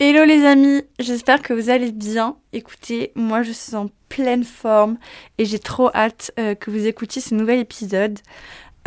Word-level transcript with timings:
Hello 0.00 0.24
les 0.24 0.46
amis, 0.46 0.84
j'espère 0.98 1.42
que 1.42 1.52
vous 1.52 1.68
allez 1.68 1.92
bien. 1.92 2.36
Écoutez, 2.54 3.12
moi 3.14 3.42
je 3.42 3.52
suis 3.52 3.76
en 3.76 3.90
pleine 4.08 4.42
forme 4.42 4.96
et 5.36 5.44
j'ai 5.44 5.58
trop 5.58 5.90
hâte 5.94 6.32
euh, 6.40 6.54
que 6.54 6.70
vous 6.70 6.86
écoutiez 6.86 7.20
ce 7.20 7.34
nouvel 7.34 7.58
épisode. 7.58 8.20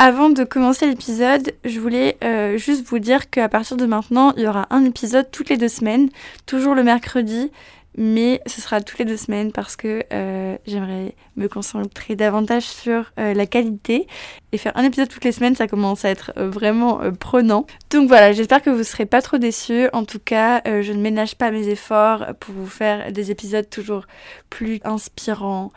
Avant 0.00 0.28
de 0.28 0.42
commencer 0.42 0.88
l'épisode, 0.88 1.52
je 1.64 1.78
voulais 1.78 2.18
euh, 2.24 2.58
juste 2.58 2.84
vous 2.88 2.98
dire 2.98 3.30
qu'à 3.30 3.48
partir 3.48 3.76
de 3.76 3.86
maintenant, 3.86 4.32
il 4.36 4.42
y 4.42 4.48
aura 4.48 4.66
un 4.70 4.84
épisode 4.84 5.30
toutes 5.30 5.48
les 5.48 5.56
deux 5.56 5.68
semaines, 5.68 6.10
toujours 6.44 6.74
le 6.74 6.82
mercredi, 6.82 7.52
mais 7.96 8.42
ce 8.46 8.60
sera 8.60 8.80
toutes 8.80 8.98
les 8.98 9.04
deux 9.04 9.16
semaines 9.16 9.52
parce 9.52 9.74
que 9.74 10.02
euh, 10.12 10.56
j'aimerais 10.66 11.14
me 11.36 11.48
concentrer 11.48 12.14
davantage 12.14 12.64
sur 12.64 13.12
euh, 13.18 13.32
la 13.32 13.46
qualité 13.46 14.06
et 14.52 14.58
faire 14.58 14.76
un 14.76 14.84
épisode 14.84 15.08
toutes 15.08 15.24
les 15.24 15.32
semaines, 15.32 15.54
ça 15.54 15.66
commence 15.66 16.04
à 16.04 16.10
être 16.10 16.32
euh, 16.36 16.50
vraiment 16.50 17.00
prenant. 17.18 17.66
Donc 17.90 18.08
voilà, 18.08 18.32
j'espère 18.32 18.62
que 18.62 18.70
vous 18.70 18.84
serez 18.84 19.06
pas 19.06 19.22
trop 19.22 19.38
déçus. 19.38 19.88
En 19.92 20.04
tout 20.04 20.18
cas, 20.18 20.62
je 20.64 20.92
ne 20.92 21.00
ménage 21.00 21.36
pas 21.36 21.50
mes 21.50 21.68
efforts 21.68 22.26
pour 22.40 22.54
vous 22.54 22.66
faire 22.66 23.12
des 23.12 23.30
épisodes 23.30 23.68
toujours 23.68 24.06
plus 24.50 24.80
inspirants, 24.84 25.72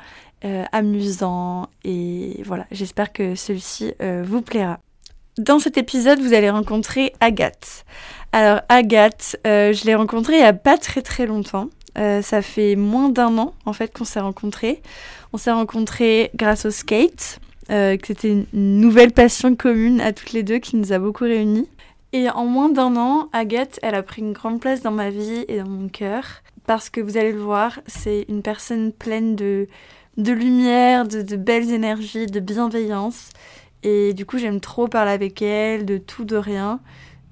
amusants 0.71 1.67
et 1.83 2.41
voilà, 2.45 2.65
j'espère 2.71 3.11
que 3.11 3.35
celui-ci 3.35 3.93
vous 4.23 4.41
plaira. 4.41 4.79
Dans 5.37 5.59
cet 5.59 5.77
épisode, 5.77 6.19
vous 6.19 6.33
allez 6.33 6.49
rencontrer 6.49 7.13
Agathe. 7.19 7.85
Alors 8.31 8.61
Agathe, 8.69 9.37
je 9.45 9.85
l'ai 9.85 9.95
rencontrée 9.95 10.35
il 10.35 10.41
y 10.41 10.43
a 10.43 10.53
pas 10.53 10.77
très 10.77 11.01
très 11.01 11.25
longtemps. 11.25 11.69
Euh, 11.97 12.21
ça 12.21 12.41
fait 12.41 12.75
moins 12.75 13.09
d'un 13.09 13.37
an 13.37 13.53
en 13.65 13.73
fait 13.73 13.91
qu'on 13.95 14.05
s'est 14.05 14.19
rencontrés. 14.19 14.81
On 15.33 15.37
s'est 15.37 15.51
rencontrés 15.51 16.31
grâce 16.35 16.65
au 16.65 16.71
skate, 16.71 17.39
euh, 17.71 17.97
c'était 18.03 18.31
une 18.31 18.47
nouvelle 18.53 19.11
passion 19.11 19.55
commune 19.55 20.01
à 20.01 20.11
toutes 20.11 20.33
les 20.33 20.43
deux 20.43 20.57
qui 20.57 20.75
nous 20.75 20.91
a 20.91 20.99
beaucoup 20.99 21.25
réunis. 21.25 21.67
Et 22.13 22.29
en 22.29 22.45
moins 22.45 22.69
d'un 22.69 22.95
an, 22.95 23.29
Agathe, 23.33 23.79
elle 23.83 23.93
a 23.93 24.01
pris 24.01 24.21
une 24.21 24.33
grande 24.33 24.59
place 24.59 24.81
dans 24.81 24.91
ma 24.91 25.11
vie 25.11 25.45
et 25.47 25.59
dans 25.59 25.69
mon 25.69 25.87
cœur. 25.89 26.41
Parce 26.65 26.89
que 26.89 27.01
vous 27.01 27.17
allez 27.17 27.31
le 27.31 27.39
voir, 27.39 27.79
c'est 27.85 28.25
une 28.29 28.41
personne 28.41 28.91
pleine 28.91 29.35
de, 29.35 29.67
de 30.17 30.31
lumière, 30.31 31.07
de 31.07 31.35
belles 31.35 31.71
énergies, 31.71 32.25
de 32.25 32.39
bienveillance. 32.39 33.29
Et 33.83 34.13
du 34.13 34.25
coup, 34.25 34.39
j'aime 34.39 34.59
trop 34.59 34.87
parler 34.87 35.11
avec 35.11 35.41
elle, 35.41 35.85
de 35.85 35.97
tout, 35.97 36.25
de 36.25 36.35
rien. 36.35 36.79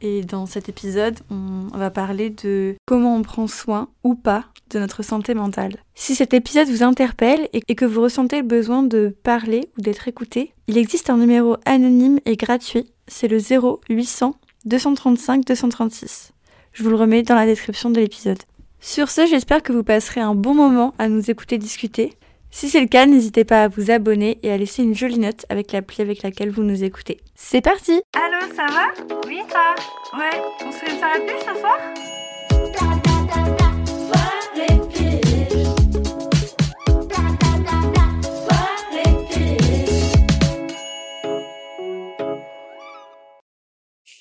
Et 0.02 0.22
dans 0.22 0.46
cet 0.46 0.70
épisode, 0.70 1.20
on 1.30 1.76
va 1.76 1.90
parler 1.90 2.30
de 2.30 2.76
comment 2.86 3.16
on 3.16 3.24
prend 3.24 3.48
soin 3.48 3.90
ou 4.04 4.16
pas 4.16 4.46
de 4.70 4.80
notre 4.80 5.04
santé 5.04 5.34
mentale. 5.34 5.78
Si 5.96 6.14
cet 6.14 6.34
épisode 6.34 6.68
vous 6.68 6.84
interpelle 6.84 7.48
et 7.52 7.76
que 7.76 7.86
vous 7.86 8.02
ressentez 8.02 8.38
le 8.38 8.48
besoin 8.48 8.84
de 8.84 9.16
parler 9.24 9.70
ou 9.78 9.82
d'être 9.82 10.08
écouté, 10.08 10.54
il 10.68 10.78
existe 10.78 11.10
un 11.10 11.18
numéro 11.18 11.58
anonyme 11.66 12.20
et 12.26 12.36
gratuit. 12.36 12.86
C'est 13.08 13.28
le 13.28 13.40
0800 13.40 14.36
235 14.66 15.46
236. 15.46 16.34
Je 16.74 16.84
vous 16.84 16.90
le 16.90 16.96
remets 16.96 17.24
dans 17.24 17.36
la 17.36 17.46
description 17.46 17.90
de 17.90 18.00
l'épisode. 18.00 18.40
Sur 18.80 19.10
ce, 19.10 19.26
j'espère 19.26 19.64
que 19.64 19.74
vous 19.74 19.84
passerez 19.84 20.22
un 20.22 20.36
bon 20.36 20.54
moment 20.54 20.94
à 21.00 21.10
nous 21.10 21.32
écouter 21.32 21.58
discuter. 21.58 22.14
Si 22.50 22.70
c'est 22.70 22.82
le 22.82 22.88
cas, 22.88 23.06
n'hésitez 23.06 23.44
pas 23.46 23.64
à 23.64 23.68
vous 23.68 23.92
abonner 23.92 24.40
et 24.42 24.52
à 24.52 24.58
laisser 24.58 24.82
une 24.82 24.96
jolie 24.96 25.20
note 25.20 25.46
avec 25.50 25.72
l'appli 25.74 26.02
avec 26.02 26.24
laquelle 26.24 26.50
vous 26.50 26.64
nous 26.64 26.84
écoutez. 26.84 27.20
C'est 27.36 27.62
parti! 27.62 28.02
Allô, 28.14 28.54
ça 28.56 28.66
va? 28.66 28.88
Oui, 29.28 29.42
toi? 29.48 29.76
Ouais, 30.18 30.42
on 30.66 30.72
se 30.72 30.78
fait 30.78 30.92
une 30.92 30.98
soirée 30.98 31.26
plus 31.26 31.38
ce 31.40 31.60
soir? 31.60 31.78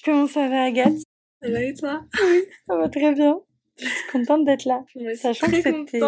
Comment 0.05 0.27
ça 0.29 0.49
va 0.49 0.65
Agathe? 0.65 0.99
Ça 1.43 1.51
va 1.51 1.63
et 1.63 1.75
toi? 1.75 2.05
Ça 2.69 2.77
va 2.77 2.89
très 2.89 3.13
bien. 3.13 3.41
Je 3.79 3.87
suis 3.87 4.11
contente 4.13 4.45
d'être 4.45 4.67
là. 4.67 4.85
Sachant 5.17 5.47
que 5.47 5.57
c'était 5.57 6.01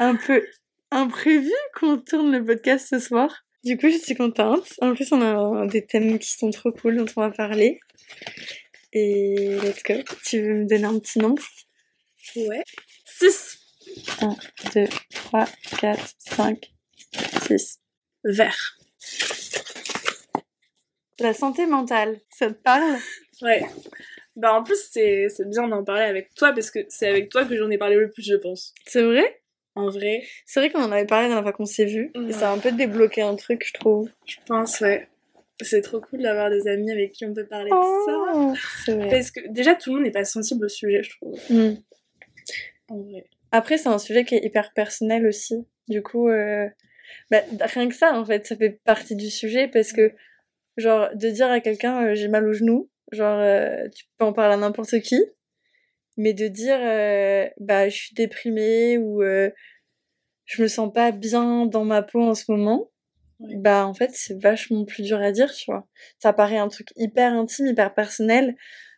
un 0.00 0.16
peu 0.16 0.42
imprévu 0.90 1.52
qu'on 1.74 1.98
tourne 1.98 2.36
le 2.36 2.44
podcast 2.44 2.88
ce 2.90 2.98
soir. 2.98 3.44
Du 3.64 3.76
coup, 3.76 3.88
je 3.90 3.98
suis 3.98 4.14
contente. 4.14 4.72
En 4.80 4.94
plus, 4.94 5.12
on 5.12 5.20
a 5.20 5.66
des 5.66 5.84
thèmes 5.84 6.18
qui 6.18 6.32
sont 6.32 6.50
trop 6.50 6.72
cool 6.72 6.96
dont 6.96 7.06
on 7.16 7.20
va 7.20 7.30
parler. 7.30 7.80
Et 8.92 9.58
let's 9.62 9.82
go. 9.82 9.94
Tu 10.24 10.40
veux 10.40 10.54
me 10.54 10.66
donner 10.66 10.84
un 10.84 10.98
petit 10.98 11.18
nombre 11.18 11.42
Ouais. 12.36 12.62
6 13.06 13.58
1, 14.20 14.36
2, 14.74 14.84
3, 15.14 15.46
4, 15.80 16.14
5, 16.18 16.72
6. 17.46 17.80
Vert. 18.24 18.78
La 21.18 21.34
santé 21.34 21.66
mentale, 21.66 22.20
ça 22.30 22.48
te 22.48 22.62
parle? 22.62 22.98
Ouais. 23.42 23.66
Bah 24.36 24.54
en 24.54 24.62
plus, 24.62 24.78
c'est 24.90 25.28
c'est 25.28 25.48
bien 25.48 25.66
d'en 25.66 25.82
parler 25.82 26.04
avec 26.04 26.32
toi 26.34 26.52
parce 26.52 26.70
que 26.70 26.80
c'est 26.88 27.08
avec 27.08 27.28
toi 27.28 27.44
que 27.44 27.56
j'en 27.56 27.70
ai 27.70 27.78
parlé 27.78 27.96
le 27.96 28.10
plus, 28.10 28.22
je 28.22 28.36
pense. 28.36 28.72
C'est 28.86 29.02
vrai? 29.02 29.42
En 29.78 29.90
vrai, 29.90 30.22
C'est 30.44 30.60
vrai 30.60 30.70
qu'on 30.70 30.82
en 30.82 30.92
avait 30.92 31.06
parlé 31.06 31.28
dans 31.28 31.36
la 31.36 31.42
fois 31.42 31.52
qu'on 31.52 31.66
s'est 31.66 31.84
vu. 31.84 32.10
Ouais. 32.14 32.30
Et 32.30 32.32
ça 32.32 32.50
a 32.50 32.54
un 32.54 32.58
peu 32.58 32.72
débloqué 32.72 33.22
un 33.22 33.36
truc, 33.36 33.64
je 33.66 33.72
trouve. 33.74 34.10
je 34.26 34.36
pense, 34.46 34.80
ouais. 34.80 35.08
C'est 35.60 35.82
trop 35.82 36.00
cool 36.00 36.22
d'avoir 36.22 36.50
des 36.50 36.68
amis 36.68 36.90
avec 36.92 37.12
qui 37.12 37.26
on 37.26 37.34
peut 37.34 37.46
parler 37.46 37.70
de 37.70 37.74
ça. 37.74 38.12
Oh, 38.34 38.54
vrai. 38.92 39.08
Parce 39.10 39.30
que 39.30 39.40
déjà, 39.48 39.74
tout 39.74 39.90
le 39.90 39.96
monde 39.96 40.04
n'est 40.04 40.12
pas 40.12 40.24
sensible 40.24 40.64
au 40.64 40.68
sujet, 40.68 41.02
je 41.02 41.10
trouve. 41.16 41.38
Hmm. 41.50 41.74
En 42.88 42.98
vrai. 43.02 43.24
Après, 43.50 43.78
c'est 43.78 43.88
un 43.88 43.98
sujet 43.98 44.24
qui 44.24 44.34
est 44.34 44.44
hyper 44.44 44.72
personnel 44.72 45.26
aussi. 45.26 45.66
Du 45.88 46.02
coup, 46.02 46.28
euh, 46.28 46.68
bah, 47.30 47.42
rien 47.60 47.88
que 47.88 47.94
ça, 47.94 48.18
en 48.18 48.24
fait, 48.24 48.46
ça 48.46 48.56
fait 48.56 48.80
partie 48.84 49.16
du 49.16 49.30
sujet 49.30 49.68
parce 49.68 49.92
que, 49.92 50.12
genre, 50.76 51.08
de 51.14 51.28
dire 51.28 51.50
à 51.50 51.60
quelqu'un 51.60 52.04
euh, 52.04 52.14
j'ai 52.14 52.28
mal 52.28 52.46
au 52.46 52.52
genou, 52.52 52.90
genre, 53.10 53.38
euh, 53.40 53.88
tu 53.88 54.04
peux 54.16 54.24
en 54.24 54.32
parler 54.32 54.54
à 54.54 54.58
n'importe 54.58 55.00
qui, 55.00 55.20
mais 56.18 56.34
de 56.34 56.48
dire 56.48 56.76
euh, 56.78 57.48
bah, 57.58 57.88
je 57.88 57.96
suis 57.96 58.14
déprimée 58.14 58.98
ou 58.98 59.22
euh, 59.22 59.50
je 60.44 60.60
me 60.62 60.68
sens 60.68 60.92
pas 60.92 61.10
bien 61.12 61.64
dans 61.64 61.84
ma 61.84 62.02
peau 62.02 62.20
en 62.20 62.34
ce 62.34 62.50
moment, 62.50 62.90
bah 63.40 63.86
en 63.86 63.94
fait 63.94 64.10
c'est 64.12 64.38
vachement 64.38 64.84
plus 64.84 65.02
dur 65.04 65.18
à 65.22 65.32
dire, 65.32 65.54
tu 65.54 65.70
vois. 65.70 65.86
Ça 66.18 66.32
paraît 66.34 66.58
un 66.58 66.68
truc 66.68 66.88
hyper 66.96 67.32
intime, 67.32 67.66
hyper 67.66 67.94
personnel, 67.94 68.56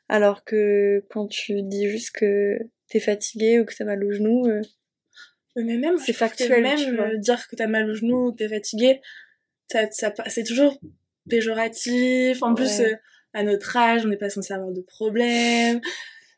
alors 0.09 0.45
que 0.45 1.05
quand 1.11 1.27
tu 1.29 1.63
dis 1.63 1.89
juste 1.89 2.11
que 2.17 2.59
t'es 2.89 3.01
fatigué 3.01 3.61
ou 3.61 3.65
que 3.65 3.75
t'as 3.77 3.85
mal 3.85 4.03
au 4.03 4.11
genou, 4.11 4.47
euh, 4.49 4.63
Mais 5.57 5.77
même, 5.77 5.99
C'est 5.99 6.13
que 6.13 6.19
factuel, 6.19 6.63
Même 6.63 7.19
dire 7.19 7.47
que 7.49 7.57
t'as 7.57 7.67
mal 7.67 7.89
au 7.91 7.95
genou 7.95 8.29
ou 8.29 8.33
que 8.33 8.39
t'es 8.39 8.49
fatigué, 8.49 9.01
ça, 9.71 9.91
ça, 9.91 10.13
c'est 10.29 10.45
toujours 10.45 10.81
péjoratif. 11.29 12.43
En 12.43 12.55
plus, 12.55 12.81
Ouais. 12.81 12.99
à 13.35 13.43
notre 13.43 13.77
âge, 13.77 14.07
on 14.07 14.09
n'est 14.09 14.17
pas 14.17 14.31
censé 14.31 14.53
avoir 14.55 14.73
de 14.73 14.81
problèmes. 14.81 15.81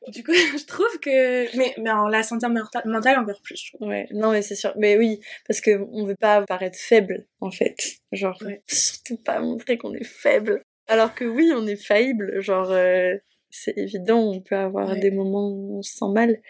Du 0.09 0.25
coup, 0.25 0.33
je 0.59 0.65
trouve 0.67 0.99
que... 1.01 1.57
Mais, 1.57 1.75
mais 1.79 1.91
en 1.91 2.09
la 2.09 2.23
santé 2.23 2.47
mentale, 2.49 3.19
encore 3.19 3.41
plus, 3.43 3.57
je 3.57 3.73
trouve. 3.77 3.89
ouais, 3.89 4.09
non 4.13 4.33
mais 4.33 4.43
c'est 4.43 4.55
sûr. 4.57 4.73
Mais 4.77 4.97
oui, 4.97 5.21
parce 5.47 5.61
que 5.61 5.87
on 5.93 6.05
veut 6.05 6.17
pas 6.17 6.45
paraître 6.47 6.79
faible 6.79 7.27
en 7.41 7.51
fait. 7.51 7.77
Genre 8.13 8.37
Ouais. 8.43 8.63
surtout 8.67 9.17
pas 9.17 9.41
montrer 9.41 9.79
qu'on 9.79 9.95
est 9.95 10.05
faible. 10.05 10.63
Alors 10.89 11.15
que 11.15 11.25
oui, 11.25 11.51
on 11.55 11.67
est 11.67 11.77
faillible. 11.77 12.41
Genre 12.41 12.71
euh, 12.71 13.15
c'est 13.51 13.77
évident, 13.79 14.19
on 14.21 14.41
peut 14.41 14.57
avoir 14.57 14.89
Ouais. 14.91 14.99
des 14.99 15.11
moments 15.11 15.49
où 15.51 15.79
on 15.79 15.83
se 15.83 15.93
sent 15.97 16.11
mal. 16.13 16.41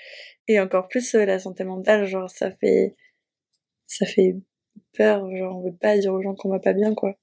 Et 0.48 0.58
encore 0.60 0.88
plus 0.88 1.14
euh, 1.14 1.24
la 1.24 1.38
santé 1.38 1.64
mentale, 1.64 2.06
genre 2.06 2.30
ça 2.30 2.50
fait 2.50 2.96
ça 3.86 4.06
fait 4.06 4.36
peur. 4.96 5.28
Genre 5.36 5.58
on 5.58 5.64
veut 5.70 5.76
pas 5.76 5.98
dire 5.98 6.12
aux 6.14 6.22
gens 6.22 6.34
qu'on 6.34 6.48
va 6.50 6.58
pas 6.60 6.72
bien 6.72 6.94
quoi. 6.94 7.16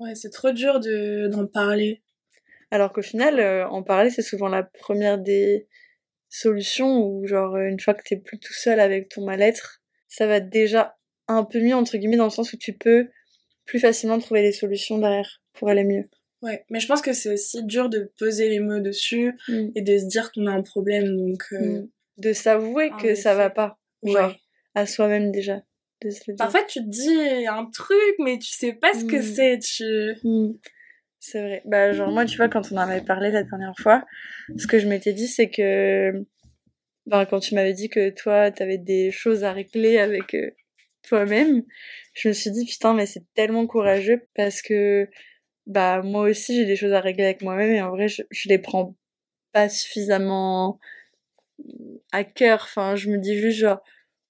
Ouais, 0.00 0.14
c'est 0.14 0.30
trop 0.30 0.50
dur 0.50 0.80
de, 0.80 1.28
d'en 1.28 1.46
parler. 1.46 2.02
Alors 2.70 2.92
qu'au 2.92 3.02
final, 3.02 3.38
euh, 3.40 3.66
en 3.68 3.82
parler, 3.82 4.10
c'est 4.10 4.22
souvent 4.22 4.48
la 4.48 4.62
première 4.62 5.18
des 5.18 5.66
solutions 6.28 6.98
où, 7.06 7.26
genre, 7.26 7.54
euh, 7.54 7.68
une 7.68 7.80
fois 7.80 7.94
que 7.94 8.02
t'es 8.02 8.16
plus 8.16 8.38
tout 8.38 8.52
seul 8.52 8.80
avec 8.80 9.08
ton 9.08 9.24
mal-être, 9.24 9.80
ça 10.08 10.26
va 10.26 10.40
déjà 10.40 10.96
un 11.28 11.44
peu 11.44 11.60
mieux, 11.60 11.74
entre 11.74 11.96
guillemets, 11.96 12.16
dans 12.16 12.24
le 12.24 12.30
sens 12.30 12.52
où 12.52 12.56
tu 12.56 12.72
peux 12.72 13.08
plus 13.64 13.78
facilement 13.80 14.18
trouver 14.18 14.42
des 14.42 14.52
solutions 14.52 14.98
derrière 14.98 15.40
pour 15.54 15.68
aller 15.68 15.84
mieux. 15.84 16.08
Ouais, 16.42 16.64
mais 16.70 16.80
je 16.80 16.86
pense 16.86 17.02
que 17.02 17.12
c'est 17.12 17.32
aussi 17.32 17.64
dur 17.64 17.88
de 17.88 18.12
poser 18.18 18.48
les 18.48 18.60
mots 18.60 18.78
dessus 18.80 19.32
Mm. 19.48 19.68
et 19.74 19.82
de 19.82 19.98
se 19.98 20.04
dire 20.04 20.30
qu'on 20.32 20.46
a 20.46 20.52
un 20.52 20.62
problème, 20.62 21.16
donc... 21.16 21.42
euh, 21.52 21.58
Mm. 21.82 21.88
De 22.18 22.32
s'avouer 22.32 22.90
que 23.02 23.14
ça 23.14 23.34
va 23.34 23.50
pas. 23.50 23.78
ouais. 24.02 24.36
À 24.74 24.86
soi-même 24.86 25.30
déjà. 25.32 25.62
De 26.02 26.08
se 26.10 26.20
le 26.26 26.34
dire. 26.34 26.36
Parfois, 26.36 26.62
tu 26.62 26.78
te 26.80 26.88
dis 26.88 27.46
un 27.46 27.66
truc, 27.66 28.14
mais 28.20 28.38
tu 28.38 28.48
sais 28.52 28.72
pas 28.72 28.92
ce 28.94 29.04
que 29.04 29.16
Mm. 29.16 29.22
c'est. 29.22 29.58
Tu... 29.58 29.84
C'est 31.28 31.42
vrai. 31.42 31.62
Bah, 31.64 31.92
genre, 31.92 32.12
moi, 32.12 32.24
tu 32.24 32.36
vois, 32.36 32.48
quand 32.48 32.70
on 32.70 32.76
en 32.76 32.82
avait 32.88 33.00
parlé 33.00 33.32
la 33.32 33.42
dernière 33.42 33.74
fois, 33.80 34.04
ce 34.56 34.68
que 34.68 34.78
je 34.78 34.86
m'étais 34.86 35.12
dit, 35.12 35.26
c'est 35.26 35.50
que, 35.50 36.24
ben, 37.06 37.26
quand 37.26 37.40
tu 37.40 37.56
m'avais 37.56 37.72
dit 37.72 37.88
que 37.88 38.10
toi, 38.10 38.52
t'avais 38.52 38.78
des 38.78 39.10
choses 39.10 39.42
à 39.42 39.52
régler 39.52 39.98
avec 39.98 40.34
euh, 40.34 40.52
toi-même, 41.02 41.64
je 42.14 42.28
me 42.28 42.32
suis 42.32 42.52
dit, 42.52 42.64
putain, 42.64 42.94
mais 42.94 43.06
c'est 43.06 43.24
tellement 43.34 43.66
courageux 43.66 44.28
parce 44.36 44.62
que, 44.62 45.08
bah, 45.66 46.00
moi 46.02 46.22
aussi, 46.30 46.54
j'ai 46.54 46.64
des 46.64 46.76
choses 46.76 46.92
à 46.92 47.00
régler 47.00 47.24
avec 47.24 47.42
moi-même 47.42 47.72
et 47.72 47.82
en 47.82 47.90
vrai, 47.90 48.06
je, 48.06 48.22
je 48.30 48.48
les 48.48 48.58
prends 48.58 48.94
pas 49.52 49.68
suffisamment 49.68 50.78
à 52.12 52.22
cœur. 52.22 52.60
Enfin, 52.62 52.94
je 52.94 53.10
me 53.10 53.18
dis 53.18 53.36
juste, 53.36 53.58
genre, 53.58 53.82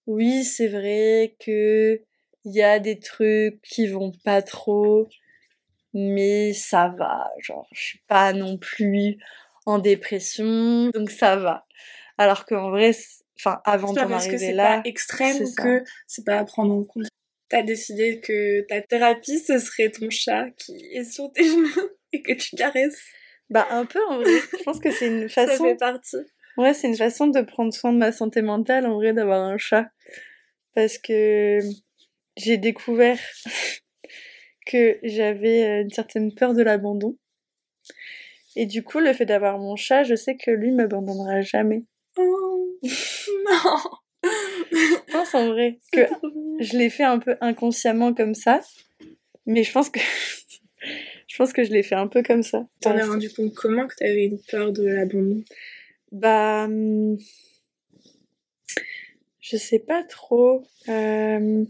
oui, 0.06 0.44
c'est 0.44 0.68
vrai 0.68 1.36
que 1.40 2.00
il 2.46 2.54
y 2.54 2.62
a 2.62 2.78
des 2.78 2.98
trucs 2.98 3.60
qui 3.62 3.86
vont 3.86 4.12
pas 4.24 4.40
trop, 4.40 5.08
mais 5.96 6.52
ça 6.52 6.94
va. 6.96 7.30
Genre, 7.40 7.66
je 7.72 7.80
suis 7.82 8.00
pas 8.06 8.32
non 8.32 8.58
plus 8.58 9.16
en 9.64 9.78
dépression, 9.78 10.90
donc 10.90 11.10
ça 11.10 11.36
va. 11.36 11.64
Alors 12.18 12.44
qu'en 12.46 12.70
vrai, 12.70 12.92
enfin, 13.38 13.60
avant 13.64 13.92
d'en 13.92 14.10
arriver 14.10 14.38
c'est 14.38 14.52
là, 14.52 14.80
pas 14.82 14.88
extrême 14.88 15.36
c'est 15.36 15.46
ça. 15.46 15.62
que 15.62 15.84
c'est 16.06 16.24
pas 16.24 16.38
à 16.38 16.44
prendre 16.44 16.74
en 16.74 16.84
compte. 16.84 17.06
T'as 17.48 17.62
décidé 17.62 18.20
que 18.20 18.62
ta 18.68 18.80
thérapie, 18.82 19.38
ce 19.38 19.58
serait 19.58 19.90
ton 19.90 20.10
chat 20.10 20.46
qui 20.58 20.76
est 20.92 21.04
sur 21.04 21.30
tes 21.32 21.44
genoux 21.44 21.88
et 22.12 22.22
que 22.22 22.32
tu 22.32 22.56
caresses. 22.56 23.00
bah 23.50 23.66
un 23.70 23.86
peu 23.86 24.00
en 24.08 24.18
vrai. 24.18 24.30
Je 24.58 24.62
pense 24.64 24.80
que 24.80 24.90
c'est 24.90 25.06
une 25.06 25.28
Ça 25.28 25.46
façon. 25.46 25.64
fait 25.64 25.76
partie. 25.76 26.16
Ouais, 26.56 26.74
c'est 26.74 26.88
une 26.88 26.96
façon 26.96 27.26
de 27.28 27.40
prendre 27.42 27.72
soin 27.72 27.92
de 27.92 27.98
ma 27.98 28.12
santé 28.12 28.42
mentale, 28.42 28.86
en 28.86 28.94
vrai, 28.94 29.12
d'avoir 29.12 29.42
un 29.42 29.58
chat. 29.58 29.86
Parce 30.74 30.98
que 30.98 31.60
j'ai 32.36 32.56
découvert 32.58 33.18
que 34.66 34.98
j'avais 35.02 35.64
euh, 35.64 35.82
une 35.82 35.90
certaine 35.90 36.34
peur 36.34 36.52
de 36.54 36.62
l'abandon. 36.62 37.16
Et 38.56 38.66
du 38.66 38.82
coup, 38.82 38.98
le 39.00 39.12
fait 39.12 39.26
d'avoir 39.26 39.58
mon 39.58 39.76
chat, 39.76 40.02
je 40.02 40.14
sais 40.14 40.36
que 40.36 40.50
lui 40.50 40.72
m'abandonnera 40.72 41.40
jamais. 41.42 41.84
Oh, 42.18 42.78
non. 42.82 44.30
Je 44.72 45.12
pense 45.12 45.34
en 45.34 45.48
vrai 45.48 45.78
que 45.92 46.00
je 46.60 46.76
l'ai 46.76 46.90
fait 46.90 47.04
un 47.04 47.18
peu 47.18 47.36
inconsciemment 47.40 48.12
comme 48.14 48.34
ça. 48.34 48.60
Mais 49.46 49.62
je 49.62 49.70
pense 49.72 49.90
que 49.90 50.00
je 51.28 51.36
pense 51.36 51.52
que 51.52 51.64
je 51.64 51.70
l'ai 51.70 51.82
fait 51.82 51.94
un 51.94 52.08
peu 52.08 52.22
comme 52.22 52.42
ça. 52.42 52.66
T'en 52.80 52.94
Ouais. 52.94 53.02
rendu 53.02 53.30
compte 53.30 53.54
comment 53.54 53.86
que 53.86 53.94
t'avais 53.94 54.24
une 54.24 54.40
peur 54.50 54.72
de 54.72 54.84
l'abandon? 54.86 55.42
Bah, 56.12 56.64
hum, 56.64 57.18
je 59.40 59.56
sais 59.56 59.78
pas 59.78 60.02
trop. 60.02 60.64
Euh, 60.88 61.64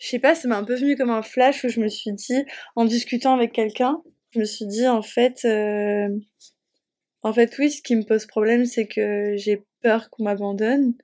Je 0.00 0.08
sais 0.08 0.18
pas, 0.18 0.34
ça 0.34 0.48
m'a 0.48 0.56
un 0.56 0.64
peu 0.64 0.74
venu 0.74 0.96
comme 0.96 1.10
un 1.10 1.22
flash 1.22 1.62
où 1.64 1.68
je 1.68 1.78
me 1.78 1.88
suis 1.88 2.12
dit, 2.12 2.42
en 2.74 2.86
discutant 2.86 3.34
avec 3.34 3.52
quelqu'un, 3.52 4.02
je 4.30 4.40
me 4.40 4.44
suis 4.44 4.66
dit 4.66 4.88
en 4.88 5.02
fait, 5.02 5.44
euh, 5.44 6.08
en 7.22 7.32
fait 7.32 7.56
oui, 7.58 7.70
ce 7.70 7.82
qui 7.82 7.94
me 7.96 8.02
pose 8.02 8.26
problème, 8.26 8.64
c'est 8.64 8.86
que 8.86 9.34
j'ai 9.36 9.62
peur 9.82 10.08
qu'on 10.10 10.24
m'abandonne 10.24 10.94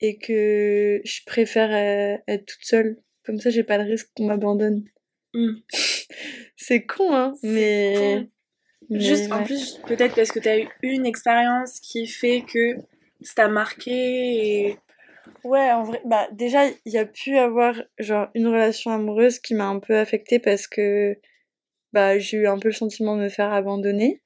et 0.00 0.18
que 0.18 1.00
je 1.04 1.20
préfère 1.26 1.70
euh, 1.70 2.18
être 2.26 2.44
toute 2.44 2.64
seule. 2.64 2.96
Comme 3.24 3.38
ça, 3.38 3.50
j'ai 3.50 3.62
pas 3.62 3.78
le 3.78 3.84
risque 3.84 4.10
qu'on 4.16 4.26
m'abandonne. 4.26 4.84
Hmm. 5.32 5.54
C'est 6.56 6.84
con, 6.84 7.14
hein, 7.14 7.34
mais. 7.42 7.94
con. 7.96 8.28
mais 8.90 9.00
Juste, 9.00 9.32
en 9.32 9.44
plus, 9.44 9.80
peut-être 9.86 10.14
parce 10.14 10.30
que 10.30 10.40
t'as 10.40 10.58
eu 10.58 10.68
une 10.82 11.06
expérience 11.06 11.80
qui 11.80 12.06
fait 12.06 12.44
que 12.46 12.76
ça 13.22 13.34
t'a 13.36 13.48
marqué 13.48 14.66
et... 14.68 14.76
Ouais, 15.44 15.70
en 15.72 15.82
vrai, 15.84 16.00
bah 16.06 16.26
déjà, 16.32 16.66
il 16.68 16.92
y 16.92 16.98
a 16.98 17.04
pu 17.06 17.36
avoir 17.38 17.74
genre 17.98 18.28
une 18.34 18.46
relation 18.48 18.90
amoureuse 18.90 19.38
qui 19.38 19.54
m'a 19.54 19.66
un 19.66 19.78
peu 19.78 19.96
affectée 19.98 20.38
parce 20.38 20.66
que 20.66 21.18
bah 21.92 22.18
j'ai 22.18 22.38
eu 22.38 22.48
un 22.48 22.58
peu 22.58 22.68
le 22.68 22.74
sentiment 22.74 23.16
de 23.16 23.22
me 23.22 23.28
faire 23.30 23.52
abandonner. 23.52 24.22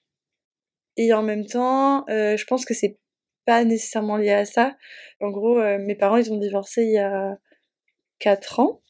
Et 0.97 1.13
en 1.13 1.23
même 1.23 1.47
temps, 1.47 2.05
euh, 2.09 2.37
je 2.37 2.45
pense 2.45 2.65
que 2.65 2.75
c'est 2.75 2.99
pas 3.47 3.65
nécessairement 3.65 4.17
lié 4.17 4.33
à 4.33 4.45
ça. 4.45 4.77
En 5.21 5.31
gros, 5.31 5.59
euh, 5.59 5.79
mes 5.79 5.95
parents, 5.95 6.17
ils 6.17 6.33
ont 6.33 6.39
divorcé 6.39 6.83
il 6.85 6.93
y 6.93 6.99
a 6.99 7.39
4 8.21 8.61
ans. 8.61 8.83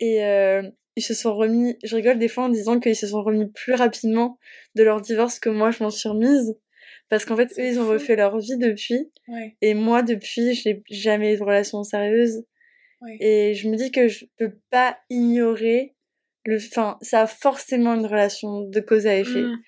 Et 0.00 0.24
euh, 0.24 0.62
ils 0.96 1.02
se 1.02 1.14
sont 1.14 1.36
remis, 1.36 1.78
je 1.84 1.96
rigole 1.96 2.18
des 2.18 2.28
fois 2.28 2.44
en 2.44 2.48
disant 2.50 2.80
qu'ils 2.80 2.96
se 2.96 3.08
sont 3.08 3.22
remis 3.22 3.46
plus 3.52 3.74
rapidement 3.74 4.38
de 4.76 4.82
leur 4.84 5.00
divorce 5.00 5.38
que 5.40 5.50
moi 5.50 5.70
je 5.70 5.82
m'en 5.84 5.90
suis 5.90 6.08
remise. 6.08 6.56
Parce 7.08 7.24
qu'en 7.24 7.36
fait, 7.36 7.52
eux, 7.58 7.66
ils 7.66 7.80
ont 7.80 7.88
refait 7.88 8.16
leur 8.16 8.38
vie 8.38 8.58
depuis. 8.58 9.10
Ouais, 9.28 9.56
Et 9.62 9.74
moi, 9.74 10.02
depuis, 10.02 10.54
j'ai 10.54 10.82
jamais 10.90 11.34
eu 11.34 11.38
de 11.38 11.42
relation 11.42 11.82
sérieuse. 11.82 12.44
ouais. 13.02 13.16
Et 13.20 13.54
je 13.54 13.68
me 13.68 13.76
dis 13.76 13.90
que 13.90 14.08
je 14.08 14.26
peux 14.36 14.52
pas 14.70 14.98
ignorer 15.08 15.94
le, 16.44 16.56
enfin, 16.56 16.98
ça 17.00 17.22
a 17.22 17.26
forcément 17.26 17.94
une 17.94 18.06
relation 18.06 18.62
de 18.62 18.80
cause 18.80 19.06
à 19.06 19.16
effet. 19.16 19.42
Mm. 19.42 19.62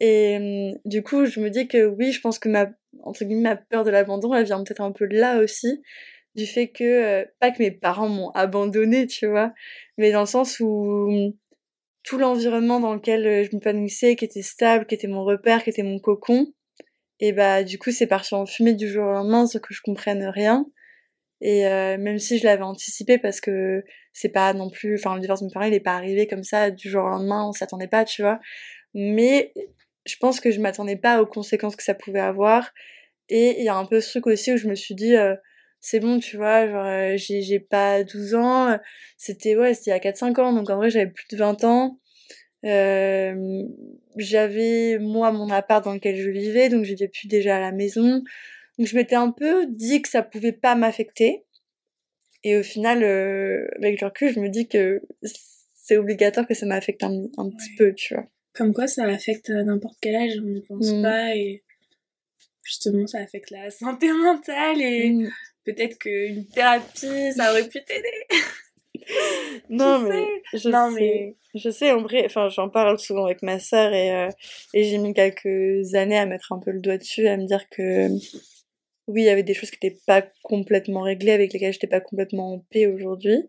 Et 0.00 0.36
hum, 0.36 0.78
du 0.84 1.02
coup, 1.02 1.26
je 1.26 1.40
me 1.40 1.50
dis 1.50 1.68
que 1.68 1.86
oui, 1.86 2.12
je 2.12 2.20
pense 2.20 2.38
que 2.38 2.48
ma, 2.48 2.70
entre 3.02 3.24
guillemets, 3.24 3.50
ma 3.50 3.56
peur 3.56 3.84
de 3.84 3.90
l'abandon, 3.90 4.34
elle 4.34 4.44
vient 4.44 4.62
peut-être 4.62 4.82
un 4.82 4.92
peu 4.92 5.06
là 5.06 5.38
aussi. 5.38 5.82
Du 6.34 6.46
fait 6.46 6.68
que, 6.68 6.84
euh, 6.84 7.24
pas 7.40 7.50
que 7.50 7.62
mes 7.62 7.70
parents 7.70 8.08
m'ont 8.08 8.30
abandonné, 8.30 9.06
tu 9.06 9.26
vois, 9.26 9.52
mais 9.96 10.12
dans 10.12 10.20
le 10.20 10.26
sens 10.26 10.60
où 10.60 11.08
hum, 11.08 11.32
tout 12.04 12.18
l'environnement 12.18 12.80
dans 12.80 12.94
lequel 12.94 13.26
euh, 13.26 13.44
je 13.44 13.54
m'épanouissais, 13.54 14.16
qui 14.16 14.24
était 14.24 14.42
stable, 14.42 14.86
qui 14.86 14.94
était 14.94 15.08
mon 15.08 15.24
repère, 15.24 15.64
qui 15.64 15.70
était 15.70 15.82
mon 15.82 15.98
cocon, 15.98 16.52
et 17.20 17.32
bah 17.32 17.64
du 17.64 17.78
coup 17.78 17.90
c'est 17.90 18.06
parti 18.06 18.34
en 18.34 18.46
fumée 18.46 18.74
du 18.74 18.88
jour 18.88 19.04
au 19.04 19.12
lendemain 19.12 19.46
sans 19.46 19.58
que 19.58 19.74
je 19.74 19.80
comprenne 19.82 20.24
rien. 20.24 20.66
Et 21.40 21.66
euh, 21.68 21.98
même 21.98 22.18
si 22.18 22.38
je 22.38 22.44
l'avais 22.44 22.62
anticipé 22.62 23.18
parce 23.18 23.40
que 23.40 23.84
c'est 24.12 24.30
pas 24.30 24.52
non 24.54 24.70
plus, 24.70 24.96
enfin 24.96 25.14
le 25.14 25.20
divorce 25.20 25.40
de 25.40 25.46
mes 25.46 25.52
parents 25.52 25.66
il 25.66 25.74
est 25.74 25.80
pas 25.80 25.94
arrivé 25.94 26.26
comme 26.26 26.42
ça 26.42 26.70
du 26.70 26.90
jour 26.90 27.04
au 27.04 27.08
lendemain, 27.08 27.46
on 27.46 27.52
s'attendait 27.52 27.88
pas, 27.88 28.04
tu 28.04 28.22
vois. 28.22 28.40
Mais 28.94 29.52
je 30.06 30.16
pense 30.20 30.40
que 30.40 30.50
je 30.50 30.60
m'attendais 30.60 30.96
pas 30.96 31.22
aux 31.22 31.26
conséquences 31.26 31.76
que 31.76 31.82
ça 31.84 31.94
pouvait 31.94 32.20
avoir. 32.20 32.72
Et 33.28 33.58
il 33.60 33.64
y 33.64 33.68
a 33.68 33.76
un 33.76 33.84
peu 33.86 34.00
ce 34.00 34.10
truc 34.10 34.26
aussi 34.28 34.52
où 34.54 34.56
je 34.56 34.68
me 34.68 34.74
suis 34.74 34.94
dit, 34.94 35.14
euh, 35.16 35.36
c'est 35.80 36.00
bon, 36.00 36.18
tu 36.18 36.36
vois, 36.36 36.66
genre 36.68 36.86
euh, 36.86 37.14
j'ai 37.16 37.60
pas 37.60 38.02
12 38.04 38.34
ans, 38.34 38.78
c'était 39.16 39.56
ouais, 39.56 39.74
c'était 39.74 39.90
il 39.90 39.94
y 39.94 39.96
a 39.96 40.00
4-5 40.00 40.40
ans, 40.40 40.52
donc 40.52 40.70
en 40.70 40.76
vrai 40.76 40.90
j'avais 40.90 41.08
plus 41.08 41.26
de 41.30 41.36
20 41.36 41.64
ans. 41.64 41.98
Euh, 42.64 43.62
j'avais 44.16 44.98
moi 44.98 45.30
mon 45.32 45.48
appart 45.50 45.84
dans 45.84 45.94
lequel 45.94 46.16
je 46.16 46.30
vivais, 46.30 46.68
donc 46.68 46.84
j'étais 46.84 47.08
plus 47.08 47.28
déjà 47.28 47.56
à 47.56 47.60
la 47.60 47.72
maison. 47.72 48.22
Donc 48.78 48.86
je 48.86 48.96
m'étais 48.96 49.14
un 49.16 49.30
peu 49.30 49.66
dit 49.66 50.02
que 50.02 50.08
ça 50.08 50.22
pouvait 50.22 50.52
pas 50.52 50.74
m'affecter. 50.74 51.44
Et 52.44 52.56
au 52.56 52.62
final, 52.62 53.02
euh, 53.02 53.66
avec 53.78 54.00
le 54.00 54.06
recul, 54.06 54.32
je 54.32 54.40
me 54.40 54.48
dis 54.48 54.68
que 54.68 55.02
c'est 55.74 55.96
obligatoire 55.96 56.46
que 56.46 56.54
ça 56.54 56.66
m'affecte 56.66 57.02
un, 57.02 57.24
un 57.36 57.50
petit 57.50 57.74
peu, 57.76 57.92
tu 57.94 58.14
vois. 58.14 58.26
Comme 58.54 58.72
quoi, 58.74 58.86
ça 58.86 59.04
affecte 59.04 59.50
à 59.50 59.62
n'importe 59.64 59.96
quel 60.00 60.14
âge, 60.16 60.32
on 60.38 60.46
n'y 60.48 60.62
pense 60.62 60.92
Mm. 60.92 61.02
pas 61.02 61.34
et 61.36 61.62
justement, 62.64 63.06
ça 63.06 63.18
affecte 63.18 63.50
la 63.50 63.70
santé 63.70 64.12
mentale 64.12 64.80
et 64.80 65.10
Mm. 65.10 65.30
peut-être 65.64 65.98
qu'une 65.98 66.46
thérapie, 66.46 67.32
ça 67.36 67.50
aurait 67.50 67.68
pu 67.68 67.82
t'aider. 67.84 68.12
non, 69.70 69.98
mais 70.00 70.26
je 70.54 70.68
Non, 70.68 70.90
sais. 70.90 71.00
mais- 71.00 71.36
Je 71.54 71.70
sais, 71.70 71.90
en 71.92 72.02
vrai, 72.02 72.24
enfin, 72.26 72.48
j'en 72.48 72.68
parle 72.68 72.98
souvent 72.98 73.24
avec 73.24 73.42
ma 73.42 73.58
sœur 73.58 73.92
et, 73.94 74.12
euh, 74.14 74.28
et 74.74 74.84
j'ai 74.84 74.98
mis 74.98 75.14
quelques 75.14 75.94
années 75.94 76.18
à 76.18 76.26
mettre 76.26 76.52
un 76.52 76.58
peu 76.58 76.70
le 76.70 76.80
doigt 76.80 76.98
dessus, 76.98 77.26
à 77.26 77.36
me 77.36 77.46
dire 77.46 77.68
que 77.70 78.08
oui, 79.08 79.22
il 79.22 79.24
y 79.24 79.30
avait 79.30 79.42
des 79.42 79.54
choses 79.54 79.70
qui 79.70 79.78
n'étaient 79.82 79.98
pas 80.06 80.22
complètement 80.42 81.00
réglées, 81.00 81.32
avec 81.32 81.52
lesquelles 81.52 81.72
j'étais 81.72 81.86
pas 81.86 82.00
complètement 82.00 82.54
en 82.54 82.58
paix 82.70 82.86
aujourd'hui. 82.86 83.48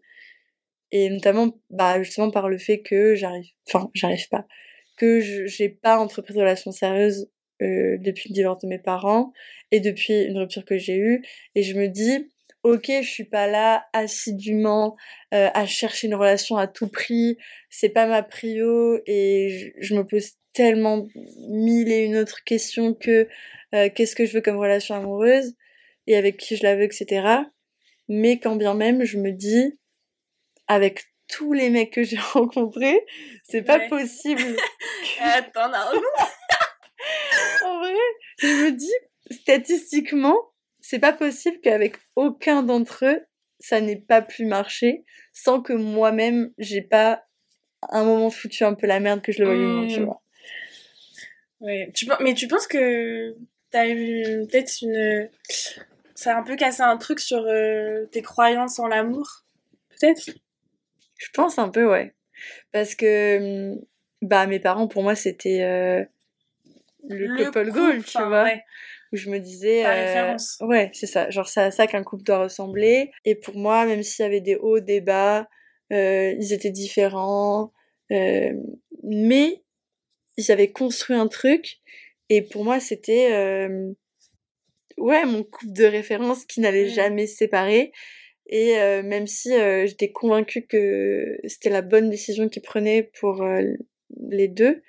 Et 0.92 1.10
notamment, 1.10 1.54
bah, 1.70 2.02
justement 2.02 2.32
par 2.32 2.50
le 2.50 2.58
fait 2.58 2.82
que 2.82 3.14
j'arrive, 3.16 3.46
enfin, 3.68 3.90
j'arrive 3.94 4.28
pas, 4.30 4.46
que 4.98 5.20
j'ai 5.46 5.70
pas 5.70 6.00
entrepris 6.00 6.34
de 6.34 6.40
relation 6.40 6.72
sérieuse 6.72 7.30
euh, 7.62 7.98
depuis 8.00 8.30
le 8.30 8.34
divorce 8.34 8.64
de 8.64 8.68
mes 8.70 8.80
parents 8.80 9.34
et 9.72 9.82
depuis 9.82 10.24
une 10.24 10.38
rupture 10.40 10.66
que 10.66 10.78
j'ai 10.78 10.96
eue. 10.98 11.24
Et 11.56 11.64
je 11.64 11.76
me 11.78 11.88
dis, 11.88 12.30
ok, 12.64 12.86
je 12.88 13.08
suis 13.10 13.24
pas 13.26 13.48
là 13.48 13.86
assidûment 13.94 14.96
euh, 15.34 15.50
à 15.54 15.66
chercher 15.66 16.08
une 16.08 16.16
relation 16.16 16.58
à 16.58 16.68
tout 16.68 16.88
prix, 16.88 17.38
c'est 17.70 17.90
pas 17.90 18.06
ma 18.08 18.24
prio 18.24 19.00
et 19.06 19.74
je, 19.78 19.86
je 19.86 19.96
me 19.96 20.06
pose 20.06 20.32
tellement 20.54 21.08
mille 21.48 21.92
et 21.92 22.00
une 22.06 22.18
autres 22.18 22.44
questions 22.44 22.94
que 22.94 23.28
euh, 23.76 23.90
qu'est-ce 23.94 24.16
que 24.16 24.26
je 24.26 24.34
veux 24.34 24.42
comme 24.42 24.58
relation 24.58 24.96
amoureuse 24.96 25.54
et 26.08 26.18
avec 26.18 26.38
qui 26.38 26.56
je 26.58 26.64
la 26.64 26.76
veux, 26.76 26.84
etc. 26.84 27.26
Mais 28.08 28.40
quand 28.40 28.56
bien 28.56 28.74
même, 28.74 29.04
je 29.04 29.18
me 29.20 29.32
dis, 29.32 29.78
avec 30.68 31.04
tous 31.28 31.54
les 31.54 31.70
mecs 31.70 31.94
que 31.94 32.04
j'ai 32.10 32.18
rencontrés, 32.18 33.06
c'est 33.44 33.62
pas 33.62 33.78
Ouais. 33.78 33.88
possible. 33.90 34.42
Attends, 35.22 35.70
non. 35.70 36.02
en 37.66 37.80
vrai, 37.80 37.94
je 38.40 38.48
me 38.48 38.72
dis, 38.72 38.92
statistiquement, 39.32 40.38
c'est 40.90 40.98
pas 40.98 41.14
possible 41.14 41.60
qu'avec 41.62 41.98
aucun 42.16 42.64
d'entre 42.64 43.06
eux, 43.06 43.22
ça 43.60 43.80
n'ait 43.80 43.96
pas 43.96 44.24
pu 44.24 44.46
marcher 44.46 45.06
sans 45.34 45.62
que 45.62 45.72
moi-même, 45.74 46.52
j'ai 46.58 46.82
pas 46.82 47.28
un 47.90 48.04
moment 48.04 48.32
foutu 48.32 48.64
un 48.64 48.74
peu 48.74 48.88
la 48.88 49.00
merde 49.00 49.22
que 49.22 49.32
je 49.32 49.44
le 49.44 49.46
voyais 49.46 49.94
tu 49.94 50.00
Mm. 50.02 50.06
vois. 50.06 50.24
Ouais. 51.60 51.92
Tu, 51.94 52.10
mais 52.22 52.34
tu 52.34 52.48
penses 52.48 52.66
que 52.66 53.36
t'as 53.70 53.88
eu 53.88 54.48
peut-être 54.48 54.82
une. 54.82 55.30
Ça 56.16 56.36
a 56.36 56.40
un 56.40 56.44
peu 56.44 56.56
cassé 56.56 56.82
un 56.82 56.98
truc 56.98 57.20
sur 57.20 57.46
euh, 57.46 58.08
tes 58.08 58.24
croyances 58.24 58.80
en 58.80 58.88
l'amour 58.88 59.44
Peut-être? 59.92 60.32
Je 61.20 61.28
pense 61.36 61.60
un 61.60 61.70
peu, 61.70 61.88
ouais. 61.88 62.16
Parce 62.72 62.96
que, 62.96 63.74
hum, 63.74 63.80
bah, 64.24 64.48
mes 64.48 64.60
parents, 64.60 64.88
pour 64.88 65.04
moi, 65.04 65.14
c'était 65.14 65.62
euh, 65.62 66.04
le, 67.08 67.46
couple 67.46 67.70
goal, 67.70 68.04
tu 68.04 68.18
vois. 68.18 68.44
ouais. 68.46 68.64
Où 69.12 69.18
je 69.18 69.30
me 69.30 69.40
disais. 69.40 69.86
Euh, 69.86 69.90
référence. 69.90 70.58
Ouais, 70.62 70.92
c'est 70.94 71.08
ça. 71.08 71.30
Genre, 71.30 71.48
c'est 71.48 71.62
à 71.62 71.72
ça 71.72 71.88
qu'un 71.88 72.04
couple 72.04 72.24
doit 72.24 72.44
ressembler. 72.44 73.12
Et 73.26 73.36
pour 73.36 73.56
moi, 73.58 73.86
même 73.86 74.04
s'il 74.04 74.24
y 74.24 74.26
avait 74.26 74.42
des 74.42 74.56
hauts, 74.56 74.80
des 74.80 75.02
bas, 75.02 75.48
euh, 75.92 76.34
ils 76.40 76.54
étaient 76.54 76.72
différents. 76.72 77.72
euh, 78.12 78.54
mais 79.04 79.62
ils 80.38 80.52
avaient 80.52 80.72
construit 80.72 81.16
un 81.16 81.28
truc. 81.28 81.78
Et 82.30 82.42
pour 82.42 82.64
moi, 82.64 82.80
c'était. 82.80 83.68
ouais, 84.98 85.26
mon 85.26 85.44
couple 85.44 85.74
de 85.74 85.86
référence 85.86 86.46
qui 86.46 86.60
n'allait 86.60 86.90
jamais 86.90 87.28
se 87.28 87.38
séparer. 87.38 87.92
Et 88.50 88.80
euh, 88.80 89.04
même 89.04 89.28
si 89.28 89.54
euh, 89.54 89.86
j'étais 89.86 90.12
convaincue 90.12 90.66
que 90.66 91.38
c'était 91.46 91.70
la 91.70 91.84
bonne 91.84 92.10
décision 92.10 92.50
qu'ils 92.50 92.64
prenaient 92.64 93.12
pour 93.20 93.44
euh, 93.44 93.62
les 94.30 94.48
deux, 94.48 94.82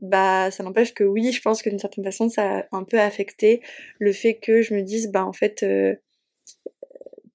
bah 0.00 0.50
ça 0.50 0.62
n'empêche 0.62 0.94
que 0.94 1.04
oui, 1.04 1.32
je 1.32 1.40
pense 1.42 1.62
que 1.62 1.70
d'une 1.70 1.78
certaine 1.78 2.04
façon, 2.04 2.28
ça 2.28 2.58
a 2.60 2.64
un 2.72 2.84
peu 2.84 3.00
affecté 3.00 3.62
le 3.98 4.12
fait 4.12 4.36
que 4.38 4.62
je 4.62 4.74
me 4.74 4.82
dise, 4.82 5.10
bah 5.10 5.24
en 5.24 5.32
fait, 5.32 5.62
euh, 5.62 5.94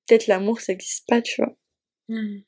peut-être 0.08 0.28
l'amour, 0.28 0.62
ça 0.62 0.74
n'existe 0.74 1.08
pas, 1.08 1.22
tu 1.22 1.42
vois. 1.42 1.56
Hmm. 2.10 2.40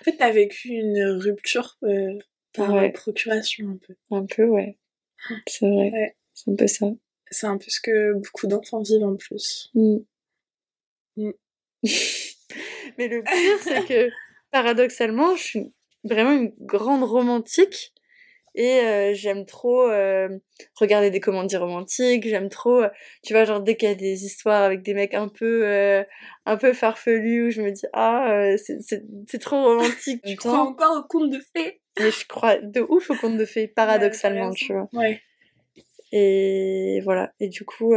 En 0.00 0.04
fait, 0.04 0.16
t'as 0.16 0.30
vécu 0.30 0.68
une 0.68 1.02
rupture 1.20 1.76
euh, 1.84 2.18
par 2.54 2.72
Ouais. 2.72 2.90
procuration 2.92 3.68
un 3.70 3.78
peu. 3.86 3.94
Un 4.10 4.26
peu, 4.26 4.44
ouais. 4.44 4.78
C'est 5.46 5.68
vrai. 5.68 5.90
Ouais. 5.90 6.16
C'est 6.34 6.50
un 6.50 6.56
peu 6.56 6.66
ça. 6.66 6.86
C'est 7.30 7.46
un 7.46 7.58
peu 7.58 7.66
ce 7.68 7.80
que 7.80 8.14
beaucoup 8.14 8.46
d'enfants 8.46 8.82
vivent 8.82 9.04
en 9.04 9.16
plus. 9.16 9.70
Mm. 9.74 9.96
Mm. 11.16 11.30
Mais 12.98 13.08
le 13.08 13.22
pire, 13.22 13.58
c'est 13.62 13.86
que 13.86 14.10
paradoxalement, 14.50 15.36
je 15.36 15.42
suis 15.42 15.72
vraiment 16.04 16.32
une 16.32 16.52
grande 16.60 17.02
romantique 17.04 17.92
et 18.56 18.80
euh, 18.80 19.14
j'aime 19.14 19.44
trop 19.44 19.82
euh, 19.82 20.28
regarder 20.76 21.10
des 21.10 21.20
comédies 21.20 21.58
romantiques. 21.58 22.26
J'aime 22.26 22.48
trop, 22.48 22.82
euh, 22.82 22.88
tu 23.22 23.34
vois, 23.34 23.44
genre 23.44 23.60
dès 23.60 23.76
qu'il 23.76 23.88
y 23.88 23.92
a 23.92 23.94
des 23.94 24.24
histoires 24.24 24.62
avec 24.62 24.82
des 24.82 24.94
mecs 24.94 25.14
un 25.14 25.28
peu, 25.28 25.66
euh, 25.66 26.02
un 26.46 26.56
peu 26.56 26.72
farfelus 26.72 27.48
où 27.48 27.50
je 27.50 27.60
me 27.60 27.70
dis 27.70 27.84
ah 27.92 28.54
c'est 28.56 29.38
trop 29.38 29.62
romantique. 29.62 30.22
Tu 30.24 30.36
crois 30.36 30.60
encore 30.60 30.96
au 30.96 31.06
conte 31.06 31.30
de 31.30 31.38
fées? 31.54 31.80
Mais 32.00 32.10
je 32.10 32.26
crois 32.26 32.56
de 32.56 32.80
ouf 32.80 33.10
au 33.10 33.14
conte 33.14 33.36
de 33.36 33.44
fées, 33.44 33.68
paradoxalement, 33.68 34.48
Ouais, 34.48 34.54
tu 34.54 34.72
vois. 34.72 34.88
Ouais. 34.94 35.20
Et 36.12 37.00
voilà. 37.04 37.32
Et 37.40 37.48
du 37.48 37.64
coup, 37.64 37.94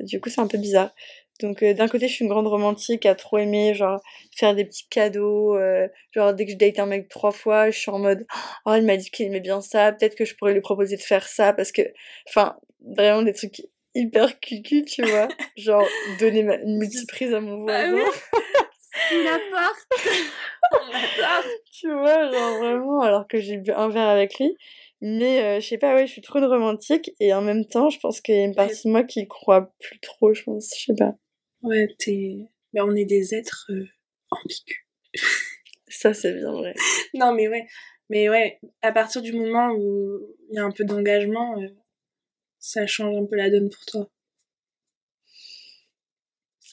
du 0.00 0.20
coup, 0.20 0.28
c'est 0.28 0.40
un 0.40 0.46
peu 0.46 0.58
bizarre. 0.58 0.94
Donc, 1.40 1.62
euh, 1.62 1.72
d'un 1.74 1.88
côté, 1.88 2.08
je 2.08 2.14
suis 2.14 2.24
une 2.24 2.30
grande 2.30 2.46
romantique 2.48 3.06
à 3.06 3.14
trop 3.14 3.38
aimer, 3.38 3.74
genre, 3.74 4.00
faire 4.36 4.54
des 4.54 4.64
petits 4.64 4.88
cadeaux. 4.88 5.56
euh, 5.56 5.86
genre, 6.12 6.34
dès 6.34 6.46
que 6.46 6.52
je 6.52 6.56
date 6.56 6.78
un 6.78 6.86
mec 6.86 7.08
trois 7.08 7.30
fois, 7.32 7.70
je 7.70 7.78
suis 7.78 7.90
en 7.90 7.98
mode, 7.98 8.26
oh, 8.66 8.74
il 8.76 8.84
m'a 8.84 8.96
dit 8.96 9.10
qu'il 9.10 9.26
aimait 9.26 9.40
bien 9.40 9.60
ça, 9.60 9.92
peut-être 9.92 10.14
que 10.16 10.24
je 10.24 10.34
pourrais 10.36 10.52
lui 10.54 10.60
proposer 10.60 10.96
de 10.96 11.02
faire 11.02 11.26
ça, 11.28 11.52
parce 11.52 11.72
que, 11.72 11.82
enfin, 12.28 12.56
vraiment 12.96 13.22
des 13.22 13.32
trucs 13.32 13.62
hyper 13.94 14.38
cucu, 14.40 14.84
tu 14.84 15.02
vois. 15.04 15.28
genre, 15.56 15.86
donner 16.18 16.42
ma, 16.42 16.56
une 16.56 16.78
multiprise 16.78 17.32
à 17.34 17.40
mon 17.40 17.64
Bah 17.64 17.88
voisin. 17.88 18.04
oui. 18.04 18.38
Il 19.12 19.26
apporte 19.26 19.86
On 20.72 20.88
adore 20.88 21.44
tu 21.70 21.92
vois, 21.92 22.30
genre 22.32 22.58
vraiment, 22.58 23.00
alors 23.00 23.28
que 23.28 23.38
j'ai 23.38 23.56
bu 23.56 23.70
un 23.70 23.88
verre 23.88 24.08
avec 24.08 24.38
lui. 24.38 24.56
Mais 25.00 25.42
euh, 25.42 25.60
je 25.60 25.66
sais 25.68 25.78
pas, 25.78 25.94
ouais, 25.94 26.06
je 26.06 26.12
suis 26.12 26.22
trop 26.22 26.40
une 26.40 26.46
romantique 26.46 27.12
et 27.20 27.32
en 27.32 27.40
même 27.40 27.64
temps, 27.64 27.88
je 27.90 28.00
pense 28.00 28.20
qu'il 28.20 28.34
y 28.34 28.38
a 28.38 28.44
une 28.44 28.54
partie 28.56 28.88
de 28.88 28.90
moi 28.90 29.04
qui 29.04 29.28
croit 29.28 29.70
plus 29.78 30.00
trop, 30.00 30.34
je 30.34 30.42
pense, 30.42 30.70
je 30.76 30.86
sais 30.86 30.94
pas. 30.98 31.14
Ouais, 31.62 31.88
t'es... 31.98 32.48
Mais 32.72 32.80
on 32.80 32.94
est 32.94 33.04
des 33.04 33.34
êtres 33.34 33.70
euh, 33.70 33.86
ambigus. 34.30 34.84
Ça, 35.88 36.12
c'est 36.12 36.34
bien 36.34 36.52
vrai. 36.52 36.74
Non, 37.14 37.32
mais 37.32 37.48
ouais. 37.48 37.66
Mais 38.10 38.28
ouais, 38.28 38.60
à 38.82 38.92
partir 38.92 39.22
du 39.22 39.32
moment 39.32 39.70
où 39.72 40.20
il 40.50 40.56
y 40.56 40.58
a 40.58 40.64
un 40.64 40.70
peu 40.70 40.84
d'engagement, 40.84 41.60
euh, 41.60 41.68
ça 42.58 42.86
change 42.86 43.16
un 43.16 43.26
peu 43.26 43.36
la 43.36 43.50
donne 43.50 43.70
pour 43.70 43.84
toi. 43.86 44.10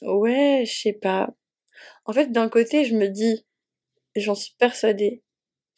Ouais, 0.02 0.64
je 0.66 0.72
sais 0.72 0.92
pas. 0.92 1.34
En 2.04 2.12
fait, 2.12 2.30
d'un 2.30 2.48
côté, 2.48 2.84
je 2.84 2.94
me 2.94 3.08
dis, 3.08 3.46
j'en 4.14 4.34
suis 4.34 4.54
persuadée, 4.58 5.22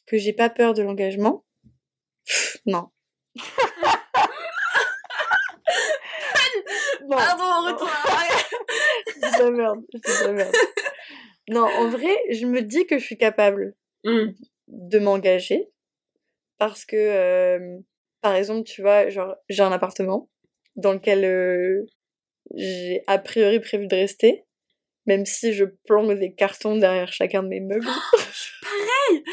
que 0.07 0.19
j'ai 0.19 0.33
pas 0.33 0.51
peur 0.51 0.75
de 0.75 0.83
l'engagement. 0.83 1.45
Non. 2.67 2.91
non. 7.09 7.17
Pardon, 7.17 7.45
retour 7.67 7.89
en 8.07 8.11
arrière. 8.13 8.51
Je 9.07 9.13
dis 9.21 9.28
de 9.39 9.45
la 9.45 9.51
merde, 9.51 9.81
je 9.95 9.99
dis 9.99 10.19
de 10.23 10.27
la 10.27 10.33
merde. 10.33 10.55
Non, 11.51 11.65
en 11.65 11.89
vrai, 11.89 12.15
je 12.31 12.45
me 12.47 12.61
dis 12.63 12.87
que 12.87 12.99
je 12.99 13.05
suis 13.05 13.17
capable 13.17 13.75
Hmm. 14.05 14.29
de 14.69 14.99
m'engager 15.01 15.69
parce 16.59 16.85
que, 16.85 16.97
euh, 16.97 17.79
par 18.21 18.35
exemple, 18.37 18.63
tu 18.69 18.81
vois, 18.83 19.09
genre, 19.09 19.35
j'ai 19.49 19.63
un 19.63 19.73
appartement 19.73 20.29
dans 20.77 20.93
lequel 20.93 21.25
euh, 21.25 21.87
j'ai 22.55 23.03
a 23.07 23.19
priori 23.19 23.61
prévu 23.61 23.87
de 23.87 23.97
rester, 23.97 24.45
même 25.07 25.27
si 25.27 25.53
je 25.53 25.65
planque 25.87 26.19
des 26.19 26.33
cartons 26.35 26.77
derrière 26.77 27.13
chacun 27.13 27.43
de 27.43 27.49
mes 27.49 27.61
meubles. 27.61 27.85
Pareil 27.87 29.25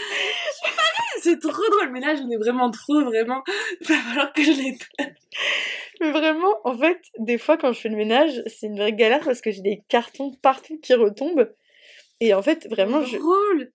Pareil 0.62 1.22
C'est 1.22 1.40
trop 1.40 1.52
drôle, 1.52 1.92
mais 1.92 2.00
là, 2.00 2.16
j'en 2.16 2.30
ai 2.30 2.38
vraiment 2.38 2.72
trop, 2.72 3.04
vraiment. 3.04 3.44
Il 3.82 3.88
va 3.88 3.96
falloir 3.96 4.34
que 4.34 4.42
je 4.44 4.52
les 4.52 4.78
Mais 6.06 6.12
vraiment, 6.20 6.56
en 6.64 6.78
fait, 6.78 7.00
des 7.20 7.38
fois, 7.38 7.58
quand 7.58 7.74
je 7.74 7.82
fais 7.82 7.90
le 7.90 7.96
ménage, 7.96 8.42
c'est 8.48 8.68
une 8.68 8.78
vraie 8.78 8.94
galère 8.94 9.24
parce 9.24 9.42
que 9.42 9.52
j'ai 9.52 9.62
des 9.62 9.84
cartons 9.88 10.32
partout 10.42 10.80
qui 10.80 10.94
retombent. 10.94 11.52
Et 12.20 12.34
en 12.34 12.42
fait, 12.42 12.68
vraiment, 12.70 13.02
je- 13.04 13.18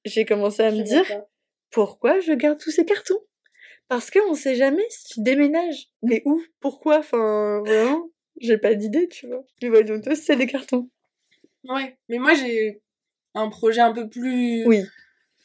j'ai 0.05 0.25
commencé 0.25 0.63
à 0.63 0.71
me 0.71 0.83
dire, 0.83 1.05
pourquoi 1.71 2.21
je 2.21 2.33
garde 2.33 2.59
tous 2.59 2.71
ces 2.71 2.85
cartons? 2.85 3.19
Parce 3.89 4.11
qu'on 4.11 4.35
sait 4.35 4.55
jamais 4.55 4.85
si 4.89 5.15
tu 5.15 5.21
déménages. 5.23 5.89
Mais 6.03 6.23
où? 6.25 6.41
Pourquoi? 6.61 6.99
Enfin, 6.99 7.61
vraiment, 7.65 8.09
j'ai 8.41 8.57
pas 8.59 8.75
d'idée, 8.75 9.09
tu 9.09 9.27
vois. 9.27 9.43
Mais 9.63 9.69
voilà, 9.69 9.85
donc 9.85 10.05
toi, 10.05 10.15
c'est 10.15 10.37
des 10.37 10.47
cartons. 10.47 10.89
Ouais, 11.65 11.97
mais 12.09 12.19
moi, 12.19 12.35
j'ai 12.35 12.81
un 13.35 13.49
projet 13.49 13.81
un 13.81 13.93
peu 13.93 14.09
plus... 14.09 14.65
Oui, 14.67 14.83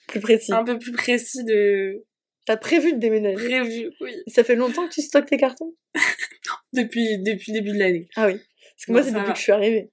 plus 0.08 0.20
précis. 0.20 0.54
Un 0.54 0.64
peu 0.64 0.78
plus 0.78 0.92
précis 0.92 1.44
de 1.44 2.04
T'as 2.46 2.58
prévu 2.58 2.94
de 2.94 3.00
déménager. 3.00 3.44
prévu, 3.48 3.92
oui. 4.02 4.12
Ça 4.28 4.44
fait 4.44 4.56
longtemps 4.56 4.88
que 4.88 4.94
tu 4.94 5.02
stockes 5.02 5.26
tes 5.26 5.38
cartons? 5.38 5.74
Depuis, 6.74 7.18
depuis 7.20 7.52
le 7.54 7.60
début 7.60 7.72
de 7.74 7.80
l'année. 7.80 8.08
Ah 8.16 8.28
oui. 8.28 8.34
Parce 8.36 8.86
que 8.86 8.92
Non, 8.92 8.98
moi, 8.98 9.04
c'est 9.04 9.12
depuis 9.12 9.26
va. 9.28 9.32
que 9.34 9.38
je 9.38 9.44
suis 9.44 9.52
arrivée. 9.52 9.92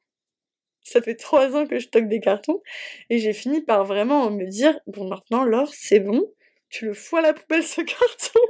Ça 0.85 1.01
fait 1.01 1.15
trois 1.15 1.55
ans 1.57 1.67
que 1.67 1.79
je 1.79 1.85
stocke 1.87 2.09
des 2.09 2.21
cartons. 2.21 2.61
Et 3.09 3.19
j'ai 3.19 3.33
fini 3.33 3.61
par 3.63 3.85
vraiment 3.85 4.31
me 4.31 4.47
dire, 4.47 4.79
bon, 4.89 5.07
maintenant, 5.09 5.45
Laure, 5.45 5.73
c'est 5.73 6.01
bon. 6.01 6.25
Tu 6.71 6.87
le 6.87 6.95
fous 6.95 7.19
à 7.19 7.21
la 7.21 7.35
poubelle, 7.35 7.63
ce 7.63 7.81
carton. 7.83 8.41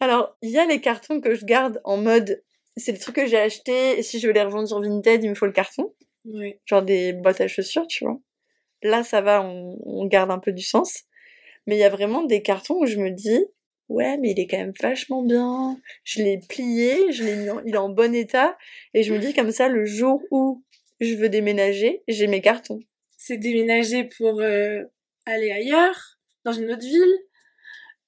Alors, 0.00 0.36
il 0.42 0.50
y 0.50 0.58
a 0.58 0.66
les 0.66 0.80
cartons 0.80 1.20
que 1.20 1.34
je 1.34 1.44
garde 1.44 1.80
en 1.84 1.96
mode, 1.96 2.42
c'est 2.76 2.92
des 2.92 2.98
trucs 2.98 3.16
que 3.16 3.26
j'ai 3.26 3.38
achetés, 3.38 3.98
et 3.98 4.02
si 4.02 4.20
je 4.20 4.26
veux 4.26 4.32
les 4.34 4.42
revendre 4.42 4.68
sur 4.68 4.80
Vinted, 4.80 5.24
il 5.24 5.30
me 5.30 5.34
faut 5.34 5.46
le 5.46 5.52
carton. 5.52 5.94
Ouais. 6.26 6.60
Genre 6.66 6.82
des 6.82 7.12
boîtes 7.14 7.40
à 7.40 7.48
chaussures, 7.48 7.86
tu 7.86 8.04
vois. 8.04 8.18
là 8.82 9.04
ça 9.04 9.20
va, 9.22 9.42
on, 9.42 9.78
on 9.86 10.04
garde 10.06 10.30
un 10.30 10.38
peu 10.38 10.52
du 10.52 10.62
sens. 10.62 11.04
Mais 11.66 11.76
il 11.76 11.78
y 11.78 11.84
a 11.84 11.88
vraiment 11.88 12.22
des 12.24 12.42
cartons 12.42 12.74
où 12.80 12.86
je 12.86 12.98
me 12.98 13.10
dis, 13.10 13.44
ouais, 13.88 14.16
mais 14.18 14.32
il 14.32 14.40
est 14.40 14.46
quand 14.46 14.58
même 14.58 14.72
vachement 14.80 15.22
bien. 15.22 15.78
Je 16.04 16.22
l'ai 16.22 16.38
plié, 16.48 17.12
je 17.12 17.24
l'ai 17.24 17.36
mis 17.36 17.50
en- 17.50 17.62
il 17.64 17.74
est 17.74 17.78
en 17.78 17.88
bon 17.88 18.14
état. 18.14 18.56
Et 18.94 19.02
je 19.02 19.12
me 19.12 19.18
dis 19.18 19.34
comme 19.34 19.50
ça, 19.52 19.68
le 19.68 19.84
jour 19.84 20.22
où 20.30 20.62
je 21.00 21.14
veux 21.14 21.28
déménager, 21.28 22.02
j'ai 22.08 22.26
mes 22.26 22.40
cartons. 22.40 22.80
C'est 23.16 23.38
déménager 23.38 24.04
pour 24.04 24.40
euh, 24.40 24.82
aller 25.26 25.50
ailleurs, 25.50 26.18
dans 26.44 26.52
une 26.52 26.70
autre 26.70 26.82
ville, 26.84 27.16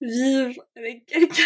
vivre 0.00 0.64
avec 0.76 1.06
quelqu'un 1.06 1.42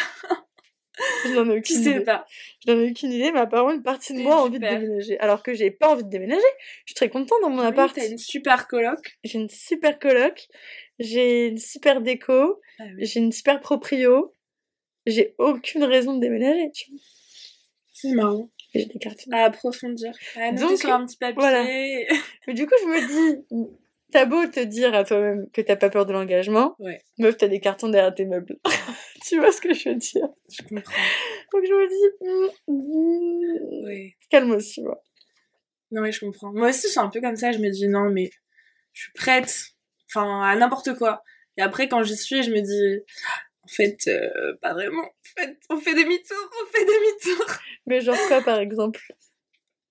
Je 1.25 1.33
n'en 1.35 1.49
ai 1.51 1.59
aucune 1.59 1.81
idée. 1.81 2.01
pas. 2.01 2.25
Je 2.67 2.73
n'en 2.73 2.81
ai 2.81 2.91
aucune 2.91 3.13
idée, 3.13 3.33
mais 3.33 3.41
apparemment 3.41 3.73
une 3.73 3.83
partie 3.83 4.13
de 4.15 4.21
moi 4.21 4.35
a 4.37 4.39
envie 4.39 4.59
de 4.59 4.65
super. 4.65 4.81
déménager. 4.81 5.19
Alors 5.21 5.43
que 5.43 5.55
j'ai 5.55 5.71
pas 5.71 5.91
envie 5.91 6.05
de 6.05 6.09
déménager. 6.11 6.41
Je 6.85 6.91
suis 6.91 6.95
très 6.95 7.09
contente 7.09 7.39
dans 7.43 7.51
mon 7.51 7.61
Oui, 7.63 7.67
appart. 7.67 7.95
T'as 7.95 8.07
une 8.09 8.19
super 8.19 8.67
coloc. 8.69 8.99
J'ai 9.25 9.39
une 9.39 9.49
super 9.49 9.99
coloc, 9.99 10.47
j'ai 10.99 11.49
une 11.49 11.59
super 11.59 12.01
déco, 12.01 12.61
Ah 12.79 12.85
oui. 12.97 13.05
j'ai 13.07 13.21
une 13.21 13.33
super 13.33 13.61
proprio. 13.61 14.33
J'ai 15.07 15.35
aucune 15.39 15.83
raison 15.85 16.15
de 16.15 16.21
déménager, 16.21 16.71
tu 16.73 16.91
vois. 16.91 17.01
C'est 17.93 18.13
marrant. 18.13 18.51
Et 18.75 18.81
J'ai 18.81 18.87
des 18.87 18.99
cartons. 18.99 19.31
À 19.33 19.45
approfondir. 19.45 20.13
À 20.37 20.53
noter 20.53 20.65
Donc, 20.65 20.79
sur 20.79 20.91
un 20.93 21.05
petit 21.07 21.17
papier. 21.17 21.35
voilà. 21.37 21.63
Mais 22.47 22.55
du 22.55 22.67
coup, 22.67 22.75
je 22.81 22.87
me 22.87 23.35
dis, 23.35 23.69
t'as 24.13 24.25
beau 24.27 24.47
te 24.47 24.61
dire 24.61 24.95
à 24.95 25.05
toi-même 25.05 25.49
que 25.53 25.61
t'as 25.61 25.77
pas 25.77 25.91
peur 25.91 26.07
de 26.07 26.13
l'engagement, 26.13 26.77
Ouais. 26.79 27.03
meuf, 27.19 27.37
t'as 27.37 27.49
des 27.49 27.61
cartons 27.61 27.89
derrière 27.89 28.15
tes 28.15 28.25
meubles. 28.27 28.59
tu 29.27 29.39
vois 29.39 29.51
ce 29.53 29.61
que 29.61 29.75
je 29.75 29.89
veux 29.89 29.95
dire? 29.97 30.29
Je 30.51 30.63
comprends. 30.63 30.93
Donc 31.53 31.63
je 31.67 31.73
me 31.73 31.89
dis, 31.89 32.53
mm, 32.69 32.73
mm, 33.83 33.85
Ouais. 33.87 34.15
calme 34.31 34.53
aussi, 34.53 34.83
vois. 34.83 35.03
Non, 35.91 36.01
mais 36.03 36.13
je 36.13 36.21
comprends. 36.21 36.53
Moi 36.53 36.69
aussi, 36.71 36.83
je 36.87 36.93
suis 36.93 37.01
un 37.01 37.09
peu 37.09 37.21
comme 37.21 37.37
ça. 37.37 37.53
Je 37.53 37.59
me 37.59 37.69
dis, 37.71 37.87
non, 37.89 38.09
mais 38.11 38.31
je 38.93 39.03
suis 39.03 39.13
prête. 39.13 39.67
Enfin, 40.09 40.43
à 40.43 40.57
n'importe 40.57 40.95
quoi. 40.97 41.23
Et 41.59 41.63
après, 41.63 41.89
quand 41.89 42.03
j'y 42.03 42.17
suis, 42.17 42.43
je 42.43 42.51
me 42.51 42.61
dis, 42.61 43.05
en 43.63 43.69
fait, 43.69 43.99
euh, 44.09 44.55
pas 44.63 44.73
vraiment. 44.73 45.03
En 45.05 45.41
fait, 45.43 45.59
on 45.71 45.77
fait 45.79 45.95
demi-tour, 45.95 46.51
on 46.63 46.67
fait 46.73 46.85
demi-tour. 46.85 47.47
Mais 47.87 48.01
genre 48.01 48.17
quoi, 48.29 48.41
par 48.41 48.59
exemple? 48.59 49.01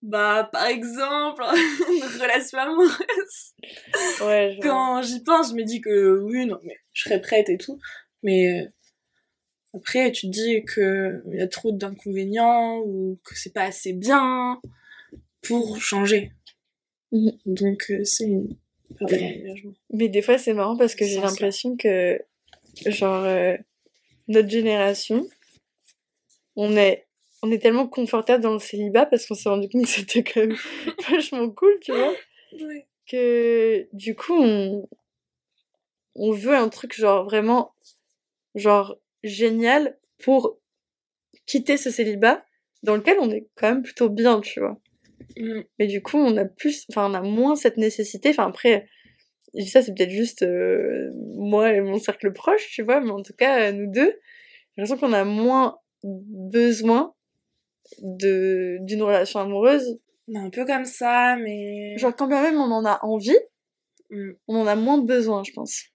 Bah, 0.01 0.49
par 0.51 0.65
exemple, 0.65 1.43
une 1.53 2.21
relation 2.21 2.57
amoureuse. 2.57 3.53
Ouais, 4.21 4.53
genre... 4.53 4.61
Quand 4.63 5.01
j'y 5.03 5.21
pense, 5.21 5.51
je 5.51 5.55
me 5.55 5.63
dis 5.63 5.79
que 5.79 6.19
oui, 6.21 6.45
non, 6.45 6.59
mais 6.63 6.77
je 6.93 7.03
serais 7.03 7.21
prête 7.21 7.49
et 7.49 7.57
tout. 7.57 7.79
Mais 8.23 8.47
euh, 8.47 8.65
après, 9.73 10.11
tu 10.11 10.27
te 10.27 10.31
dis 10.31 10.63
que 10.65 11.21
il 11.31 11.39
y 11.39 11.41
a 11.41 11.47
trop 11.47 11.71
d'inconvénients 11.71 12.79
ou 12.79 13.19
que 13.23 13.37
c'est 13.37 13.53
pas 13.53 13.63
assez 13.63 13.93
bien 13.93 14.59
pour 15.43 15.79
changer. 15.81 16.31
Mhm. 17.11 17.37
Donc, 17.45 17.85
euh, 17.91 18.03
c'est 18.03 18.25
une 18.25 18.55
perte 18.97 19.11
d'engagement. 19.11 19.73
Mais 19.93 20.09
des 20.09 20.21
fois, 20.21 20.37
c'est 20.37 20.53
marrant 20.53 20.77
parce 20.77 20.95
que 20.95 21.05
j'ai 21.05 21.21
l'impression 21.21 21.77
que, 21.77 22.19
genre, 22.85 23.23
euh, 23.23 23.55
notre 24.27 24.49
génération, 24.49 25.27
on 26.55 26.75
est, 26.75 27.07
on 27.43 27.51
est 27.51 27.59
tellement 27.59 27.87
confortable 27.87 28.43
dans 28.43 28.53
le 28.53 28.59
célibat 28.59 29.05
parce 29.05 29.25
qu'on 29.25 29.35
s'est 29.35 29.49
rendu 29.49 29.67
compte 29.69 29.83
que 29.83 29.89
c'était 29.89 30.23
quand 30.23 30.41
même 30.41 30.55
vachement 31.09 31.49
cool, 31.49 31.77
tu 31.81 31.91
vois, 31.91 32.13
Ouais. 32.59 32.87
que 33.09 33.87
du 33.93 34.15
coup, 34.15 34.35
on, 34.35 34.87
on 36.15 36.31
veut 36.31 36.55
un 36.55 36.69
truc, 36.69 36.93
genre, 36.93 37.23
vraiment, 37.23 37.73
genre, 38.55 38.97
génial 39.23 39.97
pour 40.23 40.57
quitter 41.45 41.77
ce 41.77 41.89
célibat 41.89 42.45
dans 42.83 42.95
lequel 42.95 43.17
on 43.19 43.31
est 43.31 43.47
quand 43.55 43.69
même 43.69 43.83
plutôt 43.83 44.09
bien, 44.09 44.41
tu 44.41 44.59
vois. 44.59 44.79
Mm. 45.37 45.61
Mais 45.79 45.87
du 45.87 46.01
coup, 46.01 46.17
on 46.17 46.35
a 46.37 46.45
plus, 46.45 46.85
enfin, 46.89 47.09
on 47.09 47.13
a 47.13 47.21
moins 47.21 47.55
cette 47.55 47.77
nécessité. 47.77 48.29
Enfin, 48.29 48.47
après, 48.47 48.87
ça, 49.65 49.81
c'est 49.81 49.93
peut-être 49.93 50.11
juste 50.11 50.43
euh, 50.43 51.11
moi 51.35 51.73
et 51.73 51.81
mon 51.81 51.99
cercle 51.99 52.31
proche, 52.33 52.69
tu 52.71 52.83
vois, 52.83 52.99
mais 52.99 53.11
en 53.11 53.21
tout 53.21 53.33
cas, 53.33 53.69
euh, 53.69 53.71
nous 53.71 53.91
deux, 53.91 54.19
j'ai 54.75 54.81
l'impression 54.81 54.97
qu'on 54.97 55.13
a 55.13 55.23
moins 55.23 55.77
besoin 56.03 57.13
de 58.01 58.77
d'une 58.81 59.03
relation 59.03 59.39
amoureuse. 59.39 59.99
On 60.27 60.35
est 60.35 60.45
un 60.45 60.49
peu 60.49 60.65
comme 60.65 60.85
ça, 60.85 61.35
mais... 61.37 61.97
Genre, 61.97 62.15
quand 62.15 62.27
même 62.27 62.55
on 62.55 62.71
en 62.71 62.85
a 62.85 62.99
envie, 63.03 63.37
Mm. 64.11 64.31
on 64.49 64.55
en 64.57 64.67
a 64.67 64.75
moins 64.75 64.97
besoin, 64.97 65.41
je 65.43 65.53
pense. 65.53 65.85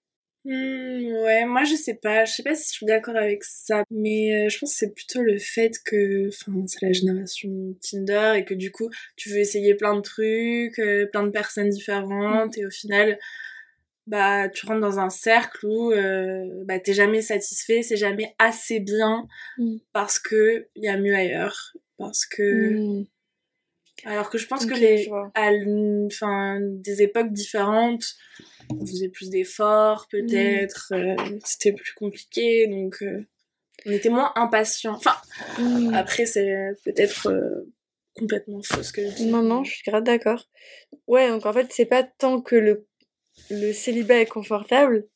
Hmm, 0.46 1.12
ouais, 1.24 1.44
moi 1.44 1.64
je 1.64 1.74
sais 1.74 1.98
pas, 2.00 2.24
je 2.24 2.32
sais 2.32 2.42
pas 2.42 2.54
si 2.54 2.68
je 2.68 2.72
suis 2.76 2.86
d'accord 2.86 3.16
avec 3.16 3.42
ça, 3.44 3.82
mais 3.90 4.46
euh, 4.46 4.48
je 4.48 4.58
pense 4.58 4.70
que 4.72 4.78
c'est 4.78 4.94
plutôt 4.94 5.20
le 5.22 5.38
fait 5.38 5.72
que, 5.84 6.28
enfin, 6.28 6.52
c'est 6.66 6.86
la 6.86 6.92
génération 6.92 7.50
Tinder 7.82 8.34
et 8.38 8.44
que 8.44 8.54
du 8.54 8.70
coup, 8.70 8.88
tu 9.16 9.28
veux 9.28 9.38
essayer 9.38 9.74
plein 9.74 9.96
de 9.96 10.00
trucs, 10.02 10.78
euh, 10.78 11.06
plein 11.12 11.24
de 11.24 11.30
personnes 11.30 11.68
différentes 11.68 12.56
et 12.56 12.64
au 12.64 12.70
final, 12.70 13.18
bah, 14.06 14.48
tu 14.48 14.64
rentres 14.66 14.80
dans 14.80 15.00
un 15.00 15.10
cercle 15.10 15.66
où, 15.66 15.90
euh, 15.92 16.44
bah, 16.64 16.78
t'es 16.78 16.94
jamais 16.94 17.22
satisfait, 17.22 17.82
c'est 17.82 17.96
jamais 17.96 18.34
assez 18.38 18.78
bien 18.80 19.26
Mm. 19.58 19.78
parce 19.92 20.18
que 20.20 20.68
il 20.76 20.84
y 20.84 20.88
a 20.88 20.96
mieux 20.96 21.14
ailleurs, 21.14 21.72
parce 21.98 22.26
que, 22.26 22.74
Mm. 23.00 23.06
alors 24.04 24.30
que 24.30 24.38
je 24.38 24.46
pense 24.46 24.66
que 24.66 24.74
les, 24.74 25.08
à 25.34 25.50
enfin, 26.06 26.58
des 26.60 27.02
époques 27.02 27.32
différentes, 27.32 28.14
on 28.70 28.84
faisait 28.84 29.08
plus 29.08 29.30
d'efforts, 29.30 30.06
peut-être, 30.10 30.92
euh, 30.92 31.16
c'était 31.44 31.72
plus 31.72 31.92
compliqué, 31.94 32.66
donc 32.66 33.02
euh, 33.02 33.24
on 33.86 33.92
était 33.92 34.08
moins 34.10 34.32
impatients. 34.36 34.94
Enfin, 34.96 35.16
Mm. 35.58 35.94
après, 35.94 36.26
c'est 36.26 36.54
peut-être 36.84 37.28
euh, 37.28 37.72
complètement 38.14 38.60
faux 38.62 38.82
ce 38.82 38.92
que 38.92 39.08
je 39.08 39.14
dis. 39.14 39.26
Non, 39.26 39.42
non, 39.42 39.64
je 39.64 39.72
suis 39.72 39.82
grave 39.90 40.02
d'accord. 40.04 40.48
Ouais, 41.06 41.28
donc 41.28 41.46
en 41.46 41.52
fait, 41.52 41.68
c'est 41.70 41.86
pas 41.86 42.02
tant 42.02 42.40
que 42.42 42.56
le, 42.56 42.86
le 43.50 43.72
célibat 43.72 44.20
est 44.20 44.26
confortable, 44.26 45.06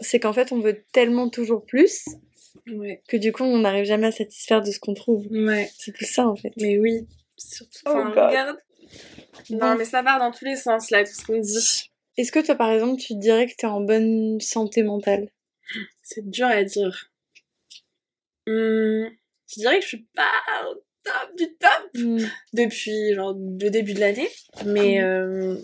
c'est 0.00 0.20
qu'en 0.20 0.32
fait, 0.32 0.52
on 0.52 0.60
veut 0.60 0.84
tellement 0.92 1.28
toujours 1.28 1.64
plus 1.64 2.04
Ouais, 2.68 3.02
que 3.08 3.16
du 3.16 3.32
coup, 3.32 3.42
on 3.44 3.58
n'arrive 3.58 3.84
jamais 3.84 4.06
à 4.06 4.12
satisfaire 4.12 4.62
de 4.62 4.70
ce 4.70 4.78
qu'on 4.78 4.94
trouve. 4.94 5.26
ouais, 5.30 5.70
C'est 5.78 5.92
plus 5.92 6.06
ça, 6.06 6.26
en 6.28 6.36
fait. 6.36 6.52
mais 6.60 6.78
oui, 6.78 7.06
surtout. 7.36 7.80
Oh 7.86 8.04
regarde. 8.10 8.56
Non, 9.50 9.74
mais 9.76 9.84
ça 9.84 10.02
part 10.02 10.18
dans 10.18 10.30
tous 10.30 10.44
les 10.44 10.56
sens, 10.56 10.90
là, 10.90 11.02
tout 11.04 11.12
ce 11.12 11.24
qu'on 11.24 11.38
dit. 11.38 11.90
Est-ce 12.18 12.30
que 12.30 12.40
toi, 12.40 12.54
par 12.54 12.70
exemple, 12.70 13.00
tu 13.00 13.14
dirais 13.14 13.46
que 13.46 13.54
t'es 13.56 13.66
en 13.66 13.80
bonne 13.80 14.40
santé 14.40 14.82
mentale? 14.82 15.28
C'est 16.02 16.28
dur 16.28 16.46
à 16.46 16.62
dire. 16.62 17.10
Hum, 18.46 19.10
je 19.48 19.60
dirais 19.60 19.76
que 19.78 19.82
je 19.82 19.88
suis 19.88 20.06
pas 20.14 20.30
au 20.70 20.74
top 21.04 21.36
du 21.36 21.46
top. 21.56 21.90
Hmm. 21.94 22.18
depuis 22.52 23.14
genre 23.14 23.34
le 23.34 23.70
début 23.70 23.92
de 23.92 24.00
l'année 24.00 24.28
mais 24.64 25.02
euh, 25.02 25.56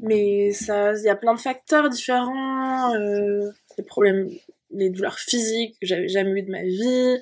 mais 0.00 0.52
ça 0.52 0.92
il 0.94 1.02
y 1.04 1.08
a 1.08 1.16
plein 1.16 1.34
de 1.34 1.40
facteurs 1.40 1.88
différents 1.90 2.94
euh, 2.94 3.50
les 3.76 3.84
problèmes 3.84 4.30
les 4.74 4.90
douleurs 4.90 5.18
physiques 5.18 5.76
que 5.80 5.86
j'avais 5.86 6.08
jamais 6.08 6.40
eu 6.40 6.42
de 6.42 6.50
ma 6.50 6.62
vie 6.62 7.16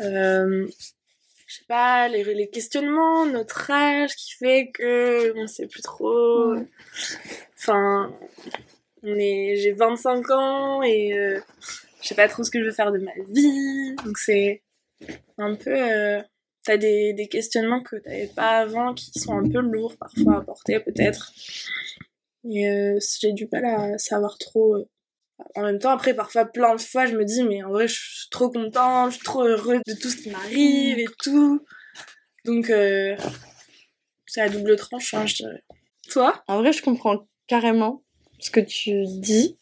euh, 0.00 0.66
je 1.46 1.54
sais 1.56 1.64
pas 1.68 2.08
les, 2.08 2.24
les 2.24 2.48
questionnements 2.48 3.26
notre 3.26 3.70
âge 3.70 4.14
qui 4.16 4.32
fait 4.32 4.70
que 4.72 5.32
on 5.36 5.46
sait 5.46 5.66
plus 5.66 5.82
trop 5.82 6.54
Ouais. 6.54 6.66
enfin 7.58 8.12
on 9.02 9.14
est 9.16 9.56
j'ai 9.56 9.72
25 9.72 10.30
ans 10.30 10.82
et 10.82 11.12
euh, 11.16 11.40
je 12.02 12.08
sais 12.08 12.14
pas 12.14 12.28
trop 12.28 12.42
ce 12.44 12.50
que 12.50 12.60
je 12.60 12.64
veux 12.66 12.72
faire 12.72 12.92
de 12.92 12.98
ma 12.98 13.12
vie 13.28 13.94
donc 14.04 14.18
c'est 14.18 14.62
un 15.38 15.54
peu 15.54 15.70
euh, 15.74 16.20
t'as 16.64 16.76
des, 16.78 17.12
des 17.12 17.28
questionnements 17.28 17.82
que 17.82 17.96
t'avais 17.96 18.30
pas 18.34 18.58
avant 18.60 18.94
qui 18.94 19.10
sont 19.18 19.36
un 19.38 19.48
peu 19.48 19.60
lourds 19.60 19.96
parfois 19.98 20.38
à 20.38 20.40
porter 20.40 20.80
peut-être 20.80 21.32
et 22.50 22.68
euh, 22.68 22.98
j'ai 23.20 23.32
du 23.32 23.48
mal 23.50 23.64
à 23.64 23.98
savoir 23.98 24.36
trop. 24.38 24.86
En 25.54 25.62
même 25.62 25.78
temps 25.78 25.90
après 25.90 26.14
parfois 26.14 26.44
plein 26.44 26.74
de 26.74 26.80
fois 26.80 27.06
je 27.06 27.16
me 27.16 27.24
dis 27.24 27.42
mais 27.42 27.62
en 27.62 27.70
vrai 27.70 27.88
je 27.88 27.94
suis 27.94 28.30
trop 28.30 28.50
contente 28.50 29.10
je 29.10 29.16
suis 29.16 29.24
trop 29.24 29.44
heureuse 29.44 29.80
de 29.86 29.94
tout 29.94 30.08
ce 30.08 30.16
qui 30.16 30.30
m'arrive 30.30 30.98
et 30.98 31.06
tout 31.22 31.64
donc 32.44 32.70
euh, 32.70 33.16
c'est 34.26 34.40
à 34.40 34.48
double 34.48 34.76
tranchant 34.76 35.26
je 35.26 35.34
dirais 35.36 35.64
toi? 36.08 36.42
En 36.48 36.58
vrai, 36.58 36.72
je 36.72 36.82
comprends 36.82 37.26
carrément 37.46 38.02
ce 38.38 38.50
que 38.50 38.60
tu 38.60 39.04
dis 39.06 39.58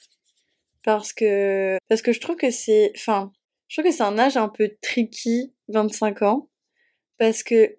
parce 0.82 1.12
que 1.12 1.78
parce 1.88 2.02
que 2.02 2.12
je 2.12 2.20
trouve 2.20 2.36
que 2.36 2.50
c'est 2.50 2.92
enfin, 2.96 3.32
je 3.68 3.76
trouve 3.76 3.90
que 3.90 3.96
c'est 3.96 4.02
un 4.02 4.18
âge 4.18 4.36
un 4.36 4.48
peu 4.48 4.70
tricky, 4.80 5.54
25 5.68 6.22
ans 6.22 6.48
parce 7.18 7.42
que 7.42 7.78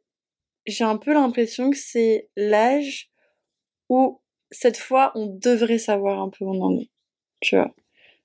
j'ai 0.66 0.84
un 0.84 0.98
peu 0.98 1.14
l'impression 1.14 1.70
que 1.70 1.78
c'est 1.78 2.30
l'âge 2.36 3.12
où 3.90 4.22
cette 4.52 4.78
fois 4.78 5.12
on 5.16 5.28
devrait 5.28 5.78
savoir 5.78 6.20
un 6.22 6.30
peu 6.30 6.46
où 6.46 6.54
on 6.54 6.62
en 6.62 6.80
est. 6.80 6.90
Tu 7.42 7.56
vois. 7.58 7.74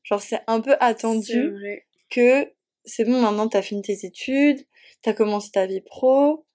Genre 0.08 0.22
c'est 0.22 0.40
un 0.46 0.60
peu 0.60 0.74
attendu 0.80 1.50
vrai 1.50 1.86
que 2.10 2.50
c'est 2.84 3.04
bon 3.04 3.20
maintenant 3.20 3.48
t'as 3.48 3.62
fini 3.62 3.82
tes 3.82 4.06
études, 4.06 4.64
t'as 5.02 5.12
commencé 5.12 5.50
ta 5.50 5.66
vie 5.66 5.82
pro, 5.82 6.46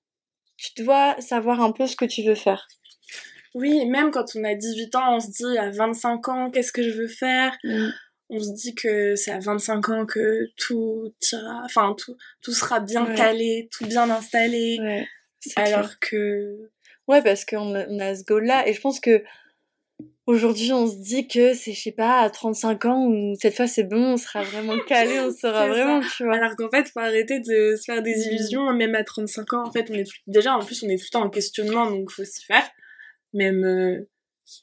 tu 0.57 0.71
dois 0.83 1.15
savoir 1.21 1.61
un 1.61 1.71
peu 1.71 1.85
ce 1.87 1.95
que 1.95 2.05
tu 2.05 2.23
veux 2.23 2.35
faire. 2.35 2.67
oui 3.53 3.85
même 3.85 4.09
quand 4.11 4.25
on 4.35 4.43
a 4.43 4.55
18 4.55 4.95
ans 4.95 5.15
on 5.15 5.19
se 5.19 5.29
dit 5.29 5.57
à 5.57 5.69
25 5.69 6.27
ans 6.29 6.49
qu'est-ce 6.49 6.71
que 6.71 6.81
je 6.83 6.89
veux 6.91 7.07
faire? 7.07 7.55
On 8.29 8.39
se 8.39 8.51
dit 8.53 8.73
que 8.73 9.15
c'est 9.15 9.31
à 9.31 9.39
25 9.39 9.89
ans 9.89 10.05
que 10.07 10.47
tout 10.57 11.13
ira, 11.31 11.61
enfin 11.65 11.93
tout, 11.95 12.17
tout 12.41 12.53
sera 12.53 12.79
bien 12.79 13.05
Ouais. 13.05 13.15
calé, 13.15 13.69
tout 13.71 13.85
bien 13.85 14.09
installé, 14.09 14.79
Ouais. 14.81 15.07
clair. 15.53 15.67
alors 15.67 15.99
que 15.99 16.71
Ouais, 17.07 17.21
parce 17.21 17.43
qu'on 17.45 17.75
a, 17.75 17.85
on 17.89 17.99
a 17.99 18.15
ce 18.15 18.23
goal-là, 18.23 18.65
et 18.67 18.73
je 18.73 18.79
pense 18.81 18.99
que 19.01 19.23
aujourd'hui 20.25 20.71
on 20.73 20.87
se 20.87 20.95
dit 20.97 21.27
que 21.27 21.53
c'est, 21.53 21.73
je 21.73 21.81
sais 21.81 21.91
pas, 21.91 22.21
à 22.21 22.29
35 22.29 22.85
ans 22.85 23.07
ou 23.07 23.35
cette 23.39 23.55
fois 23.55 23.67
c'est 23.67 23.83
bon, 23.83 24.13
on 24.13 24.17
sera 24.17 24.41
vraiment 24.43 24.75
calé, 24.87 25.19
on 25.19 25.31
C'est 25.31 25.49
vraiment, 25.49 25.99
tu 26.15 26.23
vois. 26.23 26.35
Alors 26.35 26.55
qu'en 26.55 26.69
fait, 26.69 26.87
faut 26.87 26.99
arrêter 26.99 27.39
de 27.39 27.75
se 27.75 27.83
faire 27.85 28.01
des 28.01 28.15
Mm. 28.15 28.21
illusions, 28.31 28.73
même 28.73 28.95
à 28.95 29.03
35 29.03 29.53
ans. 29.53 29.63
En 29.67 29.71
fait, 29.71 29.89
on 29.89 29.93
est 29.95 30.03
tout- 30.05 30.13
déjà, 30.27 30.55
en 30.55 30.63
plus, 30.63 30.81
on 30.83 30.89
est 30.89 30.97
tout 30.97 31.05
le 31.09 31.13
temps 31.13 31.23
en 31.23 31.29
questionnement, 31.29 31.89
donc 31.89 32.11
faut 32.11 32.23
s'y 32.25 32.43
faire. 32.45 32.69
Même 33.33 33.63
euh, 33.65 34.09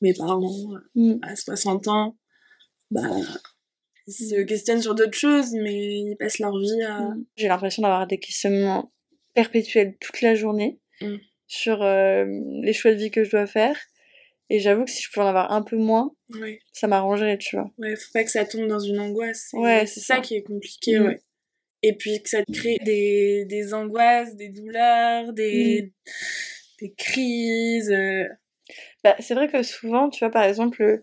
mes 0.03 0.15
parents, 0.15 0.41
Mm. 0.95 1.15
à 1.23 1.37
60 1.37 1.89
ans, 1.89 2.17
bah, 2.91 3.03
ils 4.07 4.13
se 4.13 4.35
Mm. 4.43 4.47
questionnent 4.47 4.83
sur 4.83 4.95
d'autres 4.95 5.17
choses, 5.19 5.53
mais 5.53 5.75
ils 5.75 6.17
passent 6.19 6.39
leur 6.39 6.59
vie 6.59 6.83
à... 6.83 7.01
Mm. 7.01 7.25
J'ai 7.37 7.49
l'impression 7.49 7.83
d'avoir 7.83 8.07
des 8.07 8.19
questionnements 8.19 8.93
perpétuels 9.35 9.97
toute 10.01 10.21
la 10.23 10.35
journée 10.35 10.81
Mm. 11.03 11.17
sur 11.47 11.83
euh, 11.83 12.25
les 12.63 12.73
choix 12.73 12.93
de 12.93 12.97
vie 12.99 13.11
que 13.11 13.25
je 13.25 13.31
dois 13.31 13.47
faire. 13.47 13.77
Et 14.51 14.59
j'avoue 14.61 14.85
que 14.85 14.91
si 14.91 15.03
je 15.03 15.11
pouvais 15.11 15.25
en 15.25 15.29
avoir 15.29 15.53
un 15.53 15.63
peu 15.63 15.77
moins, 15.77 16.13
Ouais, 16.41 16.59
ça 16.73 16.87
m'arrangerait, 16.89 17.39
tu 17.39 17.57
vois. 17.57 17.71
ouais, 17.79 17.95
faut 17.97 18.11
pas 18.13 18.25
que 18.25 18.31
ça 18.31 18.45
tombe 18.45 18.67
dans 18.67 18.79
une 18.81 18.99
angoisse. 18.99 19.51
Ouais, 19.53 19.87
c'est 19.87 20.01
ça, 20.01 20.17
ça. 20.17 20.21
qui 20.21 20.35
est 20.37 20.43
compliqué, 20.43 20.99
Mm. 20.99 21.07
ouais. 21.07 21.21
Et 21.83 21.95
puis 21.97 22.23
que 22.23 22.29
ça 22.29 22.45
te 22.45 22.53
crée 22.53 22.77
des, 22.85 23.47
des 23.47 23.73
angoisses, 23.73 24.35
des 24.37 24.49
douleurs, 24.51 25.33
des, 25.33 25.93
des 26.81 26.93
crises. 26.95 27.91
euh, 27.91 28.25
Bah, 29.03 29.17
c'est 29.21 29.35
vrai 29.35 29.49
que 29.49 29.63
souvent, 29.63 30.11
tu 30.11 30.19
vois, 30.19 30.31
par 30.31 30.43
exemple, 30.45 31.03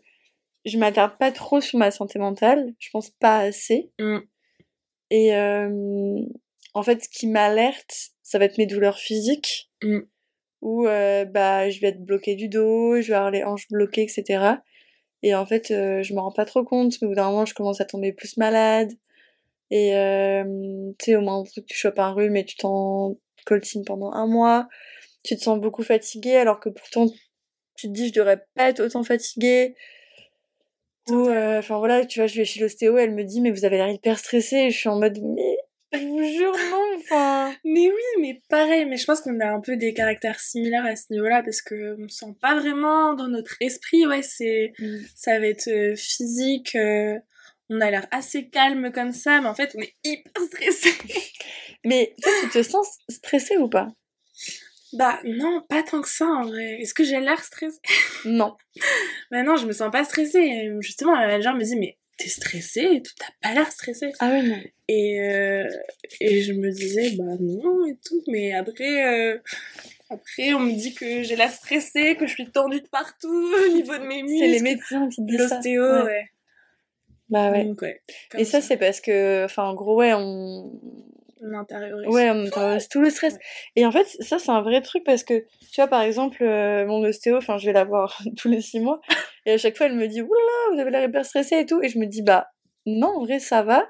je 0.65 0.77
m'attarde 0.77 1.17
pas 1.17 1.31
trop 1.31 1.62
sur 1.62 1.79
ma 1.79 1.89
santé 1.89 2.19
mentale, 2.19 2.73
je 2.79 2.89
pense 2.91 3.10
pas 3.10 3.39
assez. 3.39 3.89
Mm. 3.99 4.17
Et 5.10 5.36
euh, 5.36 6.19
en 6.73 6.83
fait, 6.83 7.03
ce 7.05 7.10
qui 7.10 7.27
m'alerte, 7.27 8.10
ça 8.23 8.38
va 8.39 8.45
être 8.45 8.57
mes 8.57 8.67
douleurs 8.67 8.99
physiques, 8.99 9.71
Mm. 9.81 9.99
Où 10.61 10.87
euh, 10.87 11.25
bah, 11.25 11.69
je 11.69 11.79
vais 11.79 11.87
être 11.87 12.03
bloquée 12.03 12.35
du 12.35 12.49
dos, 12.49 12.99
je 13.01 13.07
vais 13.09 13.15
avoir 13.15 13.31
les 13.31 13.43
hanches 13.43 13.67
bloquées, 13.69 14.03
etc. 14.03 14.57
Et 15.23 15.35
en 15.35 15.45
fait, 15.45 15.71
euh, 15.71 16.03
je 16.03 16.13
me 16.13 16.19
rends 16.19 16.31
pas 16.31 16.45
trop 16.45 16.63
compte, 16.63 16.93
mais 17.01 17.07
au 17.07 17.09
bout 17.09 17.15
d'un 17.15 17.29
moment, 17.29 17.45
je 17.45 17.53
commence 17.53 17.81
à 17.81 17.85
tomber 17.85 18.13
plus 18.13 18.37
malade. 18.37 18.91
Et 19.71 19.95
euh, 19.95 20.43
tu 20.99 21.05
sais, 21.05 21.15
au 21.15 21.21
moins, 21.21 21.43
tu 21.43 21.75
chopes 21.75 21.99
un 21.99 22.11
rhume 22.13 22.37
et 22.37 22.45
tu 22.45 22.55
t'en 22.57 23.17
coltines 23.45 23.85
pendant 23.85 24.11
un 24.13 24.27
mois. 24.27 24.67
Tu 25.23 25.35
te 25.35 25.41
sens 25.41 25.59
beaucoup 25.59 25.83
fatigué, 25.83 26.37
alors 26.37 26.59
que 26.59 26.69
pourtant, 26.69 27.07
tu 27.75 27.87
te 27.87 27.93
dis, 27.93 28.09
je 28.09 28.13
devrais 28.13 28.45
pas 28.55 28.69
être 28.69 28.81
autant 28.81 29.03
fatiguée. 29.03 29.75
Ou, 31.09 31.29
enfin 31.29 31.77
voilà, 31.79 32.05
tu 32.05 32.19
vois, 32.19 32.27
je 32.27 32.37
vais 32.37 32.45
chez 32.45 32.59
l'ostéo, 32.59 32.97
elle 32.97 33.13
me 33.13 33.23
dit, 33.23 33.41
mais 33.41 33.51
vous 33.51 33.65
avez 33.65 33.77
l'air 33.77 33.89
hyper 33.89 34.19
stressé. 34.19 34.57
Et 34.57 34.71
je 34.71 34.77
suis 34.77 34.89
en 34.89 34.99
mode, 34.99 35.19
mais 35.21 35.57
je 35.93 35.99
vous 35.99 36.23
jure, 36.23 36.53
non, 36.71 36.83
enfin. 37.09 37.53
Mais 37.63 37.87
oui, 37.89 38.21
mais 38.21 38.41
pareil, 38.49 38.85
mais 38.85 38.97
je 38.97 39.05
pense 39.05 39.21
qu'on 39.21 39.39
a 39.39 39.47
un 39.47 39.59
peu 39.61 39.77
des 39.77 39.93
caractères 39.93 40.39
similaires 40.39 40.85
à 40.85 40.95
ce 40.95 41.11
niveau-là 41.11 41.43
parce 41.43 41.61
que 41.61 41.95
on 41.99 42.07
sent 42.07 42.35
pas 42.41 42.55
vraiment 42.55 43.13
dans 43.13 43.27
notre 43.27 43.55
esprit, 43.61 44.05
ouais, 44.05 44.21
c'est 44.21 44.73
ça 45.15 45.39
va 45.39 45.47
être 45.47 45.67
euh, 45.67 45.95
physique, 45.95 46.75
euh, 46.75 47.17
on 47.69 47.81
a 47.81 47.91
l'air 47.91 48.07
assez 48.11 48.49
calme 48.49 48.91
comme 48.91 49.11
ça, 49.11 49.41
mais 49.41 49.47
en 49.47 49.55
fait 49.55 49.75
on 49.77 49.81
est 49.81 49.95
hyper 50.03 50.43
stressé. 50.43 50.91
Mais 51.85 52.15
toi, 52.21 52.31
tu 52.41 52.49
te 52.49 52.63
sens 52.63 52.97
stressé 53.07 53.55
ou 53.57 53.69
pas? 53.69 53.87
Bah 54.93 55.19
non, 55.23 55.61
pas 55.69 55.83
tant 55.83 56.01
que 56.01 56.09
ça 56.09 56.25
en 56.25 56.45
vrai. 56.45 56.81
Est-ce 56.81 56.93
que 56.93 57.03
j'ai 57.03 57.19
l'air 57.19 57.43
stressée 57.43 57.79
Non. 58.25 58.55
Bah 59.31 59.43
non, 59.43 59.57
je 59.57 59.65
me 59.65 59.73
sens 59.73 59.91
pas 59.91 60.03
stressée. 60.03 60.71
Justement, 60.79 61.13
la 61.15 61.27
manager 61.27 61.53
me 61.55 61.63
dit 61.63 61.75
mais 61.75 61.97
t'es 62.17 62.30
stressée 62.30 62.88
et 62.95 63.01
tout, 63.01 63.13
t'as 63.17 63.32
pas 63.47 63.53
l'air 63.53 63.71
stressée. 63.71 64.12
Ah 64.19 64.32
oui, 64.34 64.49
non. 64.49 64.58
Et, 64.88 65.19
euh, 65.21 65.67
et 66.19 66.41
je 66.41 66.53
me 66.53 66.71
disais, 66.71 67.12
bah 67.12 67.36
non 67.39 67.86
et 67.86 67.97
tout. 68.06 68.21
Mais 68.27 68.53
après, 68.53 69.34
euh, 69.34 69.38
après 70.10 70.53
on 70.53 70.60
me 70.60 70.71
dit 70.73 70.93
que 70.95 71.23
j'ai 71.23 71.36
l'air 71.36 71.51
stressée, 71.51 72.15
que 72.15 72.25
je 72.27 72.34
suis 72.34 72.49
tendue 72.49 72.82
de 72.82 72.88
partout 72.88 73.27
au 73.69 73.73
niveau 73.73 73.97
de 73.97 74.06
mes 74.06 74.23
muscles. 74.23 74.39
C'est 74.39 74.47
les 74.51 74.62
médecins 74.62 75.10
qui 75.10 75.21
disent 75.23 75.47
ça. 75.47 75.56
L'ostéo, 75.56 75.84
Ouais. 75.84 76.03
ouais. 76.03 76.25
Bah 77.30 77.51
ouais. 77.51 77.65
Donc, 77.65 77.82
ouais. 77.82 78.01
Et 78.38 78.45
ça, 78.45 78.62
c'est 78.62 78.77
parce 78.77 79.01
que, 79.01 79.43
enfin, 79.43 79.63
en 79.65 79.73
gros, 79.75 79.97
ouais, 79.97 80.13
on, 80.13 80.71
On 81.41 81.54
intériorise. 81.54 82.08
Ouais, 82.08 82.30
on 82.32 82.45
intériorise 82.45 82.88
tout 82.89 83.02
le 83.02 83.10
stress. 83.10 83.34
Ouais. 83.34 83.39
Et 83.76 83.86
en 83.86 83.91
fait, 83.91 84.06
ça, 84.19 84.39
c'est 84.39 84.52
un 84.52 84.62
vrai 84.62 84.82
truc 84.82 85.04
parce 85.04 85.23
que, 85.23 85.45
tu 85.71 85.82
vois, 85.82 85.88
par 85.88 86.02
exemple, 86.02 86.43
euh, 86.43 86.86
mon 86.86 87.04
ostéo, 87.04 87.38
enfin, 87.38 87.58
je 87.58 87.65
vais 87.65 87.73
la 87.73 87.84
voir 87.84 88.21
tous 88.38 88.50
les 88.50 88.62
six 88.62 88.80
mois, 88.80 89.02
et 89.45 89.54
à 89.54 89.58
chaque 89.58 89.78
fois, 89.78 89.86
elle 89.86 89.95
me 89.95 90.08
dit, 90.08 90.21
oulala, 90.21 90.73
vous 90.73 90.80
avez 90.80 90.91
l'air 90.91 91.04
hyper 91.04 91.26
stressé 91.26 91.60
et 91.60 91.65
tout. 91.65 91.82
Et 91.82 91.89
je 91.89 92.00
me 92.00 92.06
dis, 92.06 92.21
bah, 92.21 92.47
non, 92.86 93.08
en 93.08 93.23
vrai, 93.23 93.39
ça 93.39 93.63
va. 93.63 93.88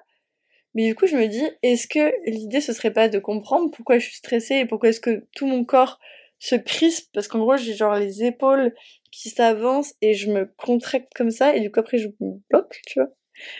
Mais 0.73 0.85
du 0.85 0.95
coup, 0.95 1.07
je 1.07 1.15
me 1.15 1.27
dis, 1.27 1.43
est-ce 1.63 1.87
que 1.87 2.13
l'idée, 2.29 2.61
ce 2.61 2.73
serait 2.73 2.93
pas 2.93 3.09
de 3.09 3.19
comprendre 3.19 3.71
pourquoi 3.71 3.97
je 3.97 4.05
suis 4.05 4.17
stressée 4.17 4.55
et 4.55 4.65
pourquoi 4.65 4.89
est-ce 4.89 4.99
que 4.99 5.25
tout 5.35 5.47
mon 5.47 5.65
corps 5.65 5.99
se 6.39 6.55
crispe? 6.55 7.09
Parce 7.13 7.27
qu'en 7.27 7.39
gros, 7.39 7.57
j'ai 7.57 7.73
genre 7.73 7.95
les 7.95 8.23
épaules 8.23 8.73
qui 9.11 9.29
s'avancent 9.29 9.95
et 10.01 10.13
je 10.13 10.29
me 10.29 10.45
contracte 10.57 11.11
comme 11.15 11.31
ça, 11.31 11.55
et 11.55 11.61
du 11.61 11.71
coup, 11.71 11.79
après, 11.79 11.97
je 11.97 12.09
me 12.19 12.39
bloque, 12.49 12.81
tu 12.85 12.99
vois. 12.99 13.09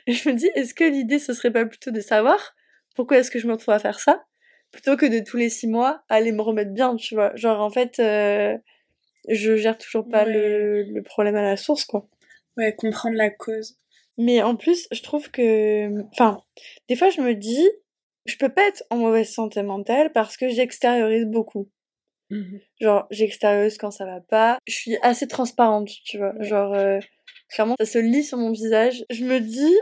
Et 0.07 0.13
je 0.13 0.29
me 0.29 0.35
dis, 0.35 0.49
est-ce 0.55 0.73
que 0.73 0.83
l'idée, 0.83 1.19
ce 1.19 1.33
serait 1.33 1.51
pas 1.51 1.65
plutôt 1.65 1.91
de 1.91 2.01
savoir 2.01 2.55
pourquoi 2.97 3.19
est-ce 3.19 3.31
que 3.31 3.39
je 3.39 3.47
me 3.47 3.53
retrouve 3.53 3.73
à 3.73 3.79
faire 3.79 3.99
ça 4.01 4.25
plutôt 4.71 4.97
que 4.97 5.05
de 5.05 5.23
tous 5.23 5.37
les 5.37 5.47
six 5.49 5.67
mois 5.67 6.03
aller 6.09 6.33
me 6.33 6.41
remettre 6.41 6.71
bien, 6.73 6.97
tu 6.97 7.15
vois. 7.15 7.33
Genre, 7.37 7.61
en 7.61 7.69
fait, 7.69 7.99
euh, 7.99 8.57
je 9.29 9.55
gère 9.55 9.77
toujours 9.77 10.07
pas 10.09 10.25
Ouais. 10.25 10.33
le, 10.33 10.83
le 10.83 11.03
problème 11.03 11.37
à 11.37 11.41
la 11.41 11.55
source, 11.55 11.85
quoi. 11.85 12.05
Ouais, 12.57 12.75
comprendre 12.75 13.15
la 13.15 13.29
cause. 13.29 13.77
Mais 14.17 14.41
en 14.41 14.55
plus, 14.57 14.87
je 14.91 15.01
trouve 15.01 15.31
que... 15.31 16.01
Enfin, 16.11 16.41
des 16.89 16.97
fois, 16.97 17.09
je 17.09 17.21
me 17.21 17.33
dis, 17.33 17.65
je 18.25 18.35
peux 18.35 18.49
pas 18.49 18.67
être 18.67 18.83
en 18.89 18.97
mauvaise 18.97 19.29
santé 19.31 19.61
mentale 19.63 20.11
parce 20.11 20.35
que 20.35 20.49
j'extériorise 20.49 21.25
beaucoup. 21.25 21.69
Genre, 22.81 23.07
j'extériorise 23.09 23.77
quand 23.77 23.91
ça 23.91 24.05
va 24.05 24.19
pas. 24.19 24.57
Je 24.67 24.73
suis 24.75 24.97
assez 25.01 25.27
transparente, 25.27 25.89
tu 26.03 26.17
vois. 26.17 26.33
Genre, 26.41 26.73
euh, 26.73 26.99
clairement, 27.49 27.75
ça 27.79 27.85
se 27.85 27.99
lit 27.99 28.23
sur 28.23 28.37
mon 28.37 28.51
visage. 28.51 29.05
Je 29.09 29.23
me 29.23 29.39
dis, 29.39 29.73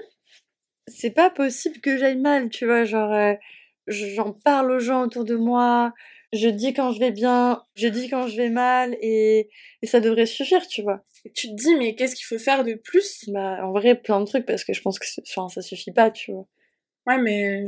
c'est 0.88 1.12
pas 1.12 1.30
possible 1.30 1.80
que 1.80 1.98
j'aille 1.98 2.18
mal, 2.20 2.50
tu 2.50 2.66
vois. 2.66 2.84
Genre, 2.84 3.12
euh, 3.14 3.34
j'en 3.88 4.32
parle 4.34 4.72
aux 4.72 4.80
gens 4.80 5.04
autour 5.04 5.26
de 5.26 5.36
moi. 5.36 5.94
Je 6.34 6.50
dis 6.50 6.74
quand 6.74 6.92
je 6.92 7.00
vais 7.00 7.12
bien, 7.12 7.64
je 7.76 7.88
dis 7.88 8.10
quand 8.10 8.28
je 8.28 8.36
vais 8.36 8.50
mal, 8.50 8.98
et, 9.00 9.50
et 9.82 9.88
ça 9.88 10.00
devrait 10.02 10.26
suffire, 10.26 10.68
tu 10.68 10.82
vois. 10.82 11.04
Et 11.24 11.32
tu 11.32 11.48
te 11.48 11.54
dis, 11.54 11.76
mais 11.76 11.96
qu'est-ce 11.96 12.16
qu'il 12.16 12.26
faut 12.26 12.40
faire 12.40 12.64
de 12.64 12.74
plus? 12.74 13.30
Bah, 13.30 13.60
en 13.66 13.72
vrai, 13.72 13.96
plein 13.96 14.20
de 14.20 14.26
trucs, 14.26 14.46
parce 14.46 14.64
que 14.66 14.74
je 14.74 14.82
pense 14.82 15.00
que 15.00 15.06
enfin, 15.22 15.48
ça 15.50 15.62
suffit 15.62 15.92
pas, 15.92 16.12
tu 16.12 16.32
vois. 16.34 16.48
Ouais, 17.08 17.20
mais 17.20 17.64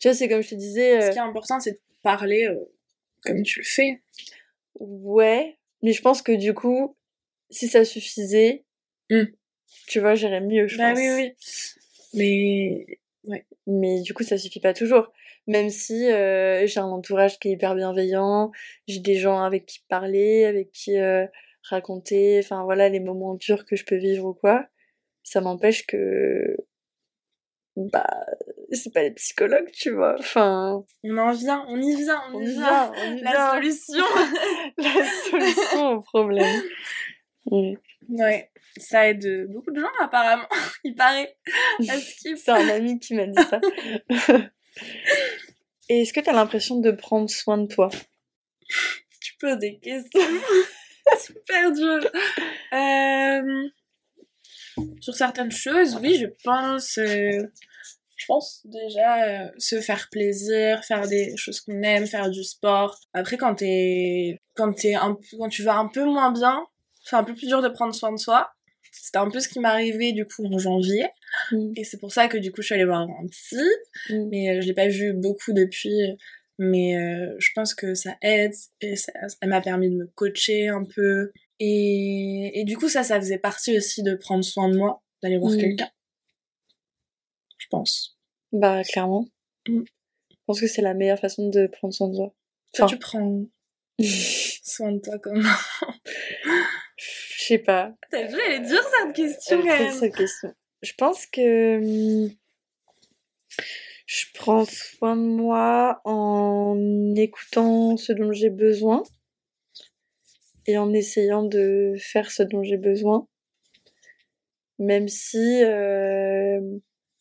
Tu 0.00 0.08
vois, 0.08 0.14
c'est 0.14 0.28
comme 0.28 0.42
je 0.42 0.50
te 0.50 0.54
disais, 0.54 1.00
ce 1.00 1.06
euh, 1.06 1.10
qui 1.10 1.18
est 1.18 1.22
important, 1.22 1.60
c'est 1.60 1.72
de 1.72 1.80
parler 2.02 2.46
euh, 2.46 2.54
comme 3.22 3.42
tu 3.42 3.58
le 3.60 3.64
fais. 3.64 4.00
ouais, 4.80 5.58
mais 5.82 5.92
je 5.92 6.00
pense 6.00 6.22
que 6.22 6.32
du 6.32 6.54
coup, 6.54 6.96
si 7.50 7.68
ça 7.68 7.84
suffisait, 7.84 8.64
Mm. 9.10 9.24
tu 9.88 10.00
vois, 10.00 10.14
j'irais 10.14 10.40
mieux, 10.40 10.66
je 10.68 10.78
Bah 10.78 10.90
pense. 10.90 10.98
oui, 10.98 11.10
oui. 11.10 11.32
Mais 12.14 12.86
Mais 13.66 14.00
du 14.02 14.14
coup, 14.14 14.22
ça 14.22 14.38
suffit 14.38 14.60
pas 14.60 14.74
toujours. 14.74 15.12
Même 15.46 15.70
si 15.70 16.10
euh, 16.10 16.66
j'ai 16.66 16.80
un 16.80 16.84
entourage 16.86 17.38
qui 17.38 17.48
est 17.48 17.52
hyper 17.52 17.74
bienveillant, 17.74 18.50
j'ai 18.88 19.00
des 19.00 19.16
gens 19.16 19.42
avec 19.42 19.66
qui 19.66 19.80
parler, 19.88 20.44
avec 20.44 20.70
qui 20.72 20.98
euh, 20.98 21.26
raconter, 21.68 22.38
enfin 22.42 22.64
voilà, 22.64 22.88
les 22.88 23.00
moments 23.00 23.34
durs 23.34 23.64
que 23.66 23.76
je 23.76 23.84
peux 23.84 23.96
vivre 23.96 24.26
ou 24.26 24.34
quoi, 24.34 24.66
ça 25.22 25.40
m'empêche 25.40 25.86
que. 25.86 26.56
Bah, 27.76 28.06
c'est 28.70 28.92
pas 28.92 29.02
les 29.02 29.10
psychologues, 29.12 29.70
tu 29.72 29.90
vois. 29.90 30.14
Enfin, 30.18 30.84
on 31.02 31.18
en 31.18 31.32
vient, 31.32 31.64
on 31.68 31.80
y 31.80 31.96
vient, 31.96 32.22
on, 32.32 32.36
on 32.36 32.40
y 32.40 32.44
y 32.50 32.52
vient. 32.52 32.68
vient, 32.68 32.92
on 32.96 33.16
y 33.16 33.20
La 33.20 33.30
vient. 33.32 33.50
solution. 33.54 34.04
La 34.78 35.04
solution 35.30 35.88
au 35.90 36.00
problème. 36.00 36.62
Oui. 37.50 37.76
Ouais, 38.08 38.50
ça 38.76 39.08
aide 39.08 39.46
beaucoup 39.50 39.70
de 39.70 39.80
gens 39.80 39.86
apparemment, 40.00 40.48
il 40.84 40.94
paraît. 40.94 41.36
Ce 41.80 42.36
C'est 42.36 42.50
un 42.50 42.68
ami 42.68 42.98
qui 42.98 43.14
m'a 43.14 43.26
dit 43.26 43.42
ça. 43.48 43.60
Et 45.88 46.02
est-ce 46.02 46.12
que 46.12 46.20
t'as 46.20 46.32
l'impression 46.32 46.80
de 46.80 46.90
prendre 46.90 47.28
soin 47.28 47.58
de 47.58 47.66
toi? 47.66 47.90
Tu 49.20 49.34
poses 49.38 49.58
des 49.58 49.78
questions 49.78 50.20
super 51.18 51.72
dures. 51.72 52.10
Euh, 52.72 53.68
sur 55.00 55.14
certaines 55.14 55.52
choses, 55.52 55.96
oui, 56.00 56.16
je 56.18 56.26
pense. 56.42 56.98
euh, 56.98 57.46
je 58.16 58.26
pense 58.26 58.62
déjà 58.64 59.24
euh, 59.24 59.48
se 59.58 59.80
faire 59.80 60.08
plaisir, 60.10 60.82
faire 60.84 61.06
des 61.06 61.36
choses 61.36 61.60
qu'on 61.60 61.82
aime, 61.82 62.06
faire 62.06 62.30
du 62.30 62.42
sport. 62.42 62.98
Après, 63.12 63.36
quand 63.36 63.56
t'es, 63.56 64.40
quand 64.54 64.72
t'es 64.72 64.94
un, 64.94 65.18
quand 65.38 65.48
tu 65.48 65.62
vas 65.62 65.76
un 65.76 65.88
peu 65.88 66.04
moins 66.04 66.32
bien, 66.32 66.64
c'est 67.04 67.16
un 67.16 67.22
peu 67.24 67.34
plus 67.34 67.46
dur 67.46 67.62
de 67.62 67.68
prendre 67.68 67.94
soin 67.94 68.10
de 68.12 68.16
soi. 68.18 68.50
C'était 68.92 69.18
un 69.18 69.30
peu 69.30 69.40
ce 69.40 69.48
qui 69.48 69.60
m'est 69.60 69.68
arrivé 69.68 70.12
du 70.12 70.24
coup 70.26 70.44
en 70.46 70.58
janvier. 70.58 71.06
Mm. 71.52 71.72
Et 71.76 71.84
c'est 71.84 71.98
pour 71.98 72.12
ça 72.12 72.28
que 72.28 72.38
du 72.38 72.50
coup 72.52 72.62
je 72.62 72.66
suis 72.66 72.74
allée 72.74 72.84
voir 72.84 73.00
un 73.00 73.26
psy. 73.30 73.56
Mm. 74.10 74.28
Mais 74.30 74.50
euh, 74.50 74.60
je 74.60 74.66
l'ai 74.66 74.74
pas 74.74 74.88
vu 74.88 75.12
beaucoup 75.12 75.52
depuis. 75.52 76.16
Mais 76.58 76.96
euh, 76.96 77.34
je 77.38 77.50
pense 77.54 77.74
que 77.74 77.94
ça 77.94 78.16
aide. 78.22 78.52
Et 78.80 78.96
ça, 78.96 79.12
m'a 79.44 79.60
permis 79.60 79.90
de 79.90 79.96
me 79.96 80.06
coacher 80.14 80.68
un 80.68 80.84
peu. 80.84 81.32
Et, 81.60 82.52
et 82.60 82.64
du 82.64 82.76
coup 82.76 82.88
ça, 82.88 83.02
ça 83.02 83.20
faisait 83.20 83.38
partie 83.38 83.76
aussi 83.76 84.02
de 84.02 84.14
prendre 84.14 84.44
soin 84.44 84.68
de 84.68 84.76
moi, 84.76 85.02
d'aller 85.22 85.38
voir 85.38 85.52
Mm. 85.52 85.58
quelqu'un. 85.58 85.90
Je 87.58 87.66
pense. 87.70 88.18
Bah, 88.52 88.82
clairement. 88.84 89.26
Je 89.66 89.82
pense 90.46 90.60
que 90.60 90.66
c'est 90.66 90.82
la 90.82 90.94
meilleure 90.94 91.18
façon 91.18 91.48
de 91.48 91.66
prendre 91.66 91.92
soin 91.94 92.08
de 92.08 92.14
soi. 92.14 92.34
Toi, 92.74 92.86
tu 92.86 92.98
prends 92.98 93.44
soin 93.98 94.92
de 94.92 94.98
toi 94.98 95.18
comme 95.18 95.42
Je 97.44 97.48
sais 97.48 97.58
pas. 97.58 97.92
T'as 98.10 98.26
vu, 98.26 98.38
elle 98.46 98.52
est 98.52 98.66
dure 98.66 98.82
cette 98.82 99.14
question 99.14 99.60
Elle 99.60 99.82
est 99.82 99.92
cette 99.92 100.16
question. 100.16 100.54
Je 100.80 100.92
pense 100.96 101.26
que 101.26 101.76
hum, 101.76 102.30
je 104.06 104.24
prends 104.32 104.64
soin 104.64 105.14
de 105.14 105.20
moi 105.20 106.00
en 106.04 106.74
écoutant 107.14 107.98
ce 107.98 108.14
dont 108.14 108.32
j'ai 108.32 108.48
besoin 108.48 109.02
et 110.66 110.78
en 110.78 110.94
essayant 110.94 111.42
de 111.42 111.96
faire 111.98 112.30
ce 112.30 112.42
dont 112.42 112.62
j'ai 112.62 112.78
besoin. 112.78 113.28
Même 114.78 115.08
si 115.08 115.62
euh, 115.64 116.60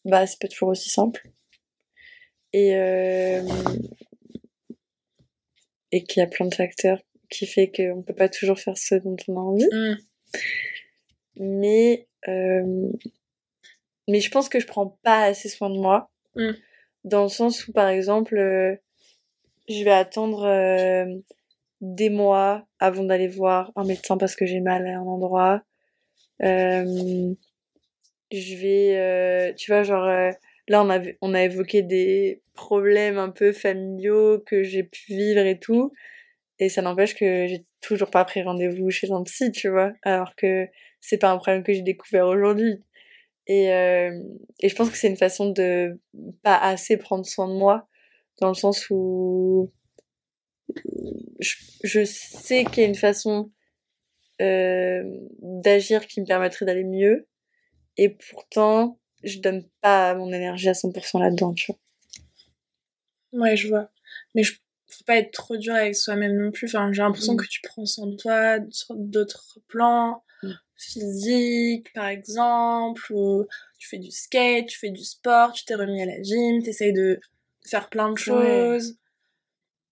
bah 0.06 0.26
c'est 0.26 0.40
pas 0.40 0.48
toujours 0.48 0.70
aussi 0.70 0.90
simple. 0.90 1.30
Et 2.54 2.78
euh, 2.78 3.42
et 5.92 6.02
qu'il 6.06 6.22
y 6.22 6.24
a 6.24 6.28
plein 6.28 6.46
de 6.46 6.56
facteurs 6.56 7.02
qui 7.30 7.46
fait 7.46 7.70
qu'on 7.70 8.04
peut 8.04 8.16
pas 8.16 8.30
toujours 8.30 8.58
faire 8.58 8.78
ce 8.78 8.96
dont 8.96 9.18
on 9.28 9.36
a 9.36 9.42
envie. 9.42 9.68
Mm. 9.70 9.98
Mais 11.36 12.08
euh, 12.28 12.92
mais 14.08 14.20
je 14.20 14.30
pense 14.32 14.50
que 14.50 14.60
je 14.60 14.68
prends 14.68 14.98
pas 15.04 15.24
assez 15.24 15.50
soin 15.50 15.70
de 15.70 15.78
moi. 15.78 16.10
Mm. 16.36 16.52
Dans 17.06 17.24
le 17.24 17.30
sens 17.30 17.68
où, 17.68 17.74
par 17.74 17.88
exemple, 17.88 18.38
euh, 18.38 18.76
je 19.70 19.84
vais 19.84 19.92
attendre 19.92 20.46
euh, 20.46 21.06
des 21.82 22.10
mois 22.10 22.66
avant 22.80 23.04
d'aller 23.04 23.28
voir 23.28 23.72
un 23.76 23.86
médecin 23.86 24.18
parce 24.18 24.36
que 24.36 24.46
j'ai 24.46 24.62
mal 24.62 24.88
à 24.88 24.98
un 24.98 25.02
endroit. 25.02 25.62
Je 26.40 27.36
vais, 28.32 29.54
tu 29.56 29.72
vois, 29.72 29.84
genre, 29.84 30.06
là, 30.68 30.84
on 30.84 30.90
a, 30.90 31.00
on 31.22 31.34
a 31.34 31.44
évoqué 31.44 31.82
des 31.82 32.42
problèmes 32.54 33.18
un 33.18 33.30
peu 33.30 33.52
familiaux 33.52 34.40
que 34.40 34.64
j'ai 34.64 34.84
pu 34.84 35.14
vivre 35.14 35.42
et 35.42 35.60
tout. 35.60 35.92
Et 36.60 36.70
ça 36.70 36.82
n'empêche 36.82 37.16
que 37.16 37.48
j'ai 37.48 37.66
toujours 37.84 38.10
pas 38.10 38.26
pris 38.26 38.42
rendez-vous 38.42 38.90
chez 38.90 39.12
un 39.12 39.24
psy, 39.24 39.52
tu 39.52 39.70
vois. 39.70 39.94
Alors 40.04 40.36
que 40.36 40.68
c'est 41.02 41.18
pas 41.18 41.32
un 41.32 41.38
problème 41.38 41.64
que 41.64 41.74
j'ai 41.74 41.82
découvert 41.82 42.28
aujourd'hui. 42.28 42.82
Et, 43.48 43.74
euh, 43.74 44.12
je 44.64 44.74
pense 44.76 44.90
que 44.90 44.98
c'est 44.98 45.10
une 45.10 45.18
façon 45.18 45.50
de 45.52 46.00
pas 46.44 46.58
assez 46.58 46.98
prendre 46.98 47.26
soin 47.26 47.48
de 47.48 47.54
moi, 47.54 47.88
dans 48.42 48.48
le 48.48 48.54
sens 48.54 48.90
où 48.90 49.72
je, 51.40 51.56
je 51.84 52.06
sais 52.06 52.64
qu'il 52.66 52.84
y 52.84 52.86
a 52.86 52.90
une 52.90 52.96
façon 52.96 53.52
euh, 54.42 55.04
d'agir 55.42 56.08
qui 56.08 56.22
me 56.22 56.26
permettrait 56.26 56.66
d'aller 56.66 56.86
mieux, 56.86 57.28
et 57.98 58.10
pourtant, 58.10 59.00
je 59.24 59.40
donne 59.40 59.68
pas 59.82 60.16
mon 60.16 60.32
énergie 60.32 60.70
à 60.70 60.74
100% 60.74 61.20
là-dedans, 61.20 61.54
tu 61.54 61.72
vois. 61.72 61.80
Ouais, 63.34 63.56
je 63.56 63.68
vois. 63.68 63.90
Mais 64.36 64.44
je 64.44 64.54
faut 64.98 65.04
pas 65.06 65.18
être 65.18 65.32
trop 65.32 65.58
dur 65.58 65.74
avec 65.74 65.96
soi-même 65.96 66.36
non 66.38 66.52
plus. 66.52 66.68
Enfin, 66.68 66.92
j'ai 66.94 67.02
l'impression 67.02 67.34
Mm. 67.34 67.38
que 67.38 67.48
tu 67.48 67.62
prends 67.62 67.86
soin 67.86 68.08
de 68.08 68.16
toi 68.16 68.58
sur 68.72 68.96
d'autres 68.96 69.60
plans, 69.68 70.24
Mm. 70.44 70.52
physique 70.78 71.94
par 71.94 72.08
exemple, 72.08 73.12
ou 73.14 73.46
tu 73.80 73.88
fais 73.90 73.98
du 74.00 74.12
skate, 74.12 74.68
tu 74.68 74.78
fais 74.80 74.90
du 74.92 75.04
sport, 75.04 75.52
tu 75.54 75.66
t'es 75.66 75.76
remis 75.76 76.02
à 76.02 76.06
la 76.06 76.22
gym, 76.22 76.62
t'essayes 76.64 76.94
de 76.94 77.20
faire 77.66 77.90
plein 77.90 78.12
de 78.12 78.18
choses. 78.18 78.98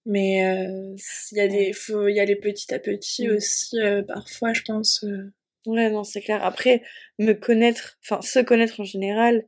Mais 0.05 0.43
euh, 0.45 0.95
il 1.31 1.37
y 1.37 1.41
a 1.41 1.47
des, 1.47 1.73
faut 1.73 2.07
y 2.07 2.19
aller 2.19 2.35
petit 2.35 2.73
à 2.73 2.79
petit 2.79 3.27
Mm. 3.27 3.31
aussi. 3.35 3.79
euh, 3.79 4.01
parfois, 4.03 4.53
je 4.53 4.61
pense. 4.63 5.03
euh, 5.03 5.31
Ouais, 5.67 5.91
non, 5.91 6.03
c'est 6.03 6.21
clair. 6.21 6.43
Après, 6.43 6.81
me 7.19 7.33
connaître, 7.33 7.99
enfin, 8.03 8.19
se 8.23 8.39
connaître 8.39 8.79
en 8.79 8.83
général, 8.83 9.45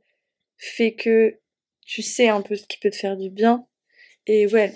fait 0.57 0.93
que 0.93 1.39
tu 1.85 2.03
sais 2.03 2.29
un 2.29 2.41
peu 2.43 2.55
ce 2.55 2.67
qui 2.67 2.77
peut 2.79 2.91
te 2.91 2.95
faire 2.95 3.17
du 3.17 3.31
bien. 3.31 3.65
Et 4.27 4.45
ouais, 4.47 4.73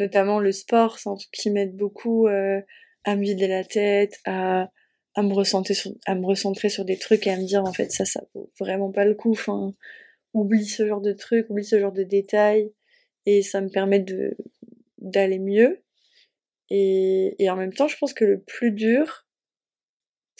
notamment 0.00 0.38
le 0.38 0.52
sport, 0.52 0.98
qui 1.32 1.50
m'aide 1.50 1.76
beaucoup 1.76 2.26
euh, 2.28 2.60
à 3.04 3.16
me 3.16 3.22
vider 3.22 3.48
la 3.48 3.64
tête, 3.64 4.18
à, 4.24 4.70
à, 5.14 5.22
me 5.22 5.32
recentrer 5.32 5.74
sur, 5.74 5.92
à 6.06 6.14
me 6.14 6.26
recentrer 6.26 6.68
sur 6.68 6.84
des 6.84 6.98
trucs 6.98 7.26
et 7.26 7.30
à 7.30 7.36
me 7.36 7.46
dire, 7.46 7.64
en 7.64 7.72
fait, 7.72 7.90
ça, 7.92 8.04
ça 8.04 8.22
vaut 8.34 8.50
vraiment 8.58 8.90
pas 8.92 9.04
le 9.04 9.14
coup. 9.14 9.32
Enfin, 9.32 9.74
oublie 10.34 10.66
ce 10.66 10.86
genre 10.86 11.00
de 11.00 11.12
trucs, 11.12 11.48
oublie 11.50 11.64
ce 11.64 11.80
genre 11.80 11.92
de 11.92 12.02
détails. 12.02 12.72
Et 13.26 13.42
ça 13.42 13.60
me 13.60 13.68
permet 13.68 14.00
de 14.00 14.36
d'aller 14.98 15.38
mieux. 15.38 15.82
Et, 16.70 17.36
et 17.38 17.50
en 17.50 17.56
même 17.56 17.72
temps, 17.72 17.88
je 17.88 17.96
pense 17.96 18.12
que 18.12 18.24
le 18.24 18.40
plus 18.40 18.72
dur, 18.72 19.26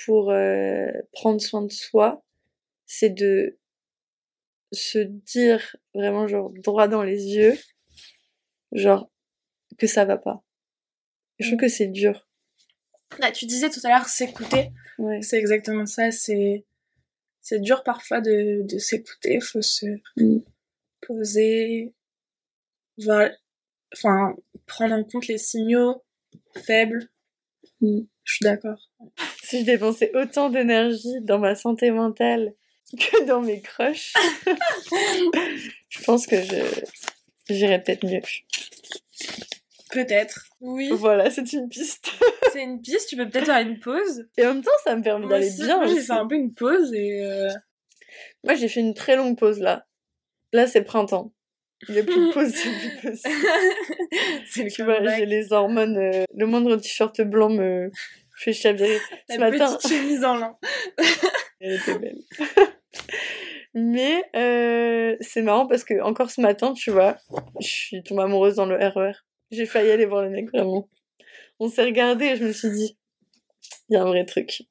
pour 0.05 0.31
euh, 0.31 0.91
prendre 1.13 1.41
soin 1.41 1.63
de 1.63 1.73
soi, 1.73 2.25
c'est 2.87 3.11
de 3.11 3.59
se 4.73 4.99
dire 4.99 5.77
vraiment 5.95 6.27
genre 6.27 6.51
droit 6.63 6.89
dans 6.89 7.03
les 7.03 7.35
yeux, 7.35 7.57
genre 8.73 9.11
que 9.79 9.87
ça 9.87 10.05
va 10.05 10.17
pas. 10.17 10.43
Je 11.39 11.49
trouve 11.49 11.59
que 11.61 11.69
c'est 11.69 11.89
dur. 11.89 12.27
Là, 13.19 13.31
tu 13.31 13.47
disais 13.47 13.71
tout 13.71 13.81
à 13.85 13.89
l'heure 13.91 14.09
s'écouter. 14.09 14.71
Ouais. 14.99 15.21
C'est 15.23 15.39
exactement 15.39 15.87
ça. 15.87 16.11
C'est 16.11 16.65
c'est 17.41 17.61
dur 17.61 17.85
parfois 17.85 18.21
de, 18.21 18.63
de 18.67 18.79
s'écouter. 18.79 19.41
Faut 19.41 19.63
se 19.63 19.87
Mm. 20.17 20.39
poser, 21.07 21.95
voir, 22.99 23.31
enfin 23.95 24.35
prendre 24.67 24.95
en 24.95 25.05
compte 25.05 25.29
les 25.29 25.39
signaux 25.39 26.03
faibles. 26.65 27.09
Mm. 27.81 28.01
Je 28.25 28.33
suis 28.35 28.43
d'accord. 28.45 28.91
Si 29.45 29.61
je 29.61 29.65
dépensais 29.67 30.11
autant 30.17 30.51
d'énergie 30.51 31.21
dans 31.21 31.39
ma 31.39 31.55
santé 31.55 31.93
mentale 31.93 32.55
que 32.99 33.25
dans 33.27 33.41
mes 33.43 33.61
crushs, 33.61 34.15
je 35.89 36.03
pense 36.05 36.27
que 36.27 36.43
je 36.43 36.57
j'irais 37.55 37.81
peut-être 37.83 38.05
mieux. 38.05 38.21
Peut-être. 40.05 40.45
Oui. 40.61 40.91
Voilà, 40.93 41.31
c'est 41.31 41.53
une 41.53 41.69
piste. 41.69 42.11
c'est 42.53 42.63
une 42.63 42.81
piste. 42.81 43.09
Tu 43.09 43.17
peux 43.17 43.29
peut-être 43.29 43.47
faire 43.47 43.61
une 43.67 43.79
pause. 43.81 44.27
Et 44.37 44.45
en 44.47 44.55
même 44.55 44.63
temps, 44.63 44.71
ça 44.85 44.95
me 44.97 45.03
permet 45.03 45.27
d'aller 45.27 45.51
bien. 45.59 45.77
moi, 45.79 45.87
j'ai 45.87 46.01
fait 46.01 46.13
un 46.13 46.27
peu 46.27 46.35
une 46.35 46.53
pause 46.55 46.93
et. 46.93 47.23
euh, 47.25 47.49
Moi, 48.45 48.55
j'ai 48.55 48.69
fait 48.69 48.81
une 48.81 48.95
très 48.95 49.17
longue 49.17 49.39
pause 49.39 49.59
là. 49.61 49.87
Là, 50.53 50.67
c'est 50.67 50.81
le 50.81 50.85
printemps. 50.85 51.33
Il 51.89 51.95
n'y 51.95 52.01
a 52.01 52.05
plus 52.05 52.29
de 52.29 52.33
pause, 52.33 52.53
c'est 52.55 52.71
plus 52.71 53.11
possible. 53.11 54.71
Tu 54.75 54.83
vois, 54.83 55.05
j'ai 55.17 55.27
les 55.27 55.53
hormones. 55.53 55.99
euh, 55.99 56.25
le 56.35 56.47
moindre 56.47 56.77
t-shirt 56.77 57.21
blanc 57.23 57.51
me 57.51 57.91
fait 58.39 58.53
chavirer. 58.55 58.99
Ce 59.31 59.39
La 59.39 59.51
matin, 59.51 59.75
petite 59.77 59.91
chemise 59.93 60.25
en 60.25 60.37
lin. 60.37 60.57
elle 61.61 61.75
était 61.75 61.99
belle. 61.99 62.19
Mais 63.75 64.25
euh, 64.35 65.17
c'est 65.21 65.43
marrant 65.43 65.67
parce 65.67 65.85
que 65.85 66.01
encore 66.01 66.31
ce 66.31 66.41
matin, 66.41 66.73
tu 66.73 66.91
vois, 66.91 67.17
je 67.61 67.67
suis 67.67 68.03
tombée 68.03 68.23
amoureuse 68.23 68.55
dans 68.55 68.65
le 68.67 68.77
RER. 68.77 69.13
J'ai 69.51 69.67
failli 69.67 69.91
aller 69.91 70.07
voir 70.07 70.23
le 70.23 70.31
mec, 70.31 70.51
vraiment. 70.51 70.89
On 71.59 71.69
s'est 71.69 71.85
regardé 71.85 72.27
et 72.27 72.37
je 72.37 72.45
me 72.45 72.53
suis 72.53 72.71
dit, 72.71 72.99
il 73.89 73.95
y 73.95 73.97
a 73.97 74.03
un 74.03 74.07
vrai 74.07 74.25
truc. 74.25 74.63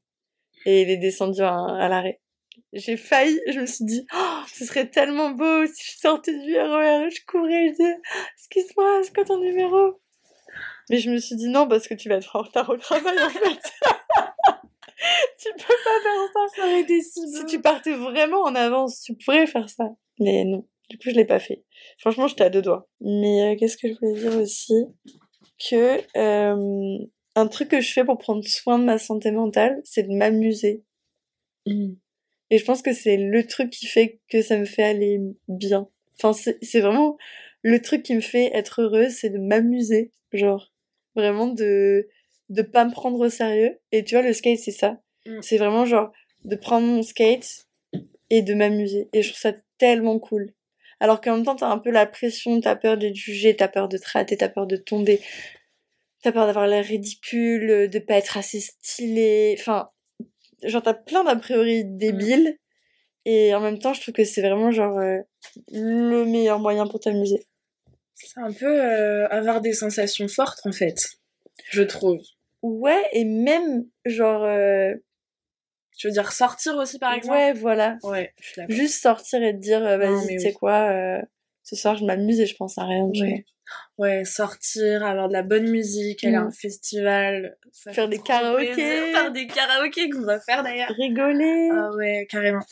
Et 0.66 0.82
il 0.82 0.90
est 0.90 0.98
descendu 0.98 1.42
à, 1.42 1.54
à 1.54 1.88
l'arrêt. 1.88 2.22
J'ai 2.74 2.98
failli, 2.98 3.40
je 3.48 3.60
me 3.60 3.66
suis 3.66 3.86
dit, 3.86 4.06
oh, 4.14 4.42
ce 4.54 4.66
serait 4.66 4.90
tellement 4.90 5.32
beau 5.32 5.66
si 5.66 5.94
je 5.94 5.98
sortais 5.98 6.38
du 6.38 6.58
RER 6.58 7.06
et 7.06 7.10
je 7.10 7.26
courais, 7.26 7.68
je 7.68 7.72
disais, 7.72 7.98
excuse-moi, 8.38 9.02
c'est 9.04 9.14
quoi 9.14 9.24
ton 9.24 9.40
numéro? 9.40 10.00
Mais 10.90 11.00
je 11.00 11.10
me 11.10 11.18
suis 11.18 11.36
dit 11.36 11.48
non, 11.48 11.68
parce 11.68 11.88
que 11.88 11.94
tu 11.94 12.10
vas 12.10 12.16
être 12.16 12.36
en 12.36 12.42
retard 12.42 12.70
au 12.70 12.78
travail 12.78 13.18
en 13.20 13.30
fait. 13.30 13.40
tu 15.40 15.50
peux 15.54 15.76
pas 15.84 16.02
faire 16.04 16.30
ça. 16.34 16.40
Ça 16.56 16.68
aurait 16.68 16.82
été 16.82 17.02
si 17.02 17.28
Si 17.28 17.46
tu 17.46 17.62
partais 17.62 17.96
vraiment 17.96 18.42
en 18.42 18.56
avance, 18.56 19.02
tu 19.02 19.16
pourrais 19.16 19.48
faire 19.48 19.70
ça. 19.70 19.90
Mais 20.20 20.44
non, 20.44 20.68
du 20.90 20.98
coup, 20.98 21.10
je 21.10 21.16
l'ai 21.16 21.26
pas 21.26 21.40
fait. 21.40 21.65
Franchement, 21.98 22.28
j'étais 22.28 22.44
à 22.44 22.50
deux 22.50 22.62
doigts. 22.62 22.88
Mais 23.02 23.42
euh, 23.42 23.56
qu'est-ce 23.58 23.78
que 23.78 23.88
je 23.88 23.94
voulais 23.96 24.20
dire 24.20 24.38
aussi? 24.38 24.74
Que 25.70 26.00
euh, 26.18 26.98
un 27.36 27.48
truc 27.48 27.70
que 27.70 27.82
je 27.82 27.92
fais 27.92 28.04
pour 28.04 28.18
prendre 28.18 28.44
soin 28.46 28.80
de 28.80 28.84
ma 28.84 28.98
santé 28.98 29.32
mentale, 29.32 29.82
c'est 29.84 30.04
de 30.04 30.14
m'amuser. 30.14 30.84
Mm. 31.66 31.94
Et 32.52 32.58
je 32.58 32.66
pense 32.66 32.82
que 32.82 32.94
c'est 32.94 33.18
le 33.18 33.46
truc 33.48 33.70
qui 33.70 33.88
fait 33.88 34.20
que 34.30 34.42
ça 34.42 34.58
me 34.58 34.66
fait 34.66 34.84
aller 34.84 35.20
bien. 35.48 35.88
Enfin, 36.18 36.34
c'est 36.34 36.80
vraiment 36.80 37.18
le 37.62 37.82
truc 37.82 38.04
qui 38.04 38.16
me 38.16 38.22
fait 38.22 38.52
être 38.54 38.82
heureuse, 38.82 39.14
c'est 39.14 39.30
de 39.30 39.40
m'amuser. 39.40 40.12
Genre, 40.32 40.72
vraiment 41.16 41.48
de 41.48 42.08
de 42.50 42.62
pas 42.62 42.86
me 42.86 42.92
prendre 42.92 43.20
au 43.20 43.30
sérieux. 43.30 43.80
Et 43.92 44.04
tu 44.04 44.16
vois, 44.16 44.24
le 44.24 44.34
skate, 44.34 44.60
c'est 44.60 44.72
ça. 44.72 45.00
Mm. 45.26 45.42
C'est 45.42 45.58
vraiment 45.58 45.86
genre 45.86 46.12
de 46.44 46.56
prendre 46.56 46.86
mon 46.86 47.02
skate 47.02 47.68
et 48.30 48.42
de 48.42 48.54
m'amuser. 48.54 49.10
Et 49.14 49.22
je 49.22 49.30
trouve 49.30 49.42
ça 49.42 49.54
tellement 49.78 50.20
cool. 50.20 50.54
Alors 51.06 51.22
qu'en 51.22 51.36
même 51.36 51.46
temps, 51.46 51.56
t'as 51.56 51.68
un 51.68 51.78
peu 51.78 51.92
la 51.92 52.08
pression, 52.08 52.60
t'as 52.60 52.76
peur 52.76 52.98
d'être 52.98 53.14
jugé, 53.14 53.56
t'as 53.56 53.68
peur 53.68 53.88
de 53.88 54.00
te 54.00 54.10
rater, 54.12 54.38
t'as 54.38 54.50
peur 54.50 54.66
de 54.66 54.76
tomber, 54.76 55.22
t'as 56.24 56.32
peur 56.32 56.48
d'avoir 56.48 56.66
l'air 56.66 56.84
ridicule, 56.84 57.88
de 57.88 58.00
pas 58.00 58.16
être 58.16 58.38
assez 58.38 58.60
stylé. 58.60 59.56
Enfin, 59.60 59.92
genre 60.64 60.82
t'as 60.82 60.96
plein 60.96 61.24
d'a 61.24 61.36
priori 61.36 61.86
débiles. 61.86 62.58
Et 63.24 63.54
en 63.54 63.60
même 63.60 63.78
temps, 63.78 63.94
je 63.94 64.02
trouve 64.02 64.16
que 64.16 64.24
c'est 64.24 64.42
vraiment 64.42 64.72
genre 64.72 64.98
euh, 64.98 65.20
le 65.72 66.26
meilleur 66.26 66.58
moyen 66.58 66.88
pour 66.88 67.00
t'amuser. 67.00 67.46
C'est 68.16 68.40
un 68.40 68.52
peu 68.52 68.66
euh, 68.66 69.28
avoir 69.28 69.62
des 69.62 69.74
sensations 69.74 70.28
fortes 70.28 70.66
en 70.66 70.72
fait. 70.72 71.08
Je 71.70 71.84
trouve. 71.84 72.20
Ouais, 72.64 73.04
et 73.12 73.26
même 73.26 73.86
genre 74.06 74.44
euh, 74.44 74.96
Tu 75.98 76.08
veux 76.08 76.14
dire 76.14 76.32
sortir 76.32 76.76
aussi 76.78 77.00
par 77.00 77.14
exemple? 77.14 77.36
Ouais, 77.38 77.54
voilà, 77.54 77.98
Ouais, 78.04 78.34
je 78.42 78.48
suis 78.48 78.56
d'accord. 78.62 78.76
juste 78.76 79.02
sortir 79.02 79.42
et 79.44 79.54
te 79.54 79.60
dire 79.60 79.86
euh, 79.86 79.98
vas-y, 79.98 80.36
tu 80.36 80.40
sais 80.40 80.48
oui. 80.50 80.54
quoi, 80.54 80.90
euh, 80.92 81.22
ce 81.64 81.76
soir, 81.76 81.96
je 81.96 82.04
m'amuse 82.06 82.40
et 82.40 82.46
je 82.46 82.56
pense 82.56 82.78
à 82.78 82.84
rien. 82.86 83.06
Ouais. 83.06 83.46
Ouais, 83.98 84.26
sortir, 84.26 85.04
avoir 85.06 85.28
de 85.30 85.34
la 85.34 85.42
bonne 85.42 85.70
musique, 85.70 86.24
aller 86.24 86.36
à 86.36 86.42
un 86.42 86.48
Mm. 86.50 86.52
festival, 86.52 87.58
ça 87.72 87.94
Faire 87.94 88.10
des 88.10 88.20
karaokés. 88.20 88.74
plaisir. 88.74 89.06
Faire 89.14 89.32
des 89.32 89.48
karaokés 89.48 90.10
qu'on 90.10 90.22
va 90.22 90.40
faire 90.40 90.64
d'ailleurs. 90.64 90.90
Rigoler. 90.98 91.70
Ah 91.72 91.90
ouais, 91.96 92.28
carrément. 92.30 92.64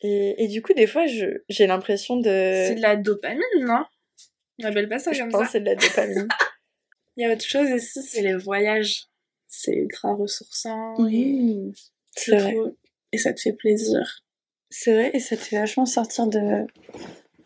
Et, 0.00 0.44
et 0.44 0.48
du 0.48 0.62
coup, 0.62 0.72
des 0.74 0.86
fois, 0.86 1.06
je- 1.06 1.42
j'ai 1.48 1.66
l'impression 1.66 2.16
de... 2.16 2.22
C'est 2.68 2.74
de 2.76 2.82
la 2.82 2.96
dopamine, 2.96 3.42
non? 3.60 3.84
On 4.62 4.64
appelle 4.64 4.88
pas 4.88 4.98
ça 4.98 5.12
je 5.12 5.20
comme 5.20 5.30
pense 5.30 5.40
ça. 5.40 5.46
que 5.46 5.52
c'est 5.52 5.60
de 5.60 5.66
la 5.66 5.74
dopamine. 5.76 6.28
Il 7.16 7.22
y 7.22 7.30
a 7.30 7.32
autre 7.32 7.44
chose 7.44 7.70
aussi, 7.72 8.02
c'est 8.02 8.22
les 8.22 8.34
voyages. 8.36 9.04
C'est 9.48 9.72
ultra 9.72 10.14
ressourçant 10.14 10.94
et 11.08 11.24
Mmh. 11.24 11.72
Je 12.26 12.30
C'est 12.32 12.38
vrai. 12.38 12.52
trouve- 12.52 12.74
et 13.12 13.18
ça 13.18 13.32
te 13.32 13.40
fait 13.40 13.52
plaisir. 13.52 14.20
C'est 14.70 14.92
vrai, 14.92 15.10
et 15.14 15.20
ça 15.20 15.36
te 15.36 15.40
fait 15.42 15.58
vachement 15.58 15.86
sortir 15.86 16.26
de, 16.26 16.66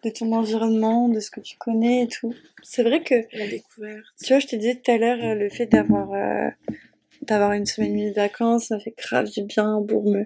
de 0.02 0.10
ton 0.10 0.32
environnement, 0.32 1.08
de 1.08 1.20
ce 1.20 1.30
que 1.30 1.40
tu 1.40 1.56
connais 1.56 2.02
et 2.04 2.08
tout. 2.08 2.34
C'est 2.62 2.82
vrai 2.82 3.02
que, 3.04 3.14
La 3.32 3.46
découverte. 3.46 4.04
tu 4.24 4.32
vois, 4.32 4.40
je 4.40 4.46
te 4.48 4.56
disais 4.56 4.74
tout 4.82 4.90
à 4.90 4.98
l'heure, 4.98 5.22
euh, 5.22 5.34
le 5.34 5.48
fait 5.48 5.66
d'avoir 5.66 6.12
euh, 6.12 6.50
d'avoir 7.22 7.52
une 7.52 7.66
semaine 7.66 7.90
et 7.90 7.92
demie 7.92 8.10
de 8.10 8.16
vacances, 8.16 8.66
ça 8.68 8.80
fait 8.80 8.94
grave 8.98 9.30
du 9.30 9.44
bien 9.44 9.80
pour 9.88 10.10
me... 10.10 10.24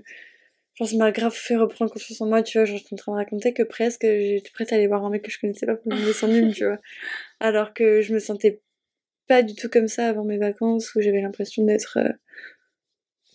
Genre, 0.77 0.89
ça 0.89 0.97
m'a 0.97 1.11
grave 1.13 1.35
fait 1.35 1.57
reprendre 1.57 1.91
confiance 1.93 2.21
en 2.23 2.27
moi, 2.27 2.43
tu 2.43 2.57
vois. 2.59 2.65
Genre, 2.65 2.79
je 2.79 2.85
suis 2.85 2.95
en 2.95 2.97
train 2.97 3.13
de 3.13 3.17
raconter 3.19 3.53
que 3.53 3.63
presque 3.63 4.03
j'étais 4.07 4.51
prête 4.55 4.73
à 4.73 4.77
aller 4.77 4.87
voir 4.87 5.05
un 5.05 5.11
mec 5.11 5.23
que 5.23 5.31
je 5.31 5.39
connaissais 5.39 5.67
pas 5.67 5.77
pour 5.77 5.93
me 5.93 6.05
descendre 6.05 6.35
une, 6.35 6.53
tu 6.53 6.65
vois. 6.65 6.79
Alors 7.41 7.75
que 7.75 8.01
je 8.01 8.15
me 8.15 8.19
sentais 8.19 8.61
pas 9.29 9.43
du 9.43 9.55
tout 9.55 9.69
comme 9.69 9.89
ça 9.89 10.09
avant 10.09 10.25
mes 10.25 10.39
vacances, 10.39 10.95
où 10.95 11.01
j'avais 11.03 11.21
l'impression 11.21 11.65
d'être 11.65 11.99
euh, 11.99 12.09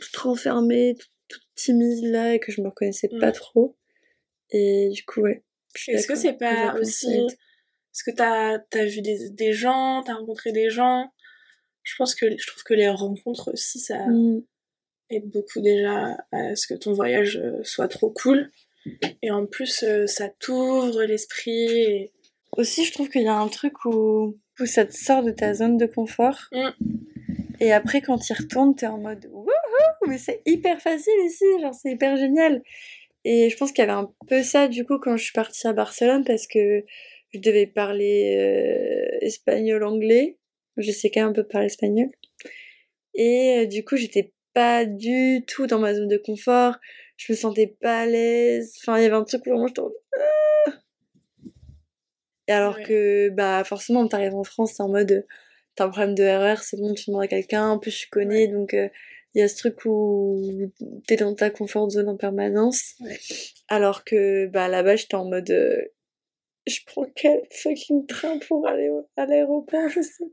trop 0.10 0.30
enfermée, 0.32 0.96
toute, 1.00 1.12
toute 1.28 1.44
timide 1.56 2.06
là, 2.06 2.34
et 2.34 2.40
que 2.40 2.52
je 2.52 2.62
me 2.62 2.68
reconnaissais 2.70 3.10
pas 3.20 3.30
Mm. 3.30 3.34
trop. 3.34 3.78
Et 4.52 4.90
du 4.90 5.04
coup, 5.06 5.22
ouais. 5.22 5.44
Est-ce 5.88 6.08
que 6.08 6.16
c'est 6.16 6.34
pas 6.34 6.76
aussi... 6.80 7.08
Est-ce 7.94 8.04
que 8.04 8.12
t'as 8.16 8.58
as 8.74 8.86
vu 8.86 9.02
des, 9.02 9.30
des 9.30 9.52
gens, 9.54 10.02
t'as 10.06 10.14
rencontré 10.16 10.52
des 10.54 10.70
gens? 10.70 11.12
Je 11.84 11.94
pense 11.98 12.16
que 12.16 12.38
je 12.38 12.48
trouve 12.48 12.64
que 12.64 12.74
les 12.74 12.88
rencontres 12.90 13.52
aussi, 13.54 13.80
ça 13.80 14.06
Mm. 14.08 14.44
aide 15.10 15.30
beaucoup 15.30 15.60
déjà 15.62 16.18
à 16.32 16.56
ce 16.56 16.68
que 16.68 16.74
ton 16.74 16.94
voyage 16.94 17.38
euh, 17.38 17.62
soit 17.64 17.88
trop 17.90 18.10
cool. 18.12 18.50
Et 19.22 19.30
en 19.30 19.46
plus, 19.46 19.84
euh, 19.84 20.08
ça 20.08 20.30
t'ouvre 20.30 21.04
l'esprit. 21.04 21.70
Et... 21.70 22.12
Aussi, 22.58 22.86
je 22.86 22.92
trouve 22.94 23.10
qu'il 23.10 23.24
y 23.24 23.28
a 23.28 23.36
un 23.38 23.48
truc 23.48 23.86
où, 23.86 24.38
où 24.60 24.66
ça 24.66 24.86
te 24.86 24.94
sort 24.94 25.22
de 25.24 25.32
ta 25.32 25.54
zone 25.54 25.78
de 25.78 25.86
confort. 25.86 26.48
Mm. 26.52 26.70
Et 27.60 27.72
après, 27.74 28.02
quand 28.02 28.18
tu 28.18 28.34
y 28.34 28.36
retournes, 28.36 28.76
t'es 28.76 28.88
en 28.88 28.98
mode 28.98 29.30
mais 30.08 30.18
c'est 30.18 30.42
hyper 30.46 30.82
facile 30.82 31.14
ici, 31.26 31.46
genre 31.62 31.74
c'est 31.74 31.92
hyper 31.92 32.18
génial. 32.18 32.62
Et 33.24 33.50
je 33.50 33.58
pense 33.58 33.72
qu'il 33.72 33.84
y 33.86 33.88
avait 33.88 33.92
un 34.00 34.12
peu 34.28 34.44
ça 34.44 34.68
du 34.68 34.86
coup 34.86 34.98
quand 35.00 35.16
je 35.18 35.24
suis 35.24 35.34
partie 35.34 35.68
à 35.68 35.74
Barcelone 35.74 36.24
parce 36.26 36.48
que 36.48 36.84
je 37.34 37.40
devais 37.40 37.68
parler 37.68 38.36
euh, 38.38 39.18
espagnol, 39.22 39.84
anglais. 39.84 40.38
Je 40.78 40.92
sais 40.92 41.10
quand 41.12 41.22
même 41.22 41.30
un 41.30 41.34
peu 41.34 41.44
parler 41.44 41.68
espagnol. 41.68 42.10
Et 43.14 43.60
euh, 43.60 43.66
du 43.66 43.84
coup, 43.84 43.98
j'étais 43.98 44.34
pas 44.54 44.86
du 44.86 45.44
tout 45.48 45.68
dans 45.68 45.80
ma 45.80 45.94
zone 45.94 46.08
de 46.08 46.18
confort. 46.18 46.76
Je 47.18 47.32
me 47.32 47.38
sentais 47.38 47.68
pas 47.68 48.02
à 48.02 48.06
l'aise. 48.06 48.74
Enfin, 48.82 48.98
il 48.98 49.04
y 49.04 49.06
avait 49.06 49.16
un 49.16 49.24
truc 49.24 49.42
où 49.46 49.50
vraiment 49.50 49.68
j'étais 49.68 49.80
en 49.82 49.84
mode, 49.86 49.94
Ah 50.18 50.72
Et 52.48 52.52
alors 52.52 52.76
Ouais. 52.78 52.84
que, 52.84 53.30
bah, 53.30 53.64
forcément, 53.64 54.08
t'arrives 54.08 54.36
en 54.36 54.44
France, 54.44 54.76
t'es 54.76 54.84
en 54.84 54.90
mode, 54.90 55.12
euh, 55.12 55.22
t'as 55.76 55.86
un 55.86 55.90
problème 55.90 56.16
de 56.16 56.24
RER, 56.24 56.58
c'est 56.62 56.78
bon, 56.78 56.94
tu 56.94 57.06
demandes 57.10 57.24
à 57.24 57.28
quelqu'un, 57.28 57.70
en 57.70 57.80
plus, 57.80 57.92
je 57.92 58.10
connais, 58.10 58.48
donc, 58.48 58.74
euh, 58.74 58.90
il 59.34 59.40
y 59.40 59.42
a 59.42 59.48
ce 59.48 59.56
truc 59.58 59.86
où 59.86 60.42
t'es 61.08 61.16
dans 61.16 61.34
ta 61.34 61.50
comfort 61.50 61.90
zone 61.90 62.10
en 62.10 62.18
permanence. 62.18 62.96
Ouais. 63.00 63.18
Alors 63.70 64.04
que, 64.04 64.48
bah, 64.48 64.68
là-bas, 64.68 64.96
j'étais 64.98 65.16
en 65.16 65.26
mode, 65.26 65.50
euh, 65.52 65.82
je 66.68 66.80
prends 66.86 67.06
quel 67.16 67.42
fucking 67.52 68.06
train 68.08 68.38
pour 68.40 68.68
aller 68.68 68.90
au- 68.90 69.10
à 69.18 69.26
l'aéroport, 69.26 69.88
je 69.90 70.02
sais 70.02 70.26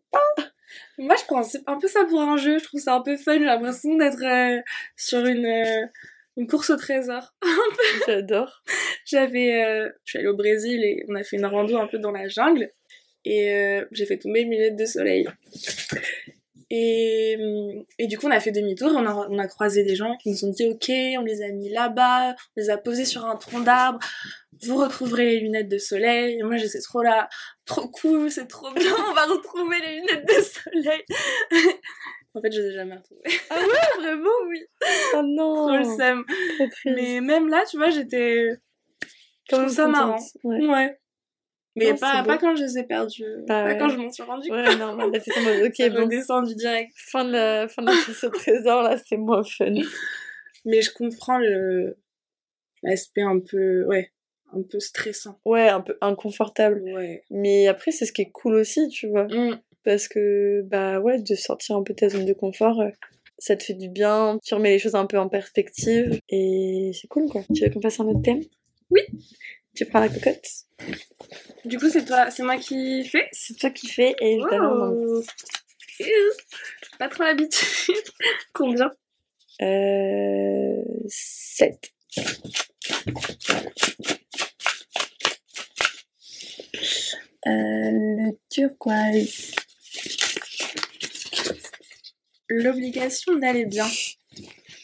Moi, 0.98 1.14
je 1.16 1.24
prends 1.24 1.42
un 1.66 1.78
peu 1.78 1.88
ça 1.88 2.04
pour 2.04 2.20
un 2.20 2.36
jeu. 2.36 2.58
Je 2.58 2.64
trouve 2.64 2.80
ça 2.80 2.94
un 2.96 3.00
peu 3.02 3.16
fun. 3.16 3.38
J'ai 3.38 3.44
l'impression 3.44 3.96
d'être 3.96 4.22
euh, 4.22 4.60
sur 4.96 5.24
une, 5.24 5.46
euh, 5.46 5.86
une 6.36 6.46
course 6.46 6.70
au 6.70 6.76
trésor. 6.76 7.34
pas, 7.40 7.48
j'adore. 8.06 8.62
J'avais, 9.06 9.62
je 10.04 10.10
suis 10.10 10.18
allée 10.18 10.28
au 10.28 10.36
Brésil 10.36 10.84
et 10.84 11.04
on 11.08 11.14
a 11.14 11.22
fait 11.22 11.36
une 11.36 11.46
rando 11.46 11.76
un 11.78 11.86
peu 11.86 11.98
dans 11.98 12.10
la 12.10 12.28
jungle 12.28 12.70
et 13.24 13.80
j'ai 13.92 14.06
fait 14.06 14.18
tomber 14.18 14.44
mes 14.44 14.56
lunettes 14.56 14.76
de 14.76 14.84
soleil. 14.84 15.26
Et, 16.70 17.38
et 17.98 18.06
du 18.06 18.18
coup, 18.18 18.26
on 18.26 18.30
a 18.30 18.40
fait 18.40 18.52
demi-tour 18.52 18.92
on 18.94 19.06
a, 19.06 19.28
on 19.30 19.38
a 19.38 19.46
croisé 19.46 19.84
des 19.84 19.96
gens 19.96 20.16
qui 20.18 20.30
nous 20.30 20.44
ont 20.44 20.50
dit 20.50 20.66
Ok, 20.66 20.90
on 21.18 21.24
les 21.24 21.42
a 21.42 21.48
mis 21.48 21.70
là-bas, 21.70 22.30
on 22.30 22.60
les 22.60 22.68
a 22.68 22.76
posés 22.76 23.06
sur 23.06 23.24
un 23.24 23.36
tronc 23.36 23.60
d'arbre, 23.60 23.98
vous 24.64 24.76
retrouverez 24.76 25.24
les 25.24 25.40
lunettes 25.40 25.68
de 25.68 25.78
soleil. 25.78 26.38
Et 26.38 26.42
moi, 26.42 26.56
j'étais 26.56 26.80
trop 26.80 27.02
là, 27.02 27.28
trop 27.64 27.88
cool, 27.88 28.30
c'est 28.30 28.46
trop 28.46 28.70
bien, 28.72 28.94
on 29.08 29.14
va 29.14 29.24
retrouver 29.24 29.76
les 29.80 29.96
lunettes 29.96 30.28
de 30.28 30.42
soleil. 30.42 31.02
en 32.34 32.42
fait, 32.42 32.52
je 32.52 32.60
les 32.60 32.66
ai 32.68 32.72
jamais 32.74 32.96
retrouvées. 32.96 33.40
Ah 33.50 33.56
ouais, 33.56 34.02
vraiment 34.02 34.30
Oui. 34.48 34.64
Oh 35.14 35.22
non 35.24 35.68
Trop 35.68 35.76
le 35.76 35.84
seum. 35.84 36.24
Mais 36.84 37.20
même 37.20 37.48
là, 37.48 37.64
tu 37.68 37.78
vois, 37.78 37.90
j'étais. 37.90 38.48
Même 39.52 39.68
ça 39.70 39.88
marrant. 39.88 40.18
Ouais. 40.44 40.66
Ouais. 40.66 40.98
Mais 41.78 41.90
Non, 41.92 41.96
pas, 41.96 42.18
c'est 42.18 42.26
pas 42.26 42.38
quand 42.38 42.56
je 42.56 42.62
les 42.64 42.78
ai 42.78 42.82
perdus. 42.84 43.24
Bah 43.46 43.62
pas 43.62 43.64
ouais. 43.64 43.78
quand 43.78 43.88
je 43.88 43.96
m'en 43.96 44.10
suis 44.10 44.22
rendu 44.22 44.48
compte. 44.48 44.58
Ouais, 44.58 44.76
non, 44.76 44.96
bah, 44.96 45.04
en 45.04 45.10
mode, 45.10 45.16
ok, 45.16 45.74
Ça 45.76 45.88
bon, 45.90 46.02
redescendu 46.02 46.54
direct. 46.54 46.92
fin 46.96 47.24
de 47.24 47.32
la, 47.32 47.68
fin 47.68 47.82
de 47.82 47.86
la 47.86 47.92
course 48.04 48.24
au 48.24 48.30
trésor, 48.30 48.82
là, 48.82 48.96
c'est 49.06 49.16
moins 49.16 49.42
fun. 49.44 49.72
Mais 50.64 50.82
je 50.82 50.92
comprends 50.92 51.38
le 51.38 51.96
l'aspect 52.82 53.22
un 53.22 53.40
peu, 53.40 53.84
ouais, 53.86 54.12
un 54.52 54.62
peu 54.62 54.80
stressant. 54.80 55.38
Ouais, 55.44 55.68
un 55.68 55.80
peu 55.80 55.96
inconfortable. 56.00 56.82
Ouais. 56.82 57.22
Mais 57.30 57.68
après, 57.68 57.90
c'est 57.90 58.06
ce 58.06 58.12
qui 58.12 58.22
est 58.22 58.30
cool 58.30 58.54
aussi, 58.54 58.88
tu 58.88 59.08
vois. 59.08 59.24
Mm. 59.24 59.60
Parce 59.84 60.08
que, 60.08 60.62
bah 60.66 61.00
ouais, 61.00 61.20
de 61.20 61.34
sortir 61.34 61.76
un 61.76 61.82
peu 61.82 61.94
de 61.94 61.98
ta 61.98 62.08
zone 62.08 62.24
de 62.26 62.32
confort, 62.32 62.80
euh, 62.80 62.90
ça 63.38 63.56
te 63.56 63.62
fait 63.62 63.74
du 63.74 63.88
bien, 63.88 64.38
tu 64.44 64.54
remets 64.54 64.70
les 64.70 64.78
choses 64.78 64.94
un 64.94 65.06
peu 65.06 65.18
en 65.18 65.28
perspective, 65.28 66.20
et 66.28 66.90
c'est 66.92 67.06
cool, 67.06 67.28
quoi. 67.28 67.42
Tu 67.54 67.64
veux 67.64 67.70
qu'on 67.70 67.80
passe 67.80 68.00
à 68.00 68.02
un 68.02 68.08
autre 68.08 68.22
thème? 68.22 68.40
Oui. 68.90 69.02
Tu 69.78 69.86
prends 69.86 70.00
la 70.00 70.08
cocotte 70.08 70.44
Du 71.64 71.78
coup, 71.78 71.88
c'est 71.88 72.04
toi, 72.04 72.32
c'est 72.32 72.42
moi 72.42 72.56
qui 72.56 73.04
fais. 73.04 73.28
C'est 73.30 73.56
toi 73.56 73.70
qui 73.70 73.86
fais, 73.86 74.16
et 74.20 74.34
nom. 74.36 74.90
Wow. 74.90 75.24
Pas 76.98 77.08
trop 77.08 77.22
l'habitude. 77.22 77.94
Combien 78.52 78.90
Euh... 79.62 80.82
7. 81.06 81.92
Euh, 87.46 87.46
le 87.46 88.36
turquoise. 88.50 89.52
L'obligation 92.48 93.36
d'aller 93.36 93.66
bien. 93.66 93.86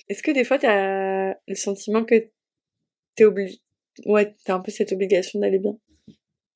Est-ce 0.08 0.22
que 0.22 0.30
des 0.30 0.44
fois 0.44 0.60
t'as 0.60 1.34
le 1.48 1.54
sentiment 1.56 2.04
que 2.04 2.28
t'es 3.16 3.24
obligé... 3.24 3.58
Ouais, 4.06 4.34
t'as 4.44 4.54
un 4.54 4.60
peu 4.60 4.70
cette 4.70 4.92
obligation 4.92 5.40
d'aller 5.40 5.58
bien. 5.58 5.76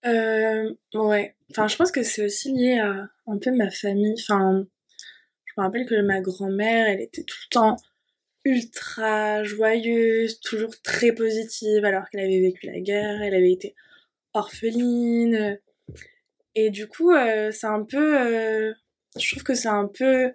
Euh, 0.06 0.74
ouais. 0.94 1.34
Enfin, 1.50 1.68
je 1.68 1.76
pense 1.76 1.90
que 1.90 2.02
c'est 2.02 2.24
aussi 2.24 2.52
lié 2.52 2.78
à 2.78 3.08
un 3.26 3.38
peu 3.38 3.50
ma 3.50 3.70
famille. 3.70 4.14
Enfin, 4.20 4.66
je 5.44 5.52
me 5.56 5.62
rappelle 5.62 5.86
que 5.86 6.00
ma 6.02 6.20
grand-mère, 6.20 6.88
elle 6.88 7.00
était 7.00 7.24
tout 7.24 7.38
le 7.46 7.50
temps 7.50 7.76
ultra 8.44 9.42
joyeuse, 9.44 10.40
toujours 10.40 10.70
très 10.82 11.12
positive, 11.12 11.84
alors 11.84 12.08
qu'elle 12.08 12.24
avait 12.24 12.40
vécu 12.40 12.66
la 12.66 12.80
guerre, 12.80 13.22
elle 13.22 13.34
avait 13.34 13.52
été 13.52 13.74
orpheline. 14.32 15.58
Et 16.54 16.70
du 16.70 16.88
coup, 16.88 17.12
euh, 17.12 17.50
c'est 17.52 17.66
un 17.66 17.84
peu... 17.84 18.20
euh, 18.20 18.72
je 19.18 19.30
trouve 19.30 19.42
que 19.42 19.54
c'est 19.54 19.68
un 19.68 19.88
peu 19.88 20.32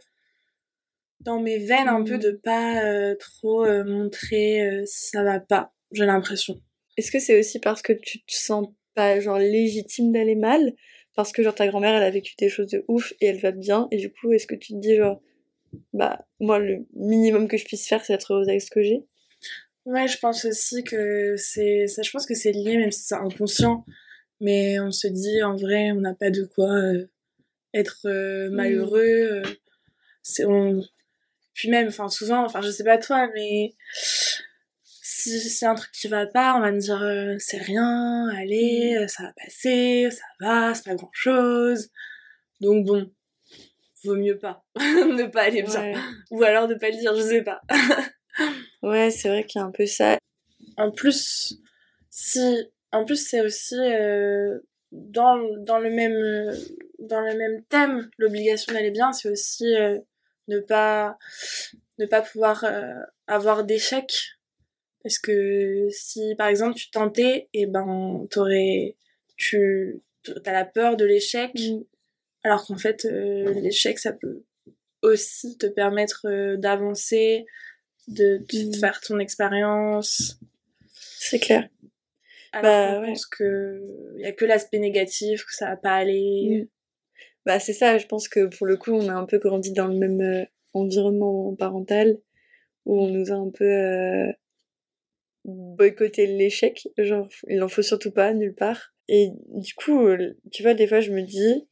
dans 1.21 1.39
mes 1.39 1.59
veines, 1.59 1.87
un 1.87 2.03
peu 2.03 2.17
de 2.17 2.31
pas 2.31 2.83
euh, 2.83 3.15
trop 3.15 3.65
montrer 3.83 4.83
si 4.85 5.09
ça 5.09 5.23
va 5.23 5.39
pas, 5.39 5.73
j'ai 5.91 6.05
l'impression. 6.05 6.61
Est-ce 6.97 7.11
que 7.11 7.19
c'est 7.19 7.39
aussi 7.39 7.59
parce 7.59 7.81
que 7.81 7.93
tu 7.93 8.19
te 8.19 8.33
sens 8.33 8.67
pas 8.95 9.19
genre 9.19 9.39
légitime 9.39 10.11
d'aller 10.11 10.35
mal? 10.35 10.73
Parce 11.15 11.31
que 11.31 11.43
genre 11.43 11.55
ta 11.55 11.67
grand-mère 11.67 11.95
elle 11.95 12.03
a 12.03 12.09
vécu 12.09 12.33
des 12.37 12.49
choses 12.49 12.67
de 12.67 12.83
ouf 12.87 13.13
et 13.21 13.27
elle 13.27 13.39
va 13.39 13.51
bien 13.51 13.87
et 13.91 13.97
du 13.97 14.11
coup 14.11 14.31
est-ce 14.33 14.47
que 14.47 14.55
tu 14.55 14.73
te 14.73 14.79
dis 14.79 14.95
genre 14.95 15.21
bah 15.93 16.25
moi 16.39 16.59
le 16.59 16.85
minimum 16.95 17.47
que 17.47 17.57
je 17.57 17.65
puisse 17.65 17.87
faire 17.87 18.03
c'est 18.03 18.13
d'être 18.13 18.33
heureuse 18.33 18.49
avec 18.49 18.61
ce 18.61 18.71
que 18.71 18.81
j'ai? 18.81 19.03
Ouais, 19.85 20.07
je 20.07 20.17
pense 20.17 20.45
aussi 20.45 20.83
que 20.83 21.35
c'est 21.35 21.87
ça. 21.87 22.03
Je 22.03 22.11
pense 22.11 22.25
que 22.25 22.35
c'est 22.35 22.51
lié, 22.53 22.77
même 22.77 22.91
si 22.91 23.01
c'est 23.01 23.15
inconscient. 23.15 23.85
Mais 24.39 24.79
on 24.79 24.91
se 24.91 25.07
dit 25.07 25.43
en 25.43 25.55
vrai, 25.55 25.91
on 25.91 26.01
n'a 26.01 26.13
pas 26.13 26.29
de 26.31 26.45
quoi 26.45 26.69
euh, 26.73 27.09
être 27.73 28.07
euh, 28.07 28.49
malheureux. 28.49 29.01
euh, 29.01 29.43
c'est 30.21 30.45
on. 30.45 30.81
Puis 31.53 31.69
même, 31.69 31.87
enfin 31.87 32.09
souvent, 32.09 32.45
enfin 32.45 32.61
je 32.61 32.71
sais 32.71 32.83
pas 32.83 32.97
toi, 32.97 33.29
mais 33.35 33.73
si 35.29 35.49
c'est 35.49 35.65
un 35.65 35.75
truc 35.75 35.91
qui 35.91 36.07
va 36.07 36.25
pas, 36.25 36.55
on 36.55 36.61
va 36.61 36.71
me 36.71 36.79
dire 36.79 37.01
euh, 37.01 37.35
c'est 37.39 37.57
rien, 37.57 38.27
allez, 38.29 38.97
euh, 38.97 39.07
ça 39.07 39.23
va 39.23 39.33
passer, 39.33 40.09
ça 40.11 40.23
va, 40.39 40.73
c'est 40.73 40.85
pas 40.85 40.95
grand 40.95 41.11
chose. 41.13 41.89
Donc 42.61 42.85
bon, 42.85 43.11
vaut 44.03 44.15
mieux 44.15 44.37
pas 44.37 44.63
ne 44.75 45.25
pas 45.27 45.43
aller 45.43 45.63
bien, 45.63 45.81
Ouais, 45.81 45.95
ou 46.31 46.43
alors 46.43 46.67
ne 46.67 46.75
pas 46.75 46.89
le 46.89 46.97
dire, 46.97 47.15
je 47.15 47.21
sais 47.21 47.43
pas. 47.43 47.61
ouais 48.83 49.11
c'est 49.11 49.29
vrai 49.29 49.45
qu'il 49.45 49.59
y 49.59 49.63
a 49.63 49.67
un 49.67 49.71
peu 49.71 49.85
ça. 49.85 50.17
En 50.77 50.91
plus, 50.91 51.55
si 52.09 52.67
en 52.93 53.05
plus, 53.05 53.27
c'est 53.27 53.41
aussi 53.41 53.75
euh, 53.75 54.59
dans, 54.91 55.39
dans, 55.57 55.79
le 55.79 55.89
même, 55.89 56.55
dans 56.99 57.21
le 57.21 57.35
même 57.35 57.63
thème, 57.63 58.09
l'obligation 58.19 58.71
d'aller 58.71 58.91
bien, 58.91 59.11
c'est 59.11 59.29
aussi 59.29 59.75
euh, 59.75 59.97
ne, 60.47 60.59
pas, 60.59 61.17
ne 61.97 62.05
pas 62.05 62.21
pouvoir 62.21 62.63
euh, 62.63 62.93
avoir 63.25 63.63
d'échecs. 63.63 64.37
Parce 65.03 65.19
que 65.19 65.87
si, 65.89 66.33
par 66.37 66.47
exemple, 66.47 66.75
tu 66.75 66.89
tentais, 66.89 67.49
et 67.53 67.61
eh 67.63 67.65
ben, 67.65 68.25
t'aurais, 68.31 68.95
tu, 69.35 70.01
t'as 70.43 70.53
la 70.53 70.65
peur 70.65 70.95
de 70.95 71.05
l'échec, 71.05 71.51
Mm. 71.55 71.83
alors 72.43 72.65
qu'en 72.65 72.77
fait, 72.77 73.05
euh, 73.05 73.53
l'échec, 73.53 73.99
ça 73.99 74.13
peut 74.13 74.43
aussi 75.01 75.57
te 75.57 75.65
permettre 75.65 76.25
euh, 76.27 76.55
d'avancer, 76.57 77.45
de, 78.07 78.37
de 78.37 78.69
Mm. 78.69 78.73
faire 78.79 79.01
ton 79.01 79.19
expérience. 79.19 80.39
C'est 81.19 81.39
clair. 81.39 81.67
Alors 82.53 82.63
Bah, 82.63 83.01
ouais. 83.01 83.07
pense 83.07 83.25
que 83.25 83.81
y 84.19 84.25
a 84.25 84.31
que 84.31 84.45
l'aspect 84.45 84.79
négatif, 84.79 85.43
que 85.45 85.53
ça 85.53 85.67
va 85.69 85.75
pas 85.77 85.95
aller. 85.95 86.61
Mm. 86.63 86.67
Bah, 87.45 87.59
c'est 87.59 87.73
ça, 87.73 87.97
je 87.97 88.05
pense 88.07 88.29
que 88.29 88.45
pour 88.55 88.65
le 88.67 88.77
coup, 88.77 88.91
on 88.93 89.09
a 89.09 89.13
un 89.13 89.25
peu 89.25 89.37
grandi 89.39 89.73
dans 89.73 89.87
le 89.87 89.97
même 89.97 90.21
euh, 90.21 90.45
environnement 90.73 91.53
parental 91.55 92.17
où 92.85 93.01
on 93.01 93.09
nous 93.09 93.31
a 93.31 93.35
un 93.35 93.49
peu 93.49 93.65
boycotté 95.45 96.27
l'échec. 96.27 96.87
Genre, 96.97 97.27
il 97.49 97.61
en 97.63 97.67
faut 97.67 97.81
surtout 97.81 98.11
pas, 98.11 98.33
nulle 98.33 98.55
part. 98.55 98.93
Et 99.07 99.29
du 99.49 99.73
coup, 99.75 100.07
euh, 100.07 100.37
tu 100.51 100.63
vois, 100.63 100.73
des 100.73 100.87
fois, 100.87 101.01
je 101.01 101.11
me 101.11 101.21
dis, 101.21 101.67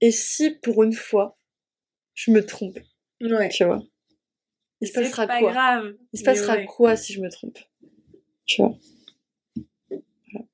et 0.00 0.10
si 0.10 0.50
pour 0.50 0.82
une 0.82 0.92
fois, 0.92 1.38
je 2.14 2.30
me 2.30 2.44
trompe, 2.44 2.78
Ouais. 3.20 3.48
tu 3.48 3.64
vois? 3.64 3.82
Il 4.80 4.88
se 4.88 4.94
passera 4.94 5.26
pas 5.26 5.38
quoi? 5.38 5.52
grave. 5.52 5.94
Il 6.12 6.18
se 6.18 6.24
passera 6.24 6.56
ouais. 6.56 6.66
quoi 6.66 6.96
si 6.96 7.12
je 7.12 7.20
me 7.20 7.30
trompe? 7.30 7.58
Tu 8.46 8.62
vois? 8.62 8.76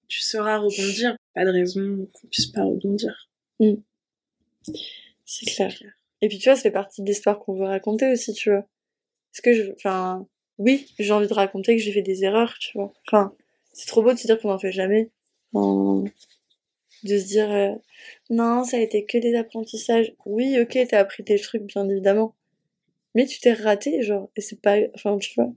Tu 0.07 0.21
sauras 0.21 0.59
rebondir. 0.59 1.16
Pas 1.35 1.45
de 1.45 1.51
raison 1.51 2.09
qu'on 2.12 2.29
puisse 2.29 2.47
pas 2.47 2.64
rebondir. 2.64 3.31
C'est 5.25 5.47
clair. 5.47 5.75
Et 6.21 6.29
puis 6.29 6.39
tu 6.39 6.49
vois, 6.49 6.57
ça 6.57 6.62
fait 6.62 6.71
partie 6.71 7.03
de 7.03 7.07
l'histoire 7.07 7.39
qu'on 7.39 7.55
veut 7.55 7.64
raconter 7.66 8.11
aussi, 8.11 8.33
tu 8.33 8.51
vois. 8.51 8.66
Est-ce 9.35 9.43
que 9.43 9.53
je... 9.53 9.73
Enfin, 9.73 10.27
oui, 10.59 10.87
j'ai 10.99 11.13
envie 11.13 11.29
de 11.29 11.35
raconter 11.35 11.77
que 11.77 11.83
j'ai 11.83 11.93
fait 11.93 12.03
des 12.03 12.25
erreurs, 12.25 12.55
tu 12.61 12.77
vois. 12.77 12.93
Enfin, 13.07 13.33
c'est 13.73 13.87
trop 13.87 14.03
beau 14.03 14.13
de 14.13 14.19
se 14.19 14.27
dire 14.27 14.39
qu'on 14.41 14.49
n'en 14.49 14.59
fait 14.59 14.73
jamais. 14.73 15.11
De 17.05 17.19
se 17.19 17.27
dire, 17.27 17.51
euh, 17.51 17.75
non, 18.29 18.65
ça 18.65 18.77
a 18.77 18.81
été 18.81 19.05
que 19.05 19.19
des 19.19 19.37
apprentissages. 19.37 20.15
Oui, 20.27 20.59
ok, 20.61 20.79
t'as 20.89 20.99
appris 20.99 21.23
des 21.23 21.39
trucs, 21.39 21.63
bien 21.63 21.89
évidemment. 21.89 22.35
Mais 23.15 23.27
tu 23.27 23.39
t'es 23.41 23.53
raté, 23.53 24.03
genre, 24.03 24.31
et 24.37 24.41
c'est 24.41 24.61
pas... 24.61 24.77
Enfin, 24.95 25.17
tu 25.19 25.33
vois. 25.35 25.53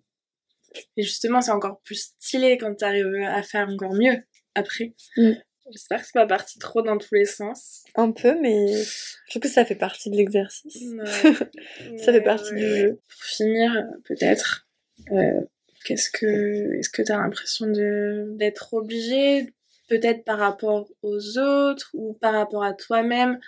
Et 0.97 1.03
justement, 1.03 1.41
c'est 1.41 1.51
encore 1.51 1.81
plus 1.81 2.13
stylé 2.19 2.57
quand 2.57 2.73
t'arrives 2.75 3.13
à 3.25 3.41
faire 3.43 3.67
encore 3.69 3.93
mieux 3.93 4.23
après. 4.55 4.93
Mm. 5.17 5.33
J'espère 5.71 5.99
que 5.99 6.05
c'est 6.05 6.13
pas 6.13 6.27
parti 6.27 6.59
trop 6.59 6.81
dans 6.81 6.97
tous 6.97 7.13
les 7.15 7.25
sens. 7.25 7.83
Un 7.95 8.11
peu, 8.11 8.39
mais 8.39 8.67
je 8.73 9.29
trouve 9.29 9.41
que 9.41 9.47
ça 9.49 9.63
fait 9.65 9.75
partie 9.75 10.09
de 10.09 10.15
l'exercice. 10.17 10.81
Ouais. 10.93 11.05
Ça 11.97 12.11
fait 12.11 12.19
Ouais, 12.19 12.23
partie 12.23 12.53
du 12.55 12.63
ouais, 12.63 12.79
jeu. 12.79 12.99
Pour 13.07 13.23
finir, 13.23 13.71
peut-être, 14.05 14.67
euh, 15.11 15.41
qu'est-ce 15.85 16.09
que, 16.09 16.77
est-ce 16.77 16.89
que 16.89 17.01
t'as 17.01 17.17
l'impression 17.17 17.67
de 17.67 18.27
d'être 18.37 18.73
obligé, 18.73 19.53
peut-être 19.89 20.23
par 20.23 20.39
rapport 20.39 20.87
aux 21.01 21.37
autres 21.37 21.89
ou 21.93 22.13
par 22.13 22.33
rapport 22.33 22.63
à 22.63 22.73
toi-même, 22.73 23.39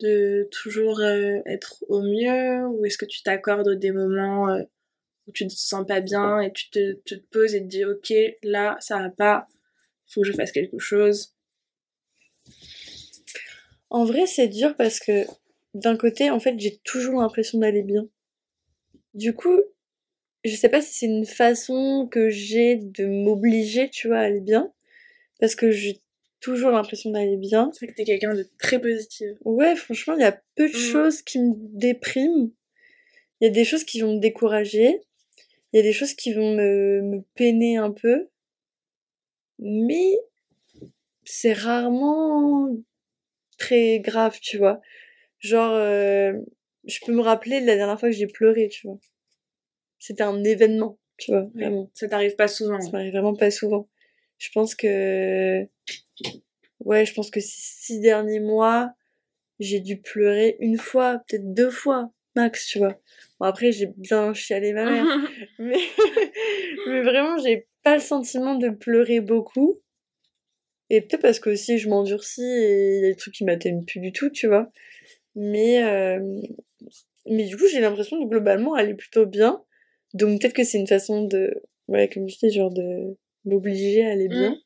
de 0.00 0.48
toujours 0.50 1.00
euh, 1.00 1.38
être 1.46 1.84
au 1.88 2.02
mieux, 2.02 2.66
ou 2.66 2.84
est-ce 2.84 2.98
que 2.98 3.06
tu 3.06 3.22
t'accordes 3.22 3.78
des 3.78 3.92
moments 3.92 4.50
euh, 4.50 4.62
où 5.26 5.32
tu 5.32 5.46
te 5.46 5.52
sens 5.52 5.86
pas 5.86 6.00
bien 6.00 6.40
et 6.40 6.52
tu 6.52 6.70
te, 6.70 6.94
tu 7.04 7.20
te 7.20 7.26
poses 7.30 7.54
et 7.54 7.60
te 7.60 7.66
dis 7.66 7.84
ok 7.84 8.12
là 8.42 8.76
ça 8.80 8.98
va 8.98 9.10
pas, 9.10 9.46
faut 10.06 10.22
que 10.22 10.26
je 10.28 10.32
fasse 10.32 10.52
quelque 10.52 10.78
chose? 10.78 11.34
En 13.90 14.04
vrai, 14.04 14.26
c'est 14.26 14.48
dur 14.48 14.76
parce 14.76 15.00
que 15.00 15.24
d'un 15.74 15.96
côté, 15.96 16.30
en 16.30 16.40
fait, 16.40 16.58
j'ai 16.58 16.78
toujours 16.84 17.20
l'impression 17.20 17.58
d'aller 17.58 17.82
bien. 17.82 18.08
Du 19.14 19.34
coup, 19.34 19.62
je 20.46 20.56
sais 20.56 20.68
pas 20.68 20.80
si 20.80 20.92
c'est 20.92 21.06
une 21.06 21.26
façon 21.26 22.08
que 22.10 22.28
j'ai 22.28 22.76
de 22.76 23.06
m'obliger, 23.06 23.88
tu 23.90 24.08
vois, 24.08 24.18
à 24.18 24.22
aller 24.22 24.40
bien. 24.40 24.72
Parce 25.40 25.54
que 25.54 25.70
j'ai 25.70 26.00
toujours 26.40 26.70
l'impression 26.70 27.10
d'aller 27.10 27.36
bien. 27.36 27.70
C'est 27.72 27.86
vrai 27.86 27.92
que 27.92 27.96
t'es 27.96 28.04
quelqu'un 28.04 28.34
de 28.34 28.46
très 28.58 28.80
positif. 28.80 29.28
Ouais, 29.44 29.76
franchement, 29.76 30.14
il 30.14 30.20
y 30.20 30.24
a 30.24 30.40
peu 30.54 30.68
de 30.68 30.74
Mhm. 30.76 30.92
choses 30.92 31.22
qui 31.22 31.38
me 31.40 31.54
dépriment. 31.56 32.50
Il 33.40 33.44
y 33.44 33.48
a 33.48 33.50
des 33.50 33.64
choses 33.64 33.84
qui 33.84 34.00
vont 34.00 34.14
me 34.14 34.20
décourager. 34.20 35.00
Il 35.72 35.76
y 35.76 35.80
a 35.80 35.82
des 35.82 35.92
choses 35.92 36.14
qui 36.14 36.32
vont 36.32 36.54
me, 36.54 37.02
me 37.02 37.22
peiner 37.34 37.76
un 37.76 37.90
peu. 37.90 38.28
Mais 39.58 40.16
c'est 41.24 41.52
rarement 41.52 42.68
très 43.58 44.00
grave, 44.00 44.38
tu 44.40 44.58
vois. 44.58 44.80
Genre, 45.40 45.72
euh, 45.74 46.32
je 46.84 46.98
peux 47.04 47.12
me 47.12 47.20
rappeler 47.20 47.60
de 47.60 47.66
la 47.66 47.76
dernière 47.76 47.98
fois 47.98 48.08
que 48.10 48.14
j'ai 48.14 48.26
pleuré, 48.26 48.68
tu 48.68 48.86
vois. 48.86 48.98
C'était 49.98 50.22
un 50.22 50.42
événement, 50.44 50.98
tu 51.16 51.30
vois, 51.32 51.48
vraiment. 51.54 51.90
Ça 51.94 52.08
t'arrive 52.08 52.36
pas 52.36 52.48
souvent. 52.48 52.80
Ça 52.80 52.90
m'arrive 52.90 53.12
vraiment 53.12 53.34
pas 53.34 53.50
souvent. 53.50 53.88
Je 54.38 54.50
pense 54.52 54.74
que, 54.74 55.66
ouais, 56.80 57.06
je 57.06 57.14
pense 57.14 57.30
que 57.30 57.40
ces 57.40 57.48
six 57.48 58.00
derniers 58.00 58.40
mois, 58.40 58.92
j'ai 59.58 59.80
dû 59.80 60.00
pleurer 60.00 60.56
une 60.60 60.78
fois, 60.78 61.22
peut-être 61.26 61.54
deux 61.54 61.70
fois, 61.70 62.12
max, 62.34 62.66
tu 62.66 62.78
vois. 62.78 63.00
Bon, 63.40 63.46
après, 63.46 63.72
j'ai 63.72 63.86
bien 63.96 64.34
chialé 64.34 64.72
ma 64.72 64.84
mère. 64.84 65.06
mais, 65.58 65.78
mais 66.86 67.02
vraiment, 67.02 67.38
j'ai 67.38 67.66
pas 67.82 67.94
le 67.94 68.02
sentiment 68.02 68.54
de 68.54 68.68
pleurer 68.68 69.20
beaucoup. 69.20 69.80
Et 70.90 71.00
peut-être 71.00 71.22
parce 71.22 71.40
que 71.40 71.50
aussi 71.50 71.78
je 71.78 71.88
m'endurcis 71.88 72.42
et 72.42 72.98
il 72.98 73.02
y 73.02 73.06
a 73.06 73.08
des 73.08 73.16
trucs 73.16 73.34
qui 73.34 73.44
m'atteignent 73.44 73.84
plus 73.84 74.00
du 74.00 74.12
tout, 74.12 74.30
tu 74.30 74.46
vois. 74.46 74.70
Mais, 75.34 75.82
euh, 75.82 76.20
mais 77.26 77.44
du 77.44 77.56
coup, 77.56 77.66
j'ai 77.70 77.80
l'impression 77.80 78.20
de 78.20 78.28
globalement 78.28 78.74
aller 78.74 78.94
plutôt 78.94 79.26
bien. 79.26 79.62
Donc 80.14 80.40
peut-être 80.40 80.54
que 80.54 80.64
c'est 80.64 80.78
une 80.78 80.86
façon 80.86 81.24
de, 81.24 81.62
ouais, 81.88 82.08
comme 82.08 82.28
je 82.28 82.38
dis, 82.38 82.50
genre 82.50 82.72
de 82.72 83.16
m'obliger 83.44 84.04
à 84.06 84.12
aller 84.12 84.28
bien. 84.28 84.50
Mm. 84.50 84.56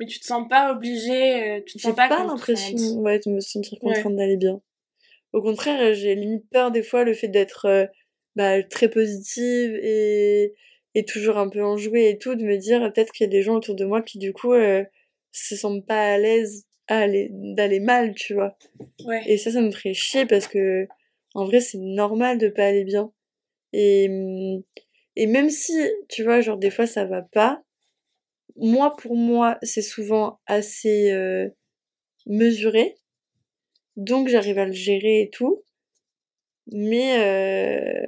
Mais 0.00 0.06
tu 0.06 0.18
te 0.18 0.26
sens 0.26 0.48
pas 0.48 0.72
obligé, 0.72 1.50
euh, 1.50 1.60
tu 1.64 1.78
te 1.78 1.82
sens 1.82 1.94
pas, 1.94 2.08
pas 2.08 2.24
l'impression 2.24 2.98
ouais, 3.00 3.20
de 3.20 3.30
me 3.30 3.40
sentir 3.40 3.78
Ouais. 3.82 3.94
contrainte 3.94 4.16
d'aller 4.16 4.36
bien. 4.36 4.60
Au 5.32 5.42
contraire, 5.42 5.80
euh, 5.80 5.94
j'ai 5.94 6.14
limite 6.14 6.48
peur 6.50 6.70
des 6.70 6.82
fois 6.82 7.04
le 7.04 7.14
fait 7.14 7.28
d'être 7.28 7.66
euh, 7.66 7.86
bah, 8.34 8.62
très 8.62 8.88
positive 8.88 9.74
et, 9.82 10.54
et 10.94 11.04
toujours 11.04 11.38
un 11.38 11.48
peu 11.48 11.62
enjouée 11.62 12.08
et 12.08 12.18
tout, 12.18 12.34
de 12.34 12.44
me 12.44 12.56
dire 12.56 12.80
peut-être 12.92 13.12
qu'il 13.12 13.24
y 13.24 13.28
a 13.28 13.30
des 13.30 13.42
gens 13.42 13.54
autour 13.54 13.74
de 13.76 13.84
moi 13.84 14.02
qui 14.02 14.18
du 14.18 14.32
coup 14.32 14.52
euh, 14.52 14.84
se 15.32 15.56
sentent 15.56 15.86
pas 15.86 16.14
à 16.14 16.18
l'aise 16.18 16.66
à 16.86 16.98
aller 16.98 17.28
d'aller 17.32 17.80
mal, 17.80 18.14
tu 18.14 18.34
vois. 18.34 18.56
Ouais. 19.04 19.22
Et 19.26 19.38
ça, 19.38 19.50
ça 19.50 19.60
me 19.60 19.70
ferait 19.70 19.94
chier 19.94 20.26
parce 20.26 20.48
que 20.48 20.86
en 21.34 21.46
vrai, 21.46 21.60
c'est 21.60 21.78
normal 21.78 22.38
de 22.38 22.48
pas 22.48 22.66
aller 22.66 22.84
bien. 22.84 23.12
Et, 23.76 24.08
hum, 24.08 24.62
et 25.16 25.26
même 25.26 25.50
si, 25.50 25.74
tu 26.08 26.22
vois, 26.22 26.40
genre 26.40 26.58
des 26.58 26.70
fois 26.70 26.86
ça 26.86 27.04
va 27.04 27.22
pas, 27.22 27.62
moi 28.56 28.94
pour 28.96 29.16
moi, 29.16 29.58
c'est 29.62 29.82
souvent 29.82 30.40
assez 30.46 31.10
euh, 31.12 31.48
mesuré. 32.26 32.94
Donc 33.96 34.28
j'arrive 34.28 34.58
à 34.58 34.66
le 34.66 34.72
gérer 34.72 35.22
et 35.22 35.30
tout. 35.30 35.64
Mais 36.68 37.18
euh, 37.18 38.06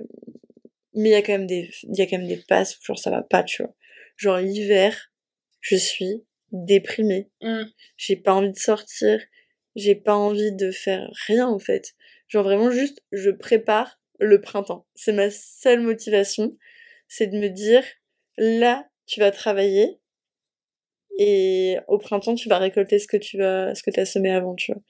mais 0.95 1.11
il 1.11 1.12
y 1.12 1.17
a 1.17 1.23
quand 1.23 1.33
même 1.33 1.47
des 1.47 1.69
il 1.83 1.99
y 1.99 2.03
a 2.03 2.07
quand 2.07 2.19
même 2.19 2.29
des 2.29 2.43
passes 2.49 2.79
où 2.79 2.85
genre 2.85 2.99
ça 2.99 3.11
va 3.11 3.23
pas, 3.23 3.43
tu 3.43 3.62
vois. 3.62 3.75
Genre 4.17 4.39
l'hiver, 4.39 5.12
je 5.61 5.77
suis 5.77 6.25
déprimée. 6.53 7.29
Mm. 7.43 7.64
J'ai 7.97 8.17
pas 8.17 8.35
envie 8.35 8.53
de 8.53 8.59
sortir, 8.59 9.21
j'ai 9.75 9.97
pas 9.97 10.14
envie 10.14 10.53
de 10.53 10.71
faire 10.71 11.11
rien 11.27 11.49
en 11.49 11.59
fait. 11.59 11.95
Genre 12.29 12.45
vraiment 12.45 12.71
juste 12.71 13.03
je 13.11 13.31
prépare 13.31 13.99
le 14.19 14.41
printemps. 14.41 14.87
C'est 14.95 15.12
ma 15.12 15.31
seule 15.31 15.81
motivation, 15.81 16.57
c'est 17.09 17.27
de 17.27 17.39
me 17.39 17.49
dire 17.49 17.85
là 18.39 18.87
tu 19.07 19.21
vas 19.21 19.31
travailler 19.31 19.99
et 21.19 21.79
au 21.89 21.99
printemps 21.99 22.35
tu 22.35 22.49
vas 22.49 22.59
récolter 22.59 22.99
ce 22.99 23.07
que 23.07 23.17
tu 23.17 23.39
vas 23.39 23.75
ce 23.75 23.83
que 23.83 23.91
tu 23.91 24.01
as 24.01 24.07
semé 24.07 24.31
avant, 24.31 24.55
tu 24.55 24.73
vois. 24.73 24.83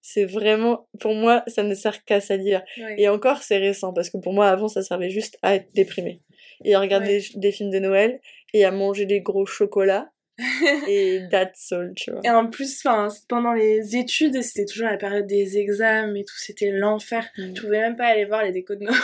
C'est 0.00 0.24
vraiment 0.24 0.88
pour 0.98 1.14
moi 1.14 1.44
ça 1.46 1.62
ne 1.62 1.74
sert 1.74 2.04
qu'à 2.04 2.20
ça 2.20 2.36
l'hiver. 2.36 2.62
Ouais. 2.78 2.96
Et 2.98 3.08
encore 3.08 3.42
c'est 3.42 3.58
récent 3.58 3.92
parce 3.92 4.10
que 4.10 4.18
pour 4.18 4.32
moi 4.32 4.48
avant 4.48 4.68
ça 4.68 4.82
servait 4.82 5.10
juste 5.10 5.38
à 5.42 5.54
être 5.54 5.72
déprimée 5.74 6.20
et 6.64 6.74
à 6.74 6.80
regarder 6.80 7.20
des, 7.20 7.38
des 7.38 7.52
films 7.52 7.70
de 7.70 7.78
Noël 7.78 8.20
et 8.52 8.64
à 8.64 8.70
manger 8.70 9.06
des 9.06 9.20
gros 9.20 9.46
chocolats 9.46 10.10
et 10.88 11.20
that's 11.30 11.72
all, 11.72 11.92
tu 11.94 12.10
vois. 12.10 12.20
Et 12.24 12.30
en 12.30 12.48
plus, 12.48 12.82
pendant 13.28 13.52
les 13.52 13.96
études, 13.96 14.42
c'était 14.42 14.64
toujours 14.64 14.88
la 14.88 14.96
période 14.96 15.26
des 15.26 15.58
examens 15.58 16.14
et 16.14 16.24
tout, 16.24 16.38
c'était 16.38 16.70
l'enfer. 16.70 17.28
Mm. 17.36 17.52
Tu 17.52 17.62
pouvais 17.62 17.80
même 17.80 17.96
pas 17.96 18.06
aller 18.06 18.24
voir 18.24 18.42
les 18.42 18.52
décos 18.52 18.74
de 18.74 18.84
Noël. 18.84 18.96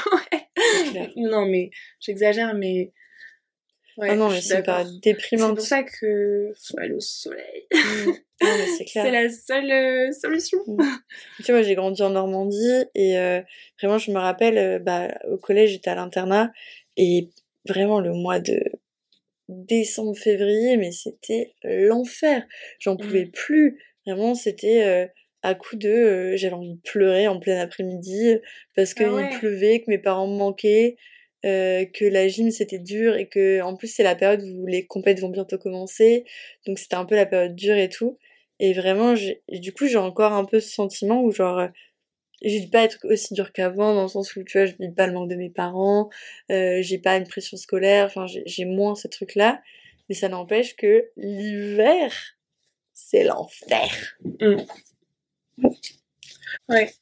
Non, 1.17 1.47
mais 1.47 1.71
j'exagère, 2.01 2.55
mais. 2.55 2.93
Ouais, 3.97 4.09
ah 4.11 4.17
non, 4.17 4.29
je 4.29 4.37
mais 4.37 4.41
c'est 4.41 4.55
d'accord. 4.63 4.85
période 5.03 5.21
C'est 5.21 5.37
pour 5.37 5.61
ça 5.61 5.83
que 5.83 6.53
faut 6.55 6.79
aller 6.79 6.95
au 6.95 7.01
soleil. 7.01 7.67
Mm. 7.73 8.13
C'est 8.87 9.11
la 9.11 9.29
seule 9.29 9.71
euh, 9.71 10.13
solution. 10.13 10.59
Tu 11.45 11.51
vois, 11.51 11.63
j'ai 11.63 11.75
grandi 11.75 12.01
en 12.03 12.11
Normandie 12.11 12.85
et 12.95 13.19
euh, 13.19 13.41
vraiment, 13.81 13.99
je 13.99 14.13
me 14.13 14.19
rappelle, 14.19 14.59
euh, 14.59 14.79
bah, 14.79 15.09
au 15.29 15.37
collège, 15.37 15.71
j'étais 15.71 15.91
à 15.91 15.97
l'internat 15.97 16.53
et 16.97 17.31
vraiment 17.69 18.01
le 18.01 18.13
mois 18.13 18.39
de 18.39 18.61
décembre, 19.49 20.17
février, 20.17 20.77
mais 20.77 20.93
c'était 20.93 21.55
l'enfer. 21.65 22.47
J'en 22.79 22.97
pouvais 22.97 23.25
Mmh. 23.25 23.31
plus. 23.33 23.79
Vraiment, 24.07 24.35
c'était 24.35 24.85
euh, 24.85 25.07
à 25.43 25.55
coup 25.55 25.77
de 25.77 25.89
euh, 25.89 26.37
j'avais 26.37 26.55
envie 26.55 26.75
de 26.75 26.81
pleurer 26.83 27.29
en 27.29 27.39
plein 27.41 27.61
après-midi 27.61 28.37
parce 28.75 28.95
qu'il 28.95 29.07
Ah 29.07 29.15
ouais. 29.15 29.29
pleuvait, 29.39 29.81
que 29.81 29.91
mes 29.91 29.99
parents 29.99 30.27
me 30.29 30.37
manquaient, 30.39 30.97
euh, 31.45 31.85
que 31.87 32.05
la 32.05 32.27
gym 32.29 32.51
c'était 32.51 32.79
dur 32.79 33.17
et 33.17 33.29
que 33.29 33.61
en 33.63 33.77
plus 33.77 33.89
c'est 33.89 34.03
la 34.03 34.17
période 34.17 34.43
où 34.43 34.67
les 34.67 34.87
compètes 34.87 35.21
vont 35.21 35.29
bientôt 35.29 35.59
commencer. 35.59 36.25
Donc 36.67 36.79
c'était 36.79 36.97
un 36.97 37.05
peu 37.05 37.15
la 37.17 37.27
période 37.27 37.55
dure 37.55 37.77
et 37.77 37.89
tout. 37.89 38.19
Et 38.61 38.73
vraiment, 38.73 39.15
et 39.17 39.61
du 39.61 39.73
coup, 39.73 39.87
j'ai 39.87 39.99
encore 39.99 40.33
un 40.33 40.45
peu 40.45 40.59
ce 40.61 40.71
sentiment 40.71 41.23
où 41.23 41.31
genre 41.31 41.59
euh, 41.61 41.69
je 42.43 42.69
pas 42.69 42.85
être 42.85 42.99
aussi 43.05 43.35
dur 43.35 43.53
qu'avant 43.53 43.95
dans 43.95 44.03
le 44.03 44.09
sens 44.09 44.35
où 44.37 44.43
tu 44.45 44.59
vois 44.59 44.67
je 44.67 44.75
vis 44.79 44.93
pas 44.93 45.07
le 45.07 45.13
manque 45.13 45.29
de 45.29 45.35
mes 45.37 45.51
parents 45.51 46.09
euh, 46.51 46.79
j'ai 46.83 46.99
pas 46.99 47.17
une 47.17 47.27
pression 47.27 47.57
scolaire 47.57 48.07
enfin 48.07 48.27
j'ai 48.27 48.65
moins 48.65 48.95
ces 48.95 49.09
trucs 49.09 49.35
là 49.35 49.61
mais 50.09 50.15
ça 50.15 50.29
n'empêche 50.29 50.77
que 50.77 51.09
l'hiver 51.17 52.13
c'est 52.99 53.25
l'enfer. 53.25 53.89
Ouais. 56.69 56.93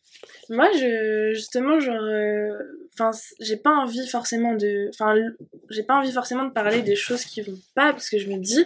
Moi, 0.50 0.70
je, 0.72 1.32
justement, 1.34 1.80
genre, 1.80 2.02
euh, 2.02 2.52
enfin, 2.92 3.10
j'ai 3.40 3.56
pas 3.56 3.70
envie 3.70 4.06
forcément 4.06 4.54
de, 4.54 4.90
enfin, 4.90 5.14
j'ai 5.70 5.82
pas 5.82 5.98
envie 5.98 6.12
forcément 6.12 6.44
de 6.44 6.52
parler 6.52 6.82
des 6.82 6.96
choses 6.96 7.24
qui 7.24 7.40
vont 7.40 7.58
pas, 7.74 7.92
parce 7.92 8.10
que 8.10 8.18
je 8.18 8.28
me 8.28 8.36
dis, 8.38 8.64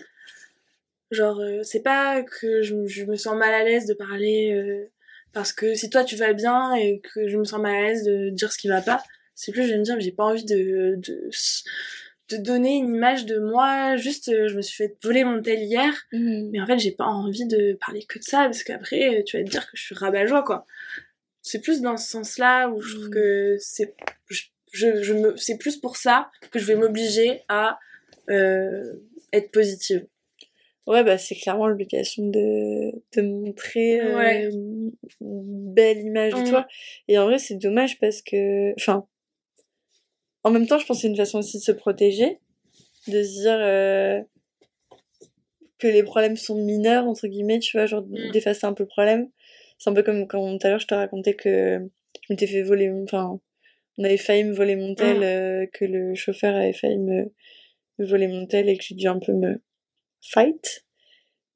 genre, 1.10 1.40
euh, 1.40 1.62
c'est 1.62 1.82
pas 1.82 2.22
que 2.22 2.62
je, 2.62 2.86
je 2.86 3.04
me 3.04 3.16
sens 3.16 3.36
mal 3.36 3.54
à 3.54 3.64
l'aise 3.64 3.86
de 3.86 3.94
parler, 3.94 4.52
euh, 4.52 4.90
parce 5.32 5.52
que 5.52 5.74
si 5.74 5.90
toi 5.90 6.04
tu 6.04 6.16
vas 6.16 6.32
bien 6.32 6.74
et 6.74 7.00
que 7.00 7.28
je 7.28 7.36
me 7.36 7.44
sens 7.44 7.60
mal 7.60 7.74
à 7.74 7.82
l'aise 7.88 8.04
de 8.04 8.30
dire 8.30 8.52
ce 8.52 8.58
qui 8.58 8.68
va 8.68 8.80
pas, 8.82 9.02
c'est 9.34 9.52
plus 9.52 9.64
je 9.64 9.72
vais 9.72 9.78
me 9.78 9.84
dire, 9.84 9.98
j'ai 10.00 10.12
pas 10.12 10.24
envie 10.24 10.44
de, 10.44 10.96
de, 10.98 11.30
de 12.30 12.36
donner 12.36 12.76
une 12.76 12.94
image 12.94 13.26
de 13.26 13.38
moi, 13.38 13.96
juste, 13.96 14.28
euh, 14.28 14.48
je 14.48 14.56
me 14.56 14.62
suis 14.62 14.76
fait 14.76 14.96
voler 15.02 15.24
mon 15.24 15.40
tel 15.42 15.60
hier, 15.62 15.92
mais 16.12 16.60
en 16.60 16.66
fait, 16.66 16.78
j'ai 16.78 16.92
pas 16.92 17.06
envie 17.06 17.46
de 17.46 17.72
parler 17.84 18.04
que 18.04 18.18
de 18.18 18.24
ça, 18.24 18.44
parce 18.44 18.62
qu'après, 18.62 19.24
tu 19.26 19.38
vas 19.38 19.44
te 19.44 19.50
dire 19.50 19.64
que 19.64 19.76
je 19.76 19.82
suis 19.82 19.94
rabat-joie, 19.94 20.42
quoi. 20.44 20.66
C'est 21.42 21.60
plus 21.60 21.80
dans 21.80 21.96
ce 21.96 22.08
sens-là 22.10 22.68
où 22.68 22.80
je 22.82 22.94
trouve 22.94 23.08
Mm. 23.08 23.14
que 23.14 23.56
c'est, 23.58 23.94
je, 24.28 24.42
je, 24.72 25.02
je 25.02 25.14
me, 25.14 25.36
c'est 25.36 25.56
plus 25.56 25.76
pour 25.78 25.96
ça 25.96 26.30
que 26.50 26.58
je 26.58 26.66
vais 26.66 26.76
m'obliger 26.76 27.42
à 27.48 27.78
euh, 28.28 28.92
être 29.32 29.50
positive. 29.50 30.06
Ouais 30.90 31.02
bah 31.04 31.16
c'est 31.18 31.34
clairement 31.36 31.66
l'obligation 31.66 32.26
de 32.28 32.92
de 33.16 33.22
montrer 33.22 34.00
euh, 34.00 34.16
Ouais. 34.16 34.50
une 34.52 34.92
belle 35.20 35.98
image 35.98 36.34
de 36.34 36.40
toi 36.50 36.66
et 37.08 37.18
en 37.18 37.24
vrai 37.26 37.38
c'est 37.38 37.54
dommage 37.56 37.98
parce 37.98 38.20
que 38.22 38.72
enfin 38.74 39.06
en 40.44 40.50
même 40.50 40.66
temps 40.66 40.78
je 40.78 40.86
pense 40.86 40.98
que 40.98 41.02
c'est 41.02 41.08
une 41.08 41.16
façon 41.16 41.38
aussi 41.38 41.58
de 41.58 41.62
se 41.62 41.72
protéger 41.72 42.38
de 43.08 43.22
se 43.22 43.40
dire 43.42 43.58
euh, 43.60 44.20
que 45.78 45.86
les 45.88 46.02
problèmes 46.02 46.36
sont 46.36 46.56
mineurs 46.62 47.06
entre 47.06 47.26
guillemets 47.26 47.58
tu 47.58 47.76
vois 47.76 47.86
genre 47.86 48.02
Mm. 48.02 48.30
d'effacer 48.32 48.66
un 48.66 48.74
peu 48.74 48.82
le 48.84 48.88
problème 48.88 49.30
c'est 49.78 49.88
un 49.90 49.94
peu 49.94 50.02
comme 50.02 50.26
quand 50.26 50.58
tout 50.58 50.66
à 50.66 50.70
l'heure 50.70 50.78
je 50.80 50.86
te 50.86 50.94
racontais 50.94 51.34
que 51.34 51.78
je 52.22 52.26
m'étais 52.32 52.46
fait 52.46 52.62
voler 52.62 52.90
enfin 53.04 53.40
on 53.98 54.04
avait 54.04 54.16
failli 54.16 54.44
me 54.44 54.52
voler 54.54 54.76
mon 54.76 54.94
tel 54.94 55.18
Mm. 55.18 55.22
euh, 55.22 55.66
que 55.72 55.84
le 55.84 56.14
chauffeur 56.14 56.54
avait 56.54 56.72
failli 56.72 56.98
me, 56.98 57.32
me 57.98 58.06
voler 58.06 58.28
mon 58.28 58.46
tel 58.46 58.68
et 58.68 58.76
que 58.76 58.84
j'ai 58.84 58.94
dû 58.94 59.06
un 59.08 59.18
peu 59.18 59.32
me 59.32 59.60
fight 60.22 60.84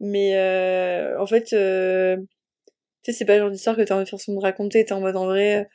mais 0.00 0.36
euh, 0.36 1.20
en 1.20 1.26
fait 1.26 1.52
euh, 1.52 2.16
tu 3.02 3.12
sais 3.12 3.18
c'est 3.18 3.24
pas 3.24 3.34
le 3.34 3.40
genre 3.40 3.50
d'histoire 3.50 3.76
que 3.76 3.82
t'as 3.82 3.94
envie 3.94 4.04
de 4.04 4.08
forcément 4.08 4.38
de 4.38 4.42
raconter 4.42 4.84
t'es 4.84 4.92
en 4.92 5.00
mode 5.00 5.16
en 5.16 5.26
vrai 5.26 5.68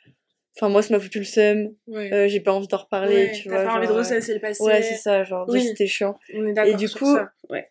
enfin 0.56 0.68
moi 0.68 0.82
ça 0.82 0.92
m'a 0.94 1.00
foutu 1.00 1.18
le 1.20 1.24
seum 1.24 1.74
Ouais. 1.86 2.12
euh, 2.12 2.28
j'ai 2.28 2.40
pas 2.40 2.52
envie 2.52 2.66
d'en 2.68 2.76
reparler 2.78 3.14
Ouais, 3.26 3.32
tu 3.32 3.44
t'as 3.48 3.50
vois 3.62 3.64
pas 3.64 3.78
envie 3.78 3.86
de 3.86 3.92
ressasser 3.92 4.34
le 4.34 4.40
passé. 4.40 4.62
ouais 4.62 4.82
c'est 4.82 4.96
ça 4.96 5.24
genre 5.24 5.46
Oui. 5.48 5.62
c'était 5.64 5.86
chiant 5.86 6.18
On 6.34 6.46
est 6.46 6.52
d'accord 6.52 6.76
du 6.76 6.88
sur 6.88 6.98
coup- 6.98 7.14
ça. 7.16 7.30
Ouais. 7.48 7.70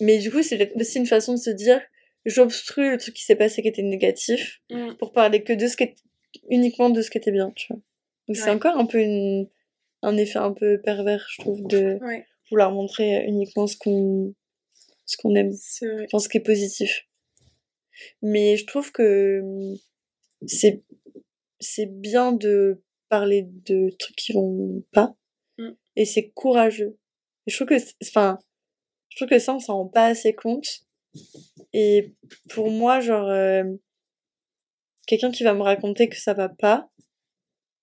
mais 0.00 0.18
du 0.18 0.30
coup, 0.30 0.42
c'est 0.42 0.72
aussi 0.80 0.98
une 0.98 1.06
façon 1.06 1.32
de 1.34 1.38
se 1.38 1.50
dire, 1.50 1.80
j'obstrue 2.24 2.90
le 2.92 2.98
truc 2.98 3.14
qui 3.14 3.24
s'est 3.24 3.34
passé 3.36 3.62
qui 3.62 3.68
était 3.68 3.82
négatif 3.82 4.60
Mm. 4.70 4.94
pour 4.98 5.12
parler 5.12 5.42
que 5.42 5.52
de 5.52 5.66
ce 5.66 5.76
qui 5.76 5.84
est, 5.84 5.96
uniquement 6.50 6.88
de 6.90 7.02
ce 7.02 7.10
qui 7.10 7.18
était 7.18 7.32
bien, 7.32 7.50
tu 7.56 7.66
vois. 7.72 7.80
Donc 8.28 8.36
c'est 8.36 8.50
encore 8.50 8.76
un 8.76 8.86
peu 8.86 8.98
une, 9.00 9.48
un 10.02 10.16
effet 10.16 10.38
un 10.38 10.52
peu 10.52 10.80
pervers, 10.80 11.26
je 11.30 11.40
trouve, 11.42 11.66
de 11.66 11.98
Ouais, 12.02 12.24
vouloir 12.50 12.72
montrer 12.72 13.24
uniquement 13.26 13.66
ce 13.66 13.76
qu'on, 13.76 14.34
ce 15.06 15.16
qu'on 15.16 15.34
aime, 15.34 15.52
enfin 16.04 16.18
ce 16.18 16.28
qui 16.28 16.38
est 16.38 16.42
positif. 16.42 17.06
Mais 18.22 18.56
je 18.56 18.66
trouve 18.66 18.92
que 18.92 19.40
hum, 19.42 19.76
c'est, 20.46 20.82
c'est 21.60 21.86
bien 21.86 22.32
de 22.32 22.82
parler 23.08 23.46
de 23.66 23.90
trucs 23.98 24.16
qui 24.16 24.32
vont 24.32 24.84
pas 24.92 25.18
Mm. 25.58 25.70
et 25.96 26.04
c'est 26.04 26.30
courageux. 26.30 26.96
Et 27.46 27.50
je 27.50 27.56
trouve 27.56 27.68
que, 27.68 27.82
enfin, 28.04 28.38
je 29.10 29.16
trouve 29.16 29.28
que 29.28 29.38
ça, 29.38 29.54
on 29.54 29.58
s'en 29.58 29.74
rend 29.74 29.88
pas 29.88 30.06
assez 30.06 30.34
compte. 30.34 30.86
Et 31.72 32.14
pour 32.50 32.70
moi, 32.70 33.00
genre, 33.00 33.28
euh, 33.28 33.64
quelqu'un 35.06 35.30
qui 35.30 35.44
va 35.44 35.54
me 35.54 35.62
raconter 35.62 36.08
que 36.08 36.16
ça 36.16 36.34
va 36.34 36.48
pas, 36.48 36.90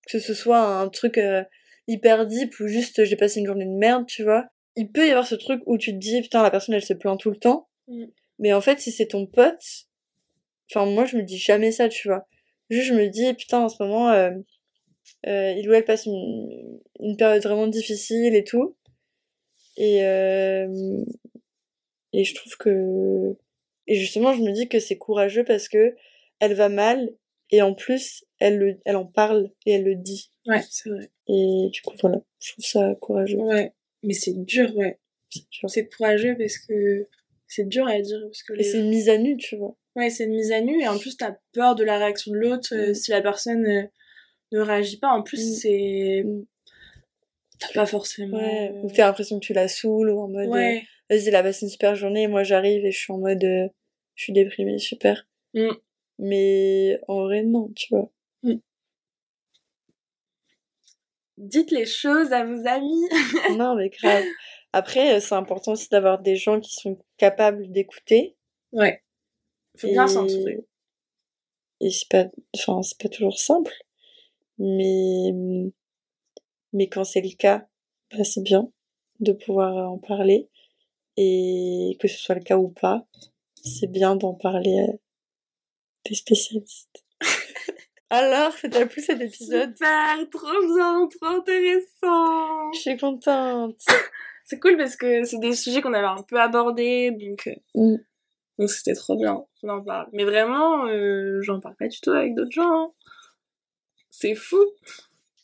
que 0.08 0.18
ce 0.18 0.34
soit 0.34 0.60
un 0.60 0.88
truc 0.88 1.18
euh, 1.18 1.44
hyper 1.88 2.26
deep 2.26 2.58
ou 2.60 2.68
juste 2.68 3.04
j'ai 3.04 3.16
passé 3.16 3.40
une 3.40 3.46
journée 3.46 3.66
de 3.66 3.78
merde, 3.78 4.06
tu 4.06 4.22
vois, 4.22 4.46
il 4.76 4.90
peut 4.90 5.06
y 5.06 5.10
avoir 5.10 5.26
ce 5.26 5.34
truc 5.34 5.62
où 5.66 5.78
tu 5.78 5.92
te 5.92 5.98
dis, 5.98 6.20
putain, 6.22 6.42
la 6.42 6.50
personne, 6.50 6.74
elle 6.74 6.84
se 6.84 6.94
plaint 6.94 7.18
tout 7.18 7.30
le 7.30 7.36
temps. 7.36 7.68
Mm. 7.88 8.04
Mais 8.38 8.52
en 8.52 8.60
fait, 8.60 8.78
si 8.80 8.92
c'est 8.92 9.06
ton 9.06 9.26
pote, 9.26 9.86
enfin, 10.70 10.86
moi, 10.86 11.04
je 11.06 11.16
me 11.16 11.22
dis 11.22 11.38
jamais 11.38 11.72
ça, 11.72 11.88
tu 11.88 12.08
vois. 12.08 12.26
Juste, 12.70 12.88
je 12.88 12.94
me 12.94 13.08
dis, 13.08 13.32
putain, 13.34 13.60
en 13.60 13.68
ce 13.68 13.82
moment, 13.82 14.10
euh, 14.10 14.30
euh, 15.26 15.52
il 15.52 15.68
ou 15.68 15.72
elle 15.72 15.84
passe 15.84 16.06
une, 16.06 16.80
une 17.00 17.16
période 17.16 17.42
vraiment 17.42 17.66
difficile 17.66 18.34
et 18.34 18.44
tout. 18.44 18.76
Et, 19.76 20.04
euh, 20.04 21.04
et 22.12 22.24
je 22.24 22.34
trouve 22.34 22.56
que. 22.56 23.36
Et 23.86 23.94
justement, 23.94 24.32
je 24.32 24.42
me 24.42 24.52
dis 24.52 24.68
que 24.68 24.80
c'est 24.80 24.98
courageux 24.98 25.44
parce 25.44 25.68
que 25.68 25.94
elle 26.40 26.54
va 26.54 26.68
mal 26.68 27.10
et 27.50 27.62
en 27.62 27.74
plus, 27.74 28.24
elle, 28.40 28.58
le, 28.58 28.80
elle 28.84 28.96
en 28.96 29.06
parle 29.06 29.50
et 29.64 29.72
elle 29.72 29.84
le 29.84 29.94
dit. 29.94 30.32
Ouais, 30.46 30.62
c'est 30.68 30.90
vrai. 30.90 31.10
Et 31.28 31.68
du 31.72 31.82
coup, 31.82 31.94
voilà, 32.00 32.20
je 32.40 32.52
trouve 32.52 32.64
ça 32.64 32.94
courageux. 32.96 33.38
Ouais. 33.38 33.72
Mais 34.06 34.14
c'est 34.14 34.32
dur, 34.44 34.74
ouais. 34.76 34.98
C'est 35.68 35.88
courageux 35.88 36.34
parce 36.38 36.56
que 36.58 37.06
c'est 37.46 37.68
dur 37.68 37.86
à 37.86 38.00
dire. 38.00 38.20
Parce 38.24 38.42
que 38.42 38.54
Et 38.58 38.62
c'est 38.62 38.78
une 38.78 38.88
mise 38.88 39.08
à 39.10 39.18
nu, 39.18 39.36
tu 39.36 39.56
vois. 39.56 39.76
Ouais, 39.96 40.08
c'est 40.10 40.24
une 40.24 40.34
mise 40.34 40.52
à 40.52 40.60
nu 40.60 40.80
et 40.80 40.88
en 40.88 40.98
plus 40.98 41.16
t'as 41.16 41.36
peur 41.52 41.74
de 41.74 41.84
la 41.84 41.98
réaction 41.98 42.32
de 42.32 42.36
l'autre 42.38 42.74
euh, 42.74 42.90
Mm. 42.90 42.94
si 42.94 43.10
la 43.10 43.20
personne 43.22 43.66
euh, 43.66 43.82
ne 44.52 44.60
réagit 44.60 44.98
pas. 44.98 45.08
En 45.08 45.22
plus, 45.22 45.38
Mm. 45.40 45.54
c'est. 45.54 46.22
Mm. 46.24 46.44
T'as 47.58 47.72
pas 47.74 47.86
forcément. 47.86 48.36
Ouais. 48.38 48.70
euh, 48.72 48.82
Ou 48.82 48.90
t'as 48.90 49.06
l'impression 49.06 49.38
que 49.40 49.44
tu 49.46 49.52
la 49.52 49.68
saoules 49.68 50.10
ou 50.10 50.20
en 50.20 50.28
mode. 50.28 50.46
euh, 50.48 50.50
Ouais. 50.50 50.82
Vas-y, 51.10 51.28
elle 51.28 51.36
a 51.36 51.42
passé 51.42 51.64
une 51.66 51.70
super 51.70 51.94
journée 51.94 52.22
et 52.22 52.26
moi 52.28 52.42
j'arrive 52.42 52.84
et 52.84 52.90
je 52.90 52.98
suis 52.98 53.12
en 53.12 53.18
mode. 53.18 53.42
je 53.42 54.22
suis 54.22 54.32
déprimée, 54.32 54.78
super. 54.78 55.26
Mais 56.18 56.98
en 57.08 57.24
vrai, 57.24 57.42
non, 57.42 57.70
tu 57.76 57.88
vois. 57.90 58.10
Dites 61.36 61.70
les 61.70 61.86
choses 61.86 62.32
à 62.32 62.44
vos 62.44 62.66
amis. 62.66 63.08
non, 63.58 63.74
mais 63.74 63.90
grave. 63.90 64.24
Après, 64.72 65.16
euh, 65.16 65.20
c'est 65.20 65.34
important 65.34 65.72
aussi 65.72 65.88
d'avoir 65.88 66.20
des 66.20 66.36
gens 66.36 66.60
qui 66.60 66.72
sont 66.72 66.98
capables 67.16 67.70
d'écouter. 67.70 68.36
ouais. 68.72 69.02
Faut 69.78 69.88
bien 69.88 70.08
s'entourer. 70.08 70.64
Et 71.80 71.90
c'est 71.90 72.08
pas, 72.08 72.24
enfin, 72.54 72.80
c'est 72.82 72.98
pas 72.98 73.10
toujours 73.10 73.38
simple. 73.38 73.74
Mais, 74.58 75.32
mais 76.72 76.88
quand 76.88 77.04
c'est 77.04 77.20
le 77.20 77.36
cas, 77.36 77.66
bah, 78.10 78.24
c'est 78.24 78.42
bien 78.42 78.70
de 79.20 79.32
pouvoir 79.32 79.90
en 79.90 79.98
parler. 79.98 80.48
Et 81.18 81.96
que 82.00 82.08
ce 82.08 82.18
soit 82.18 82.34
le 82.34 82.42
cas 82.42 82.56
ou 82.56 82.68
pas, 82.68 83.06
c'est 83.62 83.90
bien 83.90 84.16
d'en 84.16 84.34
parler 84.34 84.78
à 84.80 84.92
des 86.08 86.14
spécialistes. 86.14 87.05
Alors, 88.10 88.52
ça 88.52 88.68
t'a 88.68 88.86
plu 88.86 89.02
cet 89.02 89.20
épisode? 89.20 89.72
Super, 89.72 90.16
trop 90.30 90.74
bien, 90.74 91.08
trop 91.08 91.26
intéressant. 91.26 92.72
Je 92.72 92.78
suis 92.78 92.96
contente. 92.96 93.80
C'est 94.44 94.60
cool 94.60 94.76
parce 94.76 94.94
que 94.96 95.24
c'est 95.24 95.38
des 95.40 95.54
sujets 95.54 95.82
qu'on 95.82 95.92
avait 95.92 96.06
un 96.06 96.22
peu 96.22 96.40
abordés, 96.40 97.10
donc 97.10 97.48
euh, 97.48 97.54
Mm. 97.74 97.96
donc 98.60 98.70
c'était 98.70 98.94
trop 98.94 99.16
bien 99.16 99.44
qu'on 99.60 99.68
en 99.70 99.82
parle. 99.82 100.08
Mais 100.12 100.24
vraiment, 100.24 100.86
euh, 100.86 101.40
j'en 101.42 101.58
parle 101.58 101.74
pas 101.76 101.88
du 101.88 102.00
tout 102.00 102.10
avec 102.12 102.34
d'autres 102.34 102.52
gens. 102.52 102.70
hein. 102.70 102.92
C'est 104.10 104.36
fou. 104.36 104.64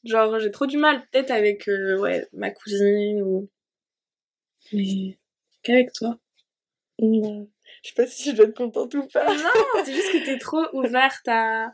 Genre, 0.05 0.39
j'ai 0.39 0.51
trop 0.53 0.67
du 0.67 0.79
mal 0.79 1.05
peut-être 1.11 1.33
avec 1.33 1.69
euh, 1.69 1.99
ouais, 1.99 2.27
ma 2.33 2.51
cousine 2.53 3.23
ou... 3.23 3.49
Mais 4.73 5.19
qu'avec 5.65 5.93
toi. 5.93 6.17
Mm. 7.01 7.45
Je 7.83 7.89
sais 7.89 7.95
pas 7.97 8.07
si 8.07 8.31
je 8.31 8.37
dois 8.37 8.47
être 8.47 8.57
contente 8.57 8.95
ou 8.95 9.07
pas. 9.09 9.27
Non, 9.37 9.83
c'est 9.85 9.93
juste 9.93 10.13
que 10.13 10.25
t'es 10.25 10.39
trop 10.39 10.65
ouverte 10.73 11.27
à, 11.27 11.73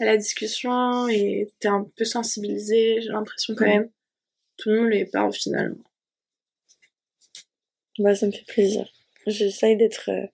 à 0.00 0.04
la 0.04 0.16
discussion 0.16 1.08
et 1.08 1.48
t'es 1.60 1.68
un 1.68 1.86
peu 1.96 2.04
sensibilisée, 2.04 3.00
j'ai 3.00 3.08
l'impression 3.10 3.54
quand 3.54 3.64
Mm. 3.66 3.68
même. 3.68 3.90
Tout 4.56 4.70
le 4.70 4.80
monde 4.82 4.90
l'est 4.90 5.10
pas 5.10 5.24
au 5.26 5.32
final. 5.32 5.76
Bah, 7.98 8.14
ça 8.14 8.26
me 8.26 8.32
fait 8.32 8.44
plaisir. 8.46 8.88
J'essaye 9.26 9.76
d'être 9.76 10.10
euh, 10.10 10.26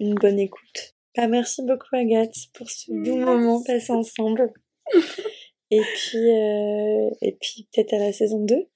une 0.00 0.14
bonne 0.14 0.38
écoute. 0.38 0.94
Bah, 1.16 1.26
merci 1.28 1.62
beaucoup, 1.64 1.94
Agathe, 1.96 2.34
pour 2.54 2.70
ce 2.70 2.90
doux 2.90 3.16
Merci. 3.16 3.24
moment 3.24 3.62
passé 3.64 3.92
ensemble. 3.92 4.52
et 5.70 5.80
puis, 5.80 6.30
euh, 6.30 7.10
et 7.22 7.36
puis 7.40 7.68
peut-être 7.72 7.92
à 7.94 7.98
la 7.98 8.12
saison 8.12 8.44
2. 8.44 8.66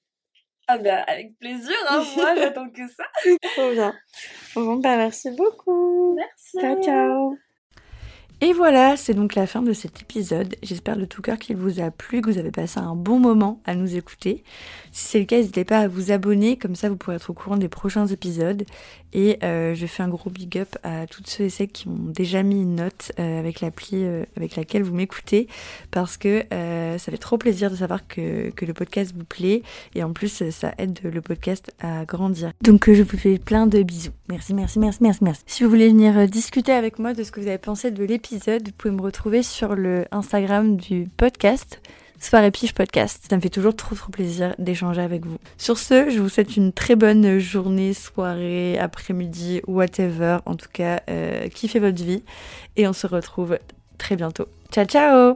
Ah 0.67 0.79
bah 0.79 1.03
avec 1.03 1.37
plaisir, 1.37 1.75
hein, 1.89 2.03
moi 2.17 2.33
j'attends 2.35 2.69
que 2.71 2.81
ça. 2.87 3.03
Trop 3.53 3.71
bien. 3.71 3.93
Bon 4.55 4.77
bah 4.77 4.97
merci 4.97 5.29
beaucoup. 5.29 6.15
Merci. 6.15 6.57
Ciao 6.59 6.81
ciao. 6.83 7.44
Et 8.41 8.51
voilà, 8.51 8.97
c'est 8.97 9.13
donc 9.13 9.33
la 9.33 9.47
fin 9.47 9.61
de 9.61 9.71
cet 9.71 10.01
épisode. 10.01 10.55
J'espère 10.61 10.97
de 10.97 11.05
tout 11.05 11.21
cœur 11.21 11.39
qu'il 11.39 11.55
vous 11.55 11.79
a 11.79 11.89
plu, 11.89 12.21
que 12.21 12.29
vous 12.29 12.37
avez 12.37 12.51
passé 12.51 12.79
un 12.79 12.95
bon 12.95 13.17
moment 13.17 13.61
à 13.65 13.75
nous 13.75 13.95
écouter. 13.95 14.43
Si 14.91 15.05
c'est 15.07 15.19
le 15.19 15.25
cas, 15.25 15.37
n'hésitez 15.37 15.63
pas 15.63 15.79
à 15.79 15.87
vous 15.87 16.11
abonner, 16.11 16.57
comme 16.57 16.75
ça 16.75 16.89
vous 16.89 16.97
pourrez 16.97 17.15
être 17.15 17.29
au 17.29 17.33
courant 17.33 17.55
des 17.55 17.69
prochains 17.69 18.07
épisodes. 18.07 18.65
Et 19.15 19.39
euh, 19.43 19.75
je 19.75 19.85
fais 19.85 20.03
un 20.03 20.09
gros 20.09 20.29
big 20.29 20.57
up 20.57 20.75
à 20.83 21.07
toutes 21.07 21.27
ceux 21.27 21.45
et 21.45 21.49
celles 21.49 21.69
qui 21.69 21.87
ont 21.87 21.95
déjà 21.97 22.43
mis 22.43 22.61
une 22.61 22.75
note 22.75 23.13
euh, 23.17 23.39
avec 23.39 23.61
l'appli 23.61 24.03
euh, 24.03 24.25
avec 24.35 24.57
laquelle 24.57 24.83
vous 24.83 24.93
m'écoutez, 24.93 25.47
parce 25.89 26.17
que 26.17 26.43
ça 26.49 27.11
fait 27.11 27.17
trop 27.17 27.37
plaisir 27.37 27.71
de 27.71 27.77
savoir 27.77 28.05
que, 28.07 28.49
que 28.49 28.65
le 28.65 28.73
podcast 28.73 29.13
vous 29.15 29.23
plaît, 29.23 29.63
et 29.95 30.03
en 30.03 30.11
plus 30.11 30.49
ça 30.49 30.73
aide 30.77 30.99
le 31.03 31.21
podcast 31.21 31.73
à 31.79 32.03
grandir. 32.03 32.51
Donc 32.61 32.91
je 32.91 33.03
vous 33.03 33.17
fais 33.17 33.37
plein 33.37 33.67
de 33.67 33.81
bisous. 33.83 34.11
Merci, 34.27 34.53
merci, 34.53 34.79
merci, 34.79 34.99
merci, 35.01 35.23
merci. 35.23 35.43
Si 35.45 35.63
vous 35.63 35.69
voulez 35.69 35.87
venir 35.87 36.27
discuter 36.27 36.73
avec 36.73 36.99
moi 36.99 37.13
de 37.13 37.23
ce 37.23 37.31
que 37.31 37.39
vous 37.39 37.47
avez 37.47 37.57
pensé 37.57 37.91
de 37.91 38.03
l'épisode, 38.03 38.67
vous 38.67 38.73
pouvez 38.77 38.93
me 38.93 39.01
retrouver 39.01 39.43
sur 39.43 39.75
le 39.75 40.05
Instagram 40.11 40.75
du 40.75 41.07
podcast. 41.15 41.79
Soirée 42.19 42.51
Pige 42.51 42.73
Podcast. 42.73 43.25
Ça 43.29 43.35
me 43.35 43.41
fait 43.41 43.49
toujours 43.49 43.75
trop 43.75 43.95
trop 43.95 44.11
plaisir 44.11 44.55
d'échanger 44.57 45.01
avec 45.01 45.25
vous. 45.25 45.37
Sur 45.57 45.77
ce, 45.77 46.09
je 46.09 46.19
vous 46.19 46.29
souhaite 46.29 46.57
une 46.57 46.73
très 46.73 46.95
bonne 46.95 47.39
journée, 47.39 47.93
soirée, 47.93 48.77
après-midi, 48.79 49.61
whatever. 49.67 50.37
En 50.45 50.55
tout 50.55 50.69
cas, 50.71 51.01
euh, 51.09 51.47
kiffez 51.49 51.79
votre 51.79 52.03
vie. 52.03 52.23
Et 52.77 52.87
on 52.87 52.93
se 52.93 53.07
retrouve 53.07 53.57
très 53.97 54.15
bientôt. 54.15 54.47
Ciao 54.71 54.85
ciao 54.85 55.35